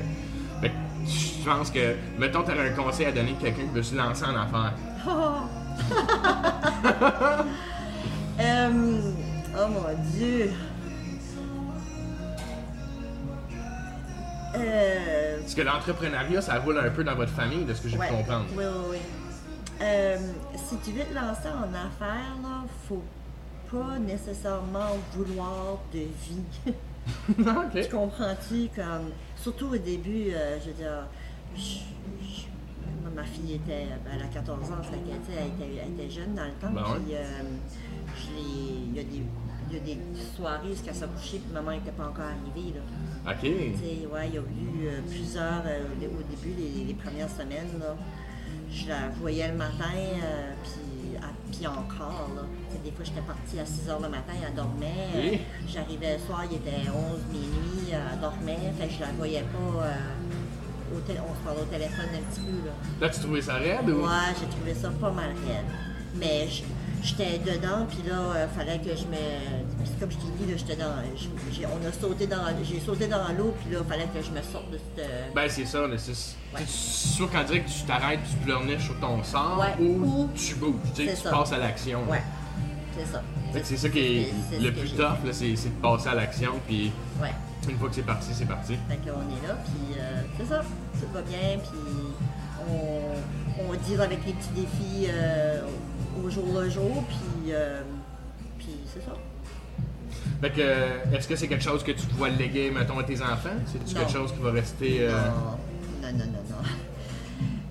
fait 0.61 0.69
que 0.71 0.75
je 1.07 1.45
pense 1.45 1.71
que, 1.71 1.97
mettons, 2.19 2.43
tu 2.43 2.51
un 2.53 2.71
conseil 2.71 3.07
à 3.07 3.13
donner 3.13 3.35
à 3.39 3.43
quelqu'un 3.43 3.63
qui 3.63 3.75
veut 3.75 3.83
se 3.83 3.95
lancer 3.97 4.25
en 4.25 4.37
affaires. 4.37 4.75
Oh! 5.07 5.41
Euh, 8.43 9.01
oh 9.55 9.69
mon 9.69 10.03
dieu! 10.17 10.51
Euh, 14.57 15.39
Parce 15.41 15.55
que 15.55 15.61
l'entrepreneuriat, 15.63 16.41
ça 16.41 16.59
roule 16.59 16.79
un 16.79 16.89
peu 16.91 17.05
dans 17.05 17.15
votre 17.15 17.33
famille, 17.33 17.65
de 17.65 17.75
ce 17.75 17.83
que 17.83 17.89
j'ai 17.91 17.99
ouais. 17.99 18.09
pu 18.09 18.15
comprendre. 18.15 18.47
Oui, 18.57 18.65
oui, 18.65 18.85
oui. 18.93 18.97
Euh, 19.83 20.19
si 20.57 20.77
tu 20.79 20.93
veux 20.93 21.05
te 21.05 21.15
lancer 21.15 21.49
en 21.49 21.73
affaires, 21.73 22.37
là, 22.43 22.65
faut 22.89 23.03
pas 23.71 23.99
nécessairement 23.99 24.97
vouloir 25.15 25.79
de 25.93 26.01
vie. 26.01 26.43
ok. 27.39 27.83
Tu 27.83 27.89
comprends-tu? 27.89 28.69
Comme, 28.75 29.11
surtout 29.37 29.69
au 29.69 29.77
début, 29.79 30.33
euh, 30.33 30.59
je 30.61 30.67
veux 30.69 30.75
dire, 30.77 31.07
je- 31.57 31.63
je- 32.23 33.11
ma 33.15 33.25
fille 33.25 33.55
était, 33.55 33.87
ben, 34.05 34.13
elle 34.15 34.23
a 34.23 34.27
14 34.27 34.71
ans, 34.71 34.83
sais, 35.33 35.33
elle, 35.39 35.47
était, 35.67 35.83
elle 35.83 35.93
était 35.95 36.11
jeune 36.11 36.35
dans 36.35 36.45
le 36.45 36.53
temps. 36.61 36.71
Ben 36.73 36.83
ouais. 36.83 37.01
puis, 37.05 37.15
euh, 37.17 37.25
je 38.17 38.31
il 38.39 38.97
y 38.97 39.01
a 39.01 39.03
des, 39.05 39.23
il 39.71 39.75
y 39.75 39.77
a 39.77 39.81
des 39.81 39.99
soirées 40.37 40.69
jusqu'à 40.69 40.93
sa 40.93 41.07
coucher, 41.07 41.39
puis 41.39 41.53
maman 41.55 41.71
n'était 41.73 41.93
pas 41.93 42.07
encore 42.09 42.25
arrivée. 42.27 42.75
Là. 42.75 43.33
Ok. 43.33 43.43
Ouais, 44.13 44.29
il 44.29 44.35
y 44.35 44.39
a 44.39 44.41
eu 44.41 44.87
euh, 44.89 45.01
plusieurs, 45.09 45.63
euh, 45.65 45.85
au 45.91 46.23
début, 46.23 46.55
les, 46.61 46.85
les 46.85 46.95
premières 46.95 47.31
semaines, 47.31 47.79
là, 47.79 47.97
je 48.73 48.89
la 48.89 49.09
voyais 49.21 49.49
le 49.49 49.55
matin, 49.57 49.93
euh, 49.97 50.53
puis, 50.63 51.17
à- 51.17 51.33
puis 51.57 51.67
encore, 51.67 52.29
là. 52.37 52.43
Des 52.85 52.91
fois, 52.93 53.05
j'étais 53.05 53.21
partie 53.21 53.59
à 53.61 53.67
6 53.67 53.89
heures 53.91 54.01
le 54.01 54.09
matin, 54.09 54.33
elle 54.47 54.55
dormait. 54.55 55.09
euh. 55.17 55.37
J'arrivais 55.69 56.15
le 56.15 56.19
soir, 56.25 56.45
il 56.51 56.57
était 56.57 56.89
11 56.89 57.21
minuit, 57.33 57.93
elle 57.93 58.21
dormait, 58.21 58.59
fait 58.79 58.87
que 58.89 58.95
je 58.95 59.01
la 59.01 59.13
voyais 59.17 59.43
pas. 59.43 59.85
euh, 59.87 59.95
au 60.93 60.97
on 60.97 61.35
se 61.35 61.41
parlait 61.45 61.61
au 61.61 61.65
téléphone 61.67 62.07
un 62.15 62.33
petit 62.33 62.41
peu, 62.41 62.67
là. 62.67 62.73
Là, 63.01 63.09
tu 63.11 63.21
trouvais 63.21 63.43
ça 63.43 63.55
raide 63.55 63.89
ou? 63.89 64.03
Ouais, 64.03 64.35
j'ai 64.41 64.47
trouvé 64.49 64.75
ça 64.75 64.91
pas 65.01 65.11
mal 65.13 65.29
raide. 65.47 65.67
Mais 66.17 66.49
j- 66.49 66.65
j'étais 67.03 67.39
dedans, 67.39 67.87
puis 67.89 67.99
là, 68.09 68.47
il 68.47 68.59
fallait 68.59 68.79
que 68.79 68.91
je 68.97 69.05
me. 69.05 69.17
puis 69.83 69.91
comme 70.01 70.11
je 70.11 70.17
t'ai 70.17 70.45
dit, 70.45 70.51
là, 70.51 70.57
j'étais 70.57 70.77
dans. 70.77 70.95
j'ai- 71.53 71.67
on 71.67 71.89
a 71.89 71.93
sauté 71.93 72.27
dans. 72.27 72.37
J'ai 72.63 72.81
sauté 72.81 73.07
dans 73.07 73.29
l'eau, 73.37 73.55
puis 73.63 73.75
là, 73.75 73.81
il 73.85 73.89
fallait 73.91 74.05
que 74.15 74.23
je 74.23 74.31
me 74.31 74.43
sorte 74.43 74.71
de 74.71 74.79
cette. 74.97 75.35
Ben, 75.35 75.49
c'est 75.49 75.67
ça, 75.67 75.87
là, 75.87 75.97
c'est 75.99 76.13
Ouais. 76.55 76.61
sûr 76.67 77.31
qu'en 77.31 77.45
direct, 77.45 77.69
tu 77.69 77.85
t'arrêtes, 77.85 78.21
tu 78.29 78.37
pleurniches 78.45 78.85
sur 78.85 78.99
ton 79.01 79.23
sort 79.23 79.59
Ouais. 79.61 79.85
ou 79.85 80.05
Ou- 80.05 80.31
tu 80.35 80.55
bouges, 80.57 80.75
tu 80.95 81.07
sais, 81.07 81.15
tu 81.15 81.29
passes 81.29 81.53
à 81.53 81.59
l'action. 81.59 82.01
Ouais. 82.09 82.23
c'est 82.97 83.07
ça. 83.13 83.23
Que 83.53 83.59
c'est 83.65 83.77
ça 83.77 83.89
qui 83.89 83.99
est 83.99 84.25
c'est- 84.25 84.57
c'est 84.57 84.61
le 84.63 84.71
que 84.73 84.81
plus 84.81 84.91
tough, 84.91 85.25
là, 85.25 85.33
c'est 85.33 85.53
de 85.53 85.69
passer 85.83 86.09
à 86.09 86.15
l'action, 86.15 86.53
puis. 86.67 86.93
Ouais. 87.21 87.33
une 87.69 87.79
fois 87.79 87.89
que 87.91 87.95
c'est 87.95 88.03
parti, 88.03 88.29
c'est 88.33 88.47
parti. 88.49 88.75
Fait 88.89 88.97
qu'on 88.97 89.21
est 89.21 89.47
là, 89.47 89.55
puis 89.65 89.99
euh, 89.99 90.23
c'est 90.39 90.47
ça, 90.47 90.61
tout 90.99 91.07
va 91.13 91.21
bien, 91.23 91.59
puis 91.59 91.79
on, 92.69 93.63
on 93.71 93.75
deal 93.87 94.01
avec 94.01 94.25
les 94.27 94.33
petits 94.33 94.49
défis 94.55 95.07
euh, 95.09 95.63
au 96.25 96.31
jour 96.31 96.61
le 96.61 96.69
jour, 96.71 97.05
puis, 97.09 97.53
euh, 97.53 97.83
puis 98.59 98.77
c'est 98.93 99.01
ça. 99.05 99.13
Fait 100.41 100.51
que, 100.51 100.61
euh, 100.61 101.17
est-ce 101.17 101.29
que 101.29 101.37
c'est 101.37 101.49
quelque 101.49 101.63
chose 101.65 101.83
que 101.85 101.93
tu 101.93 102.07
dois 102.17 102.29
léguer, 102.31 102.71
mettons, 102.71 102.99
à 102.99 103.05
tes 103.05 103.21
enfants? 103.21 103.51
C'est-tu 103.67 103.95
quelque 103.95 104.11
chose 104.13 104.33
qui 104.33 104.41
va 104.43 104.51
rester... 104.53 104.99
euh, 105.03 105.11
Non, 106.03 106.09
non, 106.13 106.19
non, 106.19 106.25
non, 106.27 106.43
non. 106.51 106.65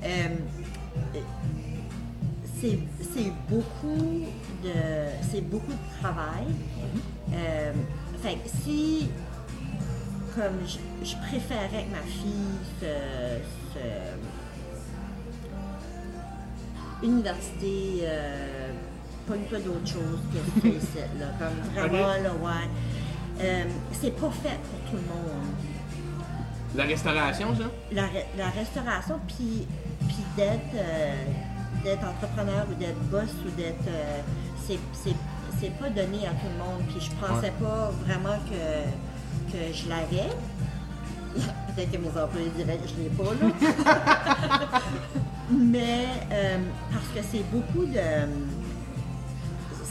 C'est, 2.61 2.77
beaucoup 3.49 4.25
de 4.63 4.69
c'est 5.31 5.41
beaucoup 5.41 5.71
de 5.71 6.01
travail. 6.01 6.45
Euh, 7.33 7.71
fait 8.21 8.33
que 8.35 8.49
si 8.63 9.09
comme 10.35 10.59
je, 10.65 10.77
je 11.09 11.15
préférais 11.27 11.85
que 11.85 11.91
ma 11.91 12.01
fille 12.01 12.59
se, 12.81 12.85
se- 13.73 14.17
université 17.03 18.01
euh, 18.03 18.71
pas 19.27 19.35
une 19.35 19.47
fois 19.47 19.59
d'autre 19.59 19.87
chose 19.87 20.19
que 20.33 20.61
ce 20.61 20.67
ici, 20.67 20.97
là. 21.19 21.27
Comme 21.39 21.73
vraiment 21.73 22.07
là, 22.07 22.31
ouais. 22.41 22.69
Euh, 23.41 23.63
c'est 23.93 24.11
pas 24.19 24.29
fait 24.31 24.57
pour 24.69 24.79
tout 24.91 24.95
le 24.97 25.13
monde 25.13 25.45
La 26.75 26.83
restauration, 26.83 27.55
ça? 27.55 27.63
la, 27.91 28.03
re- 28.03 28.25
la 28.37 28.49
restauration, 28.49 29.19
puis, 29.27 29.65
d'être, 30.35 30.75
euh, 30.75 31.13
d'être 31.83 32.03
entrepreneur 32.05 32.65
ou 32.69 32.73
d'être 32.75 32.99
boss 33.11 33.29
ou 33.45 33.49
d'être. 33.51 33.87
euh, 33.87 34.19
c'est 35.59 35.71
pas 35.79 35.89
donné 35.89 36.25
à 36.27 36.31
tout 36.31 36.47
le 36.51 36.57
monde. 36.63 36.83
Puis 36.89 36.99
je 37.01 37.11
pensais 37.25 37.51
pas 37.61 37.91
vraiment 38.05 38.37
que, 38.49 39.51
que 39.51 39.73
je 39.73 39.89
l'avais. 39.89 40.29
Peut-être 41.75 41.91
que 41.91 41.97
mes 41.97 42.21
employés 42.21 42.51
diraient 42.55 42.77
que 42.77 42.87
je 42.87 42.95
l'ai 42.95 43.09
pas, 43.09 43.23
là. 43.41 44.79
Mais 45.51 46.05
euh, 46.31 46.57
parce 46.91 47.07
que 47.07 47.21
c'est 47.31 47.43
beaucoup 47.51 47.85
de. 47.85 47.99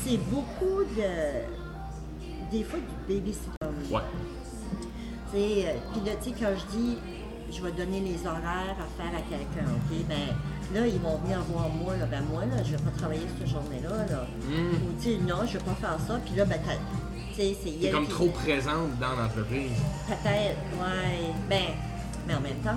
C'est 0.05 0.19
beaucoup 0.31 0.85
de. 0.97 2.51
Des 2.51 2.65
fois 2.65 2.79
du 2.79 3.15
babysitting. 3.15 3.53
Ouais. 3.91 4.01
Tu 5.31 5.37
sais, 5.37 5.67
euh, 5.67 5.73
puis 5.93 6.01
là, 6.07 6.13
tu 6.23 6.31
sais, 6.31 6.37
quand 6.39 6.51
je 6.57 6.77
dis 6.77 6.99
je 7.51 7.63
vais 7.63 7.73
donner 7.73 8.01
les 8.01 8.27
horaires 8.27 8.77
à 8.79 9.03
faire 9.03 9.11
à 9.19 9.23
quelqu'un, 9.23 9.71
OK, 9.73 10.07
ben 10.07 10.35
là, 10.81 10.87
ils 10.87 10.99
vont 11.01 11.17
venir 11.17 11.41
voir 11.51 11.69
moi, 11.71 11.97
là, 11.97 12.05
ben 12.05 12.23
moi, 12.31 12.45
là, 12.45 12.63
je 12.63 12.73
vais 12.73 12.83
pas 12.83 12.91
travailler 12.91 13.23
cette 13.39 13.49
journée-là, 13.49 13.89
là. 14.11 14.27
Mm. 14.47 14.75
Ou 14.75 15.03
tu 15.03 15.09
sais, 15.13 15.19
non, 15.27 15.47
je 15.47 15.55
vais 15.57 15.65
pas 15.65 15.75
faire 15.75 15.97
ça, 16.07 16.21
puis 16.27 16.35
là, 16.37 16.45
ben, 16.45 16.59
tu 16.61 17.35
sais, 17.37 17.57
c'est 17.65 17.71
T'es 17.81 17.91
comme 17.91 18.05
qui- 18.07 18.13
trop 18.13 18.29
présente 18.29 18.99
dans 19.01 19.17
l'entreprise. 19.17 19.73
Peut-être, 20.07 20.59
ouais, 20.79 21.33
ben, 21.49 21.63
mais 22.27 22.35
en 22.35 22.41
même 22.41 22.59
temps, 22.63 22.77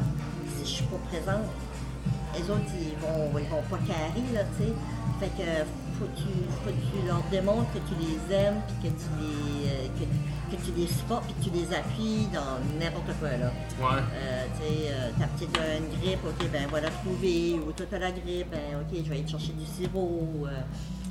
si 0.58 0.64
je 0.64 0.70
suis 0.70 0.86
pas 0.86 1.00
présente, 1.10 1.46
les 2.38 2.50
autres, 2.50 2.72
ils 2.74 2.98
vont, 3.00 3.30
ils 3.40 3.50
vont 3.50 3.64
pas 3.70 3.78
carrer, 3.88 4.24
là, 4.34 4.42
tu 4.58 4.64
sais. 4.66 4.74
Fait 5.20 5.28
que 5.38 5.50
faut 6.00 6.06
que 6.06 6.18
tu, 6.18 6.28
faut 6.64 6.70
que 6.72 7.00
tu 7.02 7.08
leur 7.08 7.22
démontres 7.30 7.72
que 7.74 7.80
tu 7.80 7.96
les 8.00 8.36
aimes, 8.36 8.62
puis 8.68 8.90
que 8.90 8.96
tu 8.96 9.10
les, 9.22 9.70
euh, 9.70 9.88
que, 10.00 10.56
que 10.56 10.62
tu 10.66 10.72
les 10.76 10.88
supportes, 10.88 11.26
puis 11.26 11.34
que 11.36 11.44
tu 11.44 11.50
les 11.52 11.74
appuies 11.76 12.28
dans 12.34 12.58
n'importe 12.80 13.12
quoi, 13.20 13.30
là. 13.30 13.52
Ouais. 13.80 14.02
Euh, 14.16 14.46
tu 14.58 14.64
sais, 14.64 14.92
euh, 14.92 15.12
ta 15.20 15.28
petite 15.28 15.56
a 15.60 15.78
une 15.78 15.90
grippe, 16.00 16.20
ok, 16.26 16.50
ben 16.52 16.66
voilà 16.70 16.90
trouver, 16.90 17.60
ou 17.60 17.72
toi 17.72 17.86
t'as 17.90 18.00
la 18.00 18.12
grippe, 18.12 18.50
ben 18.52 18.80
ok, 18.82 18.98
je 18.98 19.10
vais 19.10 19.16
aller 19.16 19.26
te 19.26 19.32
chercher 19.32 19.54
du 19.54 19.66
sirop. 19.66 20.48
euh, 20.48 20.50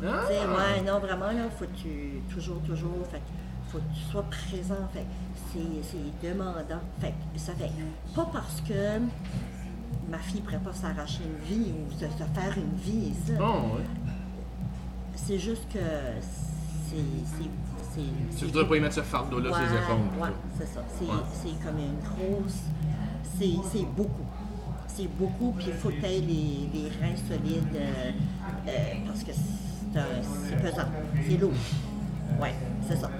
Ah! 0.04 0.24
Tu 0.26 0.34
sais, 0.34 0.40
ouais, 0.40 0.82
non, 0.84 0.98
vraiment, 0.98 1.26
là, 1.30 1.48
faut 1.56 1.66
que 1.66 1.76
tu, 1.80 2.22
toujours, 2.34 2.60
toujours, 2.66 3.06
fait 3.12 3.22
faut 3.70 3.78
que 3.78 3.94
tu 3.94 4.10
sois 4.10 4.24
présent, 4.24 4.88
fait 4.92 5.06
c'est, 5.52 5.60
c'est 6.22 6.28
demandant. 6.28 6.80
Fait 7.00 7.14
ça 7.36 7.52
fait, 7.52 7.70
pas 8.16 8.28
parce 8.32 8.60
que 8.62 8.98
ma 10.10 10.18
fille 10.18 10.40
pourrait 10.40 10.58
pas 10.58 10.72
s'arracher 10.72 11.22
une 11.24 11.44
vie 11.56 11.72
ou 11.72 11.90
se, 11.92 12.00
se 12.00 12.24
faire 12.40 12.54
une 12.56 12.76
vie, 12.78 13.12
ça. 13.26 13.32
Oh, 13.40 13.76
ouais. 13.76 13.84
C'est 15.14 15.38
juste 15.38 15.66
que 15.72 15.78
c'est, 16.88 16.96
Tu 18.38 18.44
voudrais 18.46 18.66
pas 18.66 18.76
y 18.76 18.80
mettre 18.80 18.94
ce 18.94 19.02
fardeau-là 19.02 19.50
sur 19.52 19.60
les 19.60 19.76
épaules. 19.76 20.08
Plutôt. 20.10 20.36
c'est 20.58 20.66
ça. 20.66 20.80
C'est, 20.98 21.04
Ouais. 21.48 21.54
comme 21.64 21.78
une 21.78 21.98
grosse. 22.00 22.60
C'est, 23.38 23.86
beaucoup. 23.96 24.26
C'est 24.88 25.08
beaucoup, 25.16 25.52
puis 25.52 25.66
il 25.68 25.74
faut 25.74 25.88
que 25.88 26.02
les, 26.02 26.20
les 26.20 26.88
reins 27.00 27.16
solides 27.28 27.74
euh, 27.74 28.10
euh, 28.68 28.70
parce 29.06 29.22
que 29.24 29.32
c'est, 29.32 30.56
pesant. 30.62 30.88
C'est 31.26 31.36
lourd. 31.38 31.52
Ouais, 32.40 32.54
c'est 32.86 32.96
ça. 32.96 33.10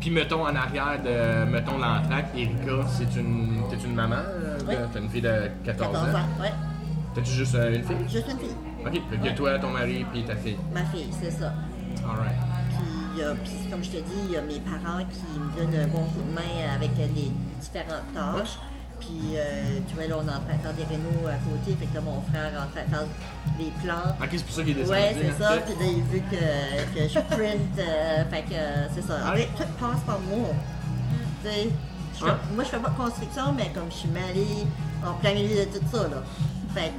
Puis 0.00 0.10
mettons 0.10 0.42
en 0.42 0.54
arrière 0.54 0.98
de, 1.02 1.44
mettons 1.50 1.78
l'entraque, 1.78 2.28
Erika, 2.36 2.86
c'est 2.88 3.14
une, 3.18 3.62
t'es 3.70 3.76
une 3.84 3.94
maman? 3.94 4.16
euh, 4.16 4.58
Oui. 4.68 4.74
T'as 4.92 5.00
une 5.00 5.08
fille 5.08 5.22
de 5.22 5.50
14, 5.64 5.92
14 5.92 6.14
ans, 6.14 6.18
ouais. 6.40 6.52
T'as-tu 7.14 7.30
juste 7.32 7.54
euh, 7.54 7.74
une 7.74 7.82
fille? 7.82 7.96
Juste 8.08 8.26
une 8.30 8.38
fille. 8.38 8.56
Ok, 8.84 8.92
fait 9.10 9.16
que 9.16 9.22
Ouais. 9.22 9.34
toi, 9.34 9.58
ton 9.58 9.70
mari, 9.70 10.04
puis 10.12 10.22
ta 10.24 10.36
fille. 10.36 10.56
Ma 10.72 10.84
fille, 10.84 11.08
c'est 11.20 11.30
ça. 11.30 11.52
Alright. 12.08 12.36
Puis, 13.14 13.22
euh, 13.22 13.34
puis 13.42 13.52
comme 13.70 13.82
je 13.82 13.90
te 13.90 13.96
dis, 13.96 14.20
il 14.26 14.32
y 14.32 14.36
a 14.36 14.42
mes 14.42 14.60
parents 14.60 15.02
qui 15.10 15.38
me 15.40 15.56
donnent 15.56 15.80
un 15.80 15.88
bon 15.88 16.04
coup 16.04 16.22
de 16.28 16.34
main 16.34 16.74
avec 16.74 16.90
euh, 17.00 17.06
les 17.16 17.32
différentes 17.60 18.12
tâches. 18.14 18.58
Puis, 19.00 19.34
euh, 19.36 19.78
tu 19.88 19.94
vois, 19.94 20.06
là, 20.06 20.16
on 20.18 20.26
est 20.26 20.30
en 20.30 20.40
train 20.40 20.56
de 20.56 20.62
faire 20.62 20.74
des 20.74 20.84
rénaux 20.84 21.26
à 21.28 21.36
côté. 21.44 21.76
Fait 21.78 21.86
que 21.86 21.94
là, 21.94 22.00
mon 22.00 22.20
frère 22.22 22.52
est 22.52 22.56
en 22.56 22.68
train 22.72 22.84
de 22.84 22.90
faire 22.90 23.06
les 23.58 23.72
plans. 23.82 24.16
Ok, 24.20 24.28
c'est 24.32 24.44
pour 24.44 24.54
ça 24.54 24.62
qu'il 24.62 24.70
est 24.70 24.74
descendu. 24.74 24.98
Ouais, 24.98 25.16
c'est 25.20 25.28
hein? 25.30 25.34
ça. 25.38 25.56
Puis 25.58 25.74
là, 25.74 25.92
il 25.96 26.02
veut 26.04 26.22
que, 26.30 26.98
que 26.98 27.08
je 27.08 27.18
print. 27.34 27.78
euh, 27.78 28.24
fait 28.30 28.42
que 28.42 28.54
euh, 28.54 28.86
c'est 28.94 29.02
ça. 29.02 29.14
Ah 29.24 29.32
oui? 29.36 29.46
Tout 29.56 29.64
passe 29.78 30.00
par 30.06 30.18
moi. 30.20 30.48
Tu 31.44 31.48
sais, 31.50 31.68
je 32.14 32.18
fais- 32.18 32.24
Ouais. 32.24 32.36
moi, 32.54 32.64
je 32.64 32.68
fais 32.70 32.78
pas 32.78 32.88
de 32.90 32.96
construction, 32.96 33.52
mais 33.56 33.70
comme 33.74 33.90
je 33.90 33.96
suis 33.96 34.08
mêlée 34.08 34.66
en 35.06 35.12
plein 35.14 35.34
milieu 35.34 35.66
de 35.66 35.78
tout 35.78 35.84
ça, 35.92 36.02
là. 36.08 36.22
Fait 36.74 36.88
que 36.88 36.94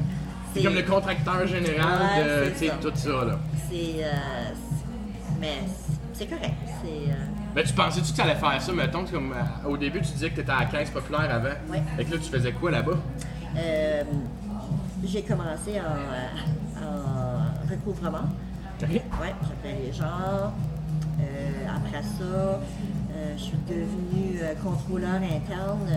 C'est 0.53 0.63
comme 0.63 0.75
le 0.75 0.83
contracteur 0.83 1.45
général 1.47 2.01
Ouais, 2.19 2.49
de 2.51 2.79
tout 2.89 2.91
ça. 2.95 3.25
Là. 3.25 3.39
C'est. 3.69 4.03
euh, 4.03 4.11
c'est- 4.53 5.39
mais 5.41 5.57
c'est 6.13 6.27
correct. 6.27 6.53
C'est. 6.81 7.11
Mais 7.57 7.63
tu 7.63 7.73
pensais-tu 7.73 8.11
que 8.11 8.15
tu 8.15 8.21
allais 8.21 8.35
faire 8.35 8.61
ça, 8.61 8.71
mettons, 8.71 9.03
comme 9.03 9.33
euh, 9.33 9.67
au 9.67 9.77
début 9.77 9.99
tu 10.01 10.11
disais 10.11 10.29
que 10.29 10.35
tu 10.35 10.41
étais 10.41 10.51
à 10.51 10.59
la 10.59 10.65
caisse 10.65 10.91
populaire 10.91 11.27
avant. 11.33 11.55
Fait 11.95 12.05
que 12.05 12.11
là 12.11 12.17
tu 12.23 12.29
faisais 12.29 12.51
quoi 12.51 12.69
là-bas? 12.69 12.91
euh, 13.57 14.03
j'ai 15.03 15.23
commencé 15.23 15.81
en, 15.81 16.83
euh, 16.83 16.85
en 16.85 17.67
recouvrement. 17.67 18.29
Ok. 18.79 18.89
Ouais, 18.91 19.33
j'appelais 19.41 19.79
les 19.87 19.91
gens. 19.91 20.53
Euh, 21.19 21.75
après 21.75 22.03
ça, 22.03 22.59
je 23.35 23.41
suis 23.41 23.57
devenue 23.67 24.39
contrôleur 24.63 25.15
interne. 25.15 25.89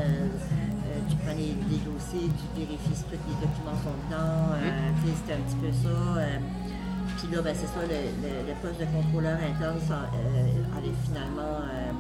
Tu 1.11 1.17
prends 1.17 1.37
les, 1.37 1.55
les 1.71 1.81
dossiers, 1.85 2.31
tu 2.31 2.59
vérifies 2.59 2.95
si 2.95 3.05
tous 3.05 3.11
les 3.11 3.35
documents 3.35 3.77
sont 3.85 3.97
dedans. 4.09 4.57
Sais, 5.05 5.13
C'était 5.15 5.35
un 5.35 5.43
petit 5.45 5.57
peu 5.57 5.73
ça. 5.73 6.23
Puis 7.21 7.29
là, 7.37 7.43
ben, 7.43 7.55
c'est 7.55 7.67
ça, 7.69 7.81
le, 7.85 8.01
le- 8.25 8.43
le 8.49 8.55
poste 8.65 8.81
de 8.81 8.87
contrôleur 8.89 9.37
interne 9.39 9.79
ça, 9.87 10.09
euh, 10.09 10.77
allait 10.77 10.97
finalement 11.05 11.61
euh, 11.69 11.93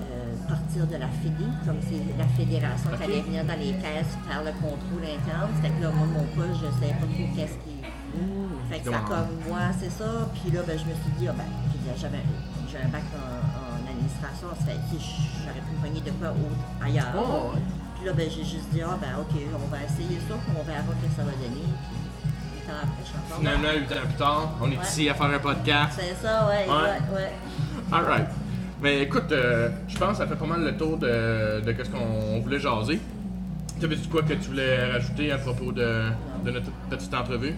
euh, 0.00 0.34
partir 0.48 0.86
de 0.86 0.96
la 0.96 1.08
FEDI, 1.20 1.44
comme 1.66 1.80
c'est 1.84 2.02
la 2.18 2.26
fédération 2.32 2.90
qui 2.96 3.02
allait 3.04 3.20
venir 3.22 3.44
dans 3.44 3.58
les 3.60 3.72
caisses 3.78 4.16
faire 4.26 4.42
le 4.44 4.52
contrôle 4.58 5.04
interne. 5.04 5.50
C'était 5.56 5.72
que 5.76 5.82
là, 5.82 5.90
moi, 5.92 6.06
mon 6.08 6.26
poste, 6.32 6.60
je 6.60 6.66
ne 6.66 6.74
savais 6.80 6.96
pas 6.96 7.06
trop 7.08 7.28
qu'est-ce 7.36 7.58
qui. 7.64 7.76
Fait 8.70 8.80
que 8.80 8.90
ça 8.90 9.02
comme 9.06 9.30
moi, 9.48 9.70
c'est 9.78 9.90
ça. 9.92 10.08
Puis 10.40 10.50
là, 10.54 10.62
ben, 10.66 10.78
je 10.78 10.84
me 10.88 10.94
suis 10.94 11.12
dit, 11.18 11.28
ah 11.28 11.34
ben, 11.36 11.44
j'ai 12.70 12.78
un 12.78 12.88
bac 12.88 13.04
en, 13.12 13.38
en 13.76 13.82
administration, 13.86 14.48
ça 14.58 14.64
fait 14.72 14.80
que 14.90 14.96
j'aurais 14.98 15.62
pu 15.62 15.74
me 15.78 16.00
de 16.00 16.10
quoi 16.18 16.30
autre 16.32 16.62
ailleurs. 16.82 17.12
Oh. 17.18 17.52
Puis 17.96 18.06
là, 18.06 18.12
ben, 18.14 18.26
j'ai 18.30 18.42
juste 18.44 18.70
dit, 18.72 18.80
ah 18.82 18.96
ben, 18.98 19.20
ok, 19.20 19.34
on 19.54 19.66
va 19.68 19.78
essayer 19.84 20.18
ça, 20.26 20.34
puis 20.40 20.52
on 20.58 20.64
verra 20.64 20.82
ce 20.90 21.06
que 21.06 21.10
ça 21.14 21.22
va 21.22 21.32
donner. 21.38 21.66
Puis, 21.68 22.03
huit 22.64 22.70
ans 22.70 22.76
après, 22.82 23.02
je 23.02 23.08
suis 23.08 23.16
encore 23.18 23.42
là. 23.42 23.50
Finalement, 23.50 23.80
8 23.88 23.92
ans 23.92 24.06
plus 24.06 24.14
tard, 24.14 24.52
on 24.60 24.70
est 24.70 24.76
Ouais. 24.76 24.82
ici 24.84 25.08
à 25.08 25.14
faire 25.14 25.26
un 25.26 25.38
podcast. 25.38 26.00
C'est 26.00 26.26
ça, 26.26 26.46
ouais, 26.48 26.54
Ouais. 26.56 26.62
exact, 26.62 27.14
ouais. 27.14 27.32
Alright. 27.92 28.26
Mais 28.82 29.02
écoute, 29.02 29.32
euh, 29.32 29.68
je 29.88 29.96
pense 29.96 30.10
que 30.12 30.16
ça 30.18 30.26
fait 30.26 30.36
pas 30.36 30.46
mal 30.46 30.62
le 30.64 30.76
tour 30.76 30.96
de, 30.98 31.60
de 31.60 31.74
ce 31.84 31.88
qu'on 31.90 32.40
voulait 32.40 32.58
jaser. 32.60 33.00
T'avais-tu 33.80 34.08
quoi 34.08 34.22
que 34.22 34.34
tu 34.34 34.48
voulais 34.48 34.92
rajouter 34.92 35.32
à 35.32 35.38
propos 35.38 35.72
de, 35.72 36.04
de 36.44 36.50
notre 36.50 36.70
petite 36.90 37.12
entrevue? 37.14 37.54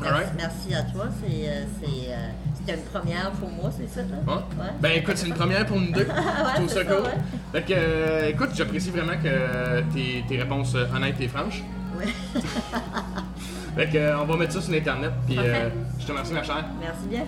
Merci, 0.00 0.14
Alright. 0.14 0.32
merci 0.36 0.74
à 0.74 0.82
toi. 0.82 1.06
C'est, 1.20 1.48
euh, 1.48 1.64
euh, 1.84 2.28
c'était 2.56 2.74
une 2.78 2.84
première 2.84 3.30
pour 3.32 3.48
moi, 3.50 3.70
c'est 3.76 3.88
ça, 3.92 4.02
là? 4.02 4.16
Ouais. 4.34 4.64
Ben 4.80 4.92
écoute, 4.96 5.16
c'est 5.16 5.26
une 5.26 5.34
première 5.34 5.66
pour 5.66 5.80
nous 5.80 5.90
deux. 5.92 6.06
Je 6.50 6.54
trouve 6.56 6.68
ça 6.68 6.84
cool. 6.84 6.94
ouais. 7.02 7.10
Fait 7.52 7.62
que, 7.62 7.72
euh, 7.76 8.28
écoute, 8.28 8.50
j'apprécie 8.54 8.90
vraiment 8.90 9.16
que 9.20 9.80
tes, 9.92 10.24
tes 10.28 10.36
réponses 10.38 10.74
honnêtes 10.94 11.20
et 11.20 11.28
franches. 11.28 11.62
Ouais. 11.98 12.06
Fait 13.76 13.86
que, 13.88 13.96
euh, 13.96 14.18
on 14.20 14.24
va 14.24 14.36
mettre 14.36 14.52
ça 14.52 14.60
sur 14.60 14.72
l'internet. 14.72 15.12
Puis, 15.26 15.36
euh, 15.38 15.68
je 16.00 16.04
te 16.06 16.10
remercie, 16.10 16.32
ma 16.32 16.42
chère. 16.42 16.64
Merci 16.80 17.06
bien. 17.08 17.24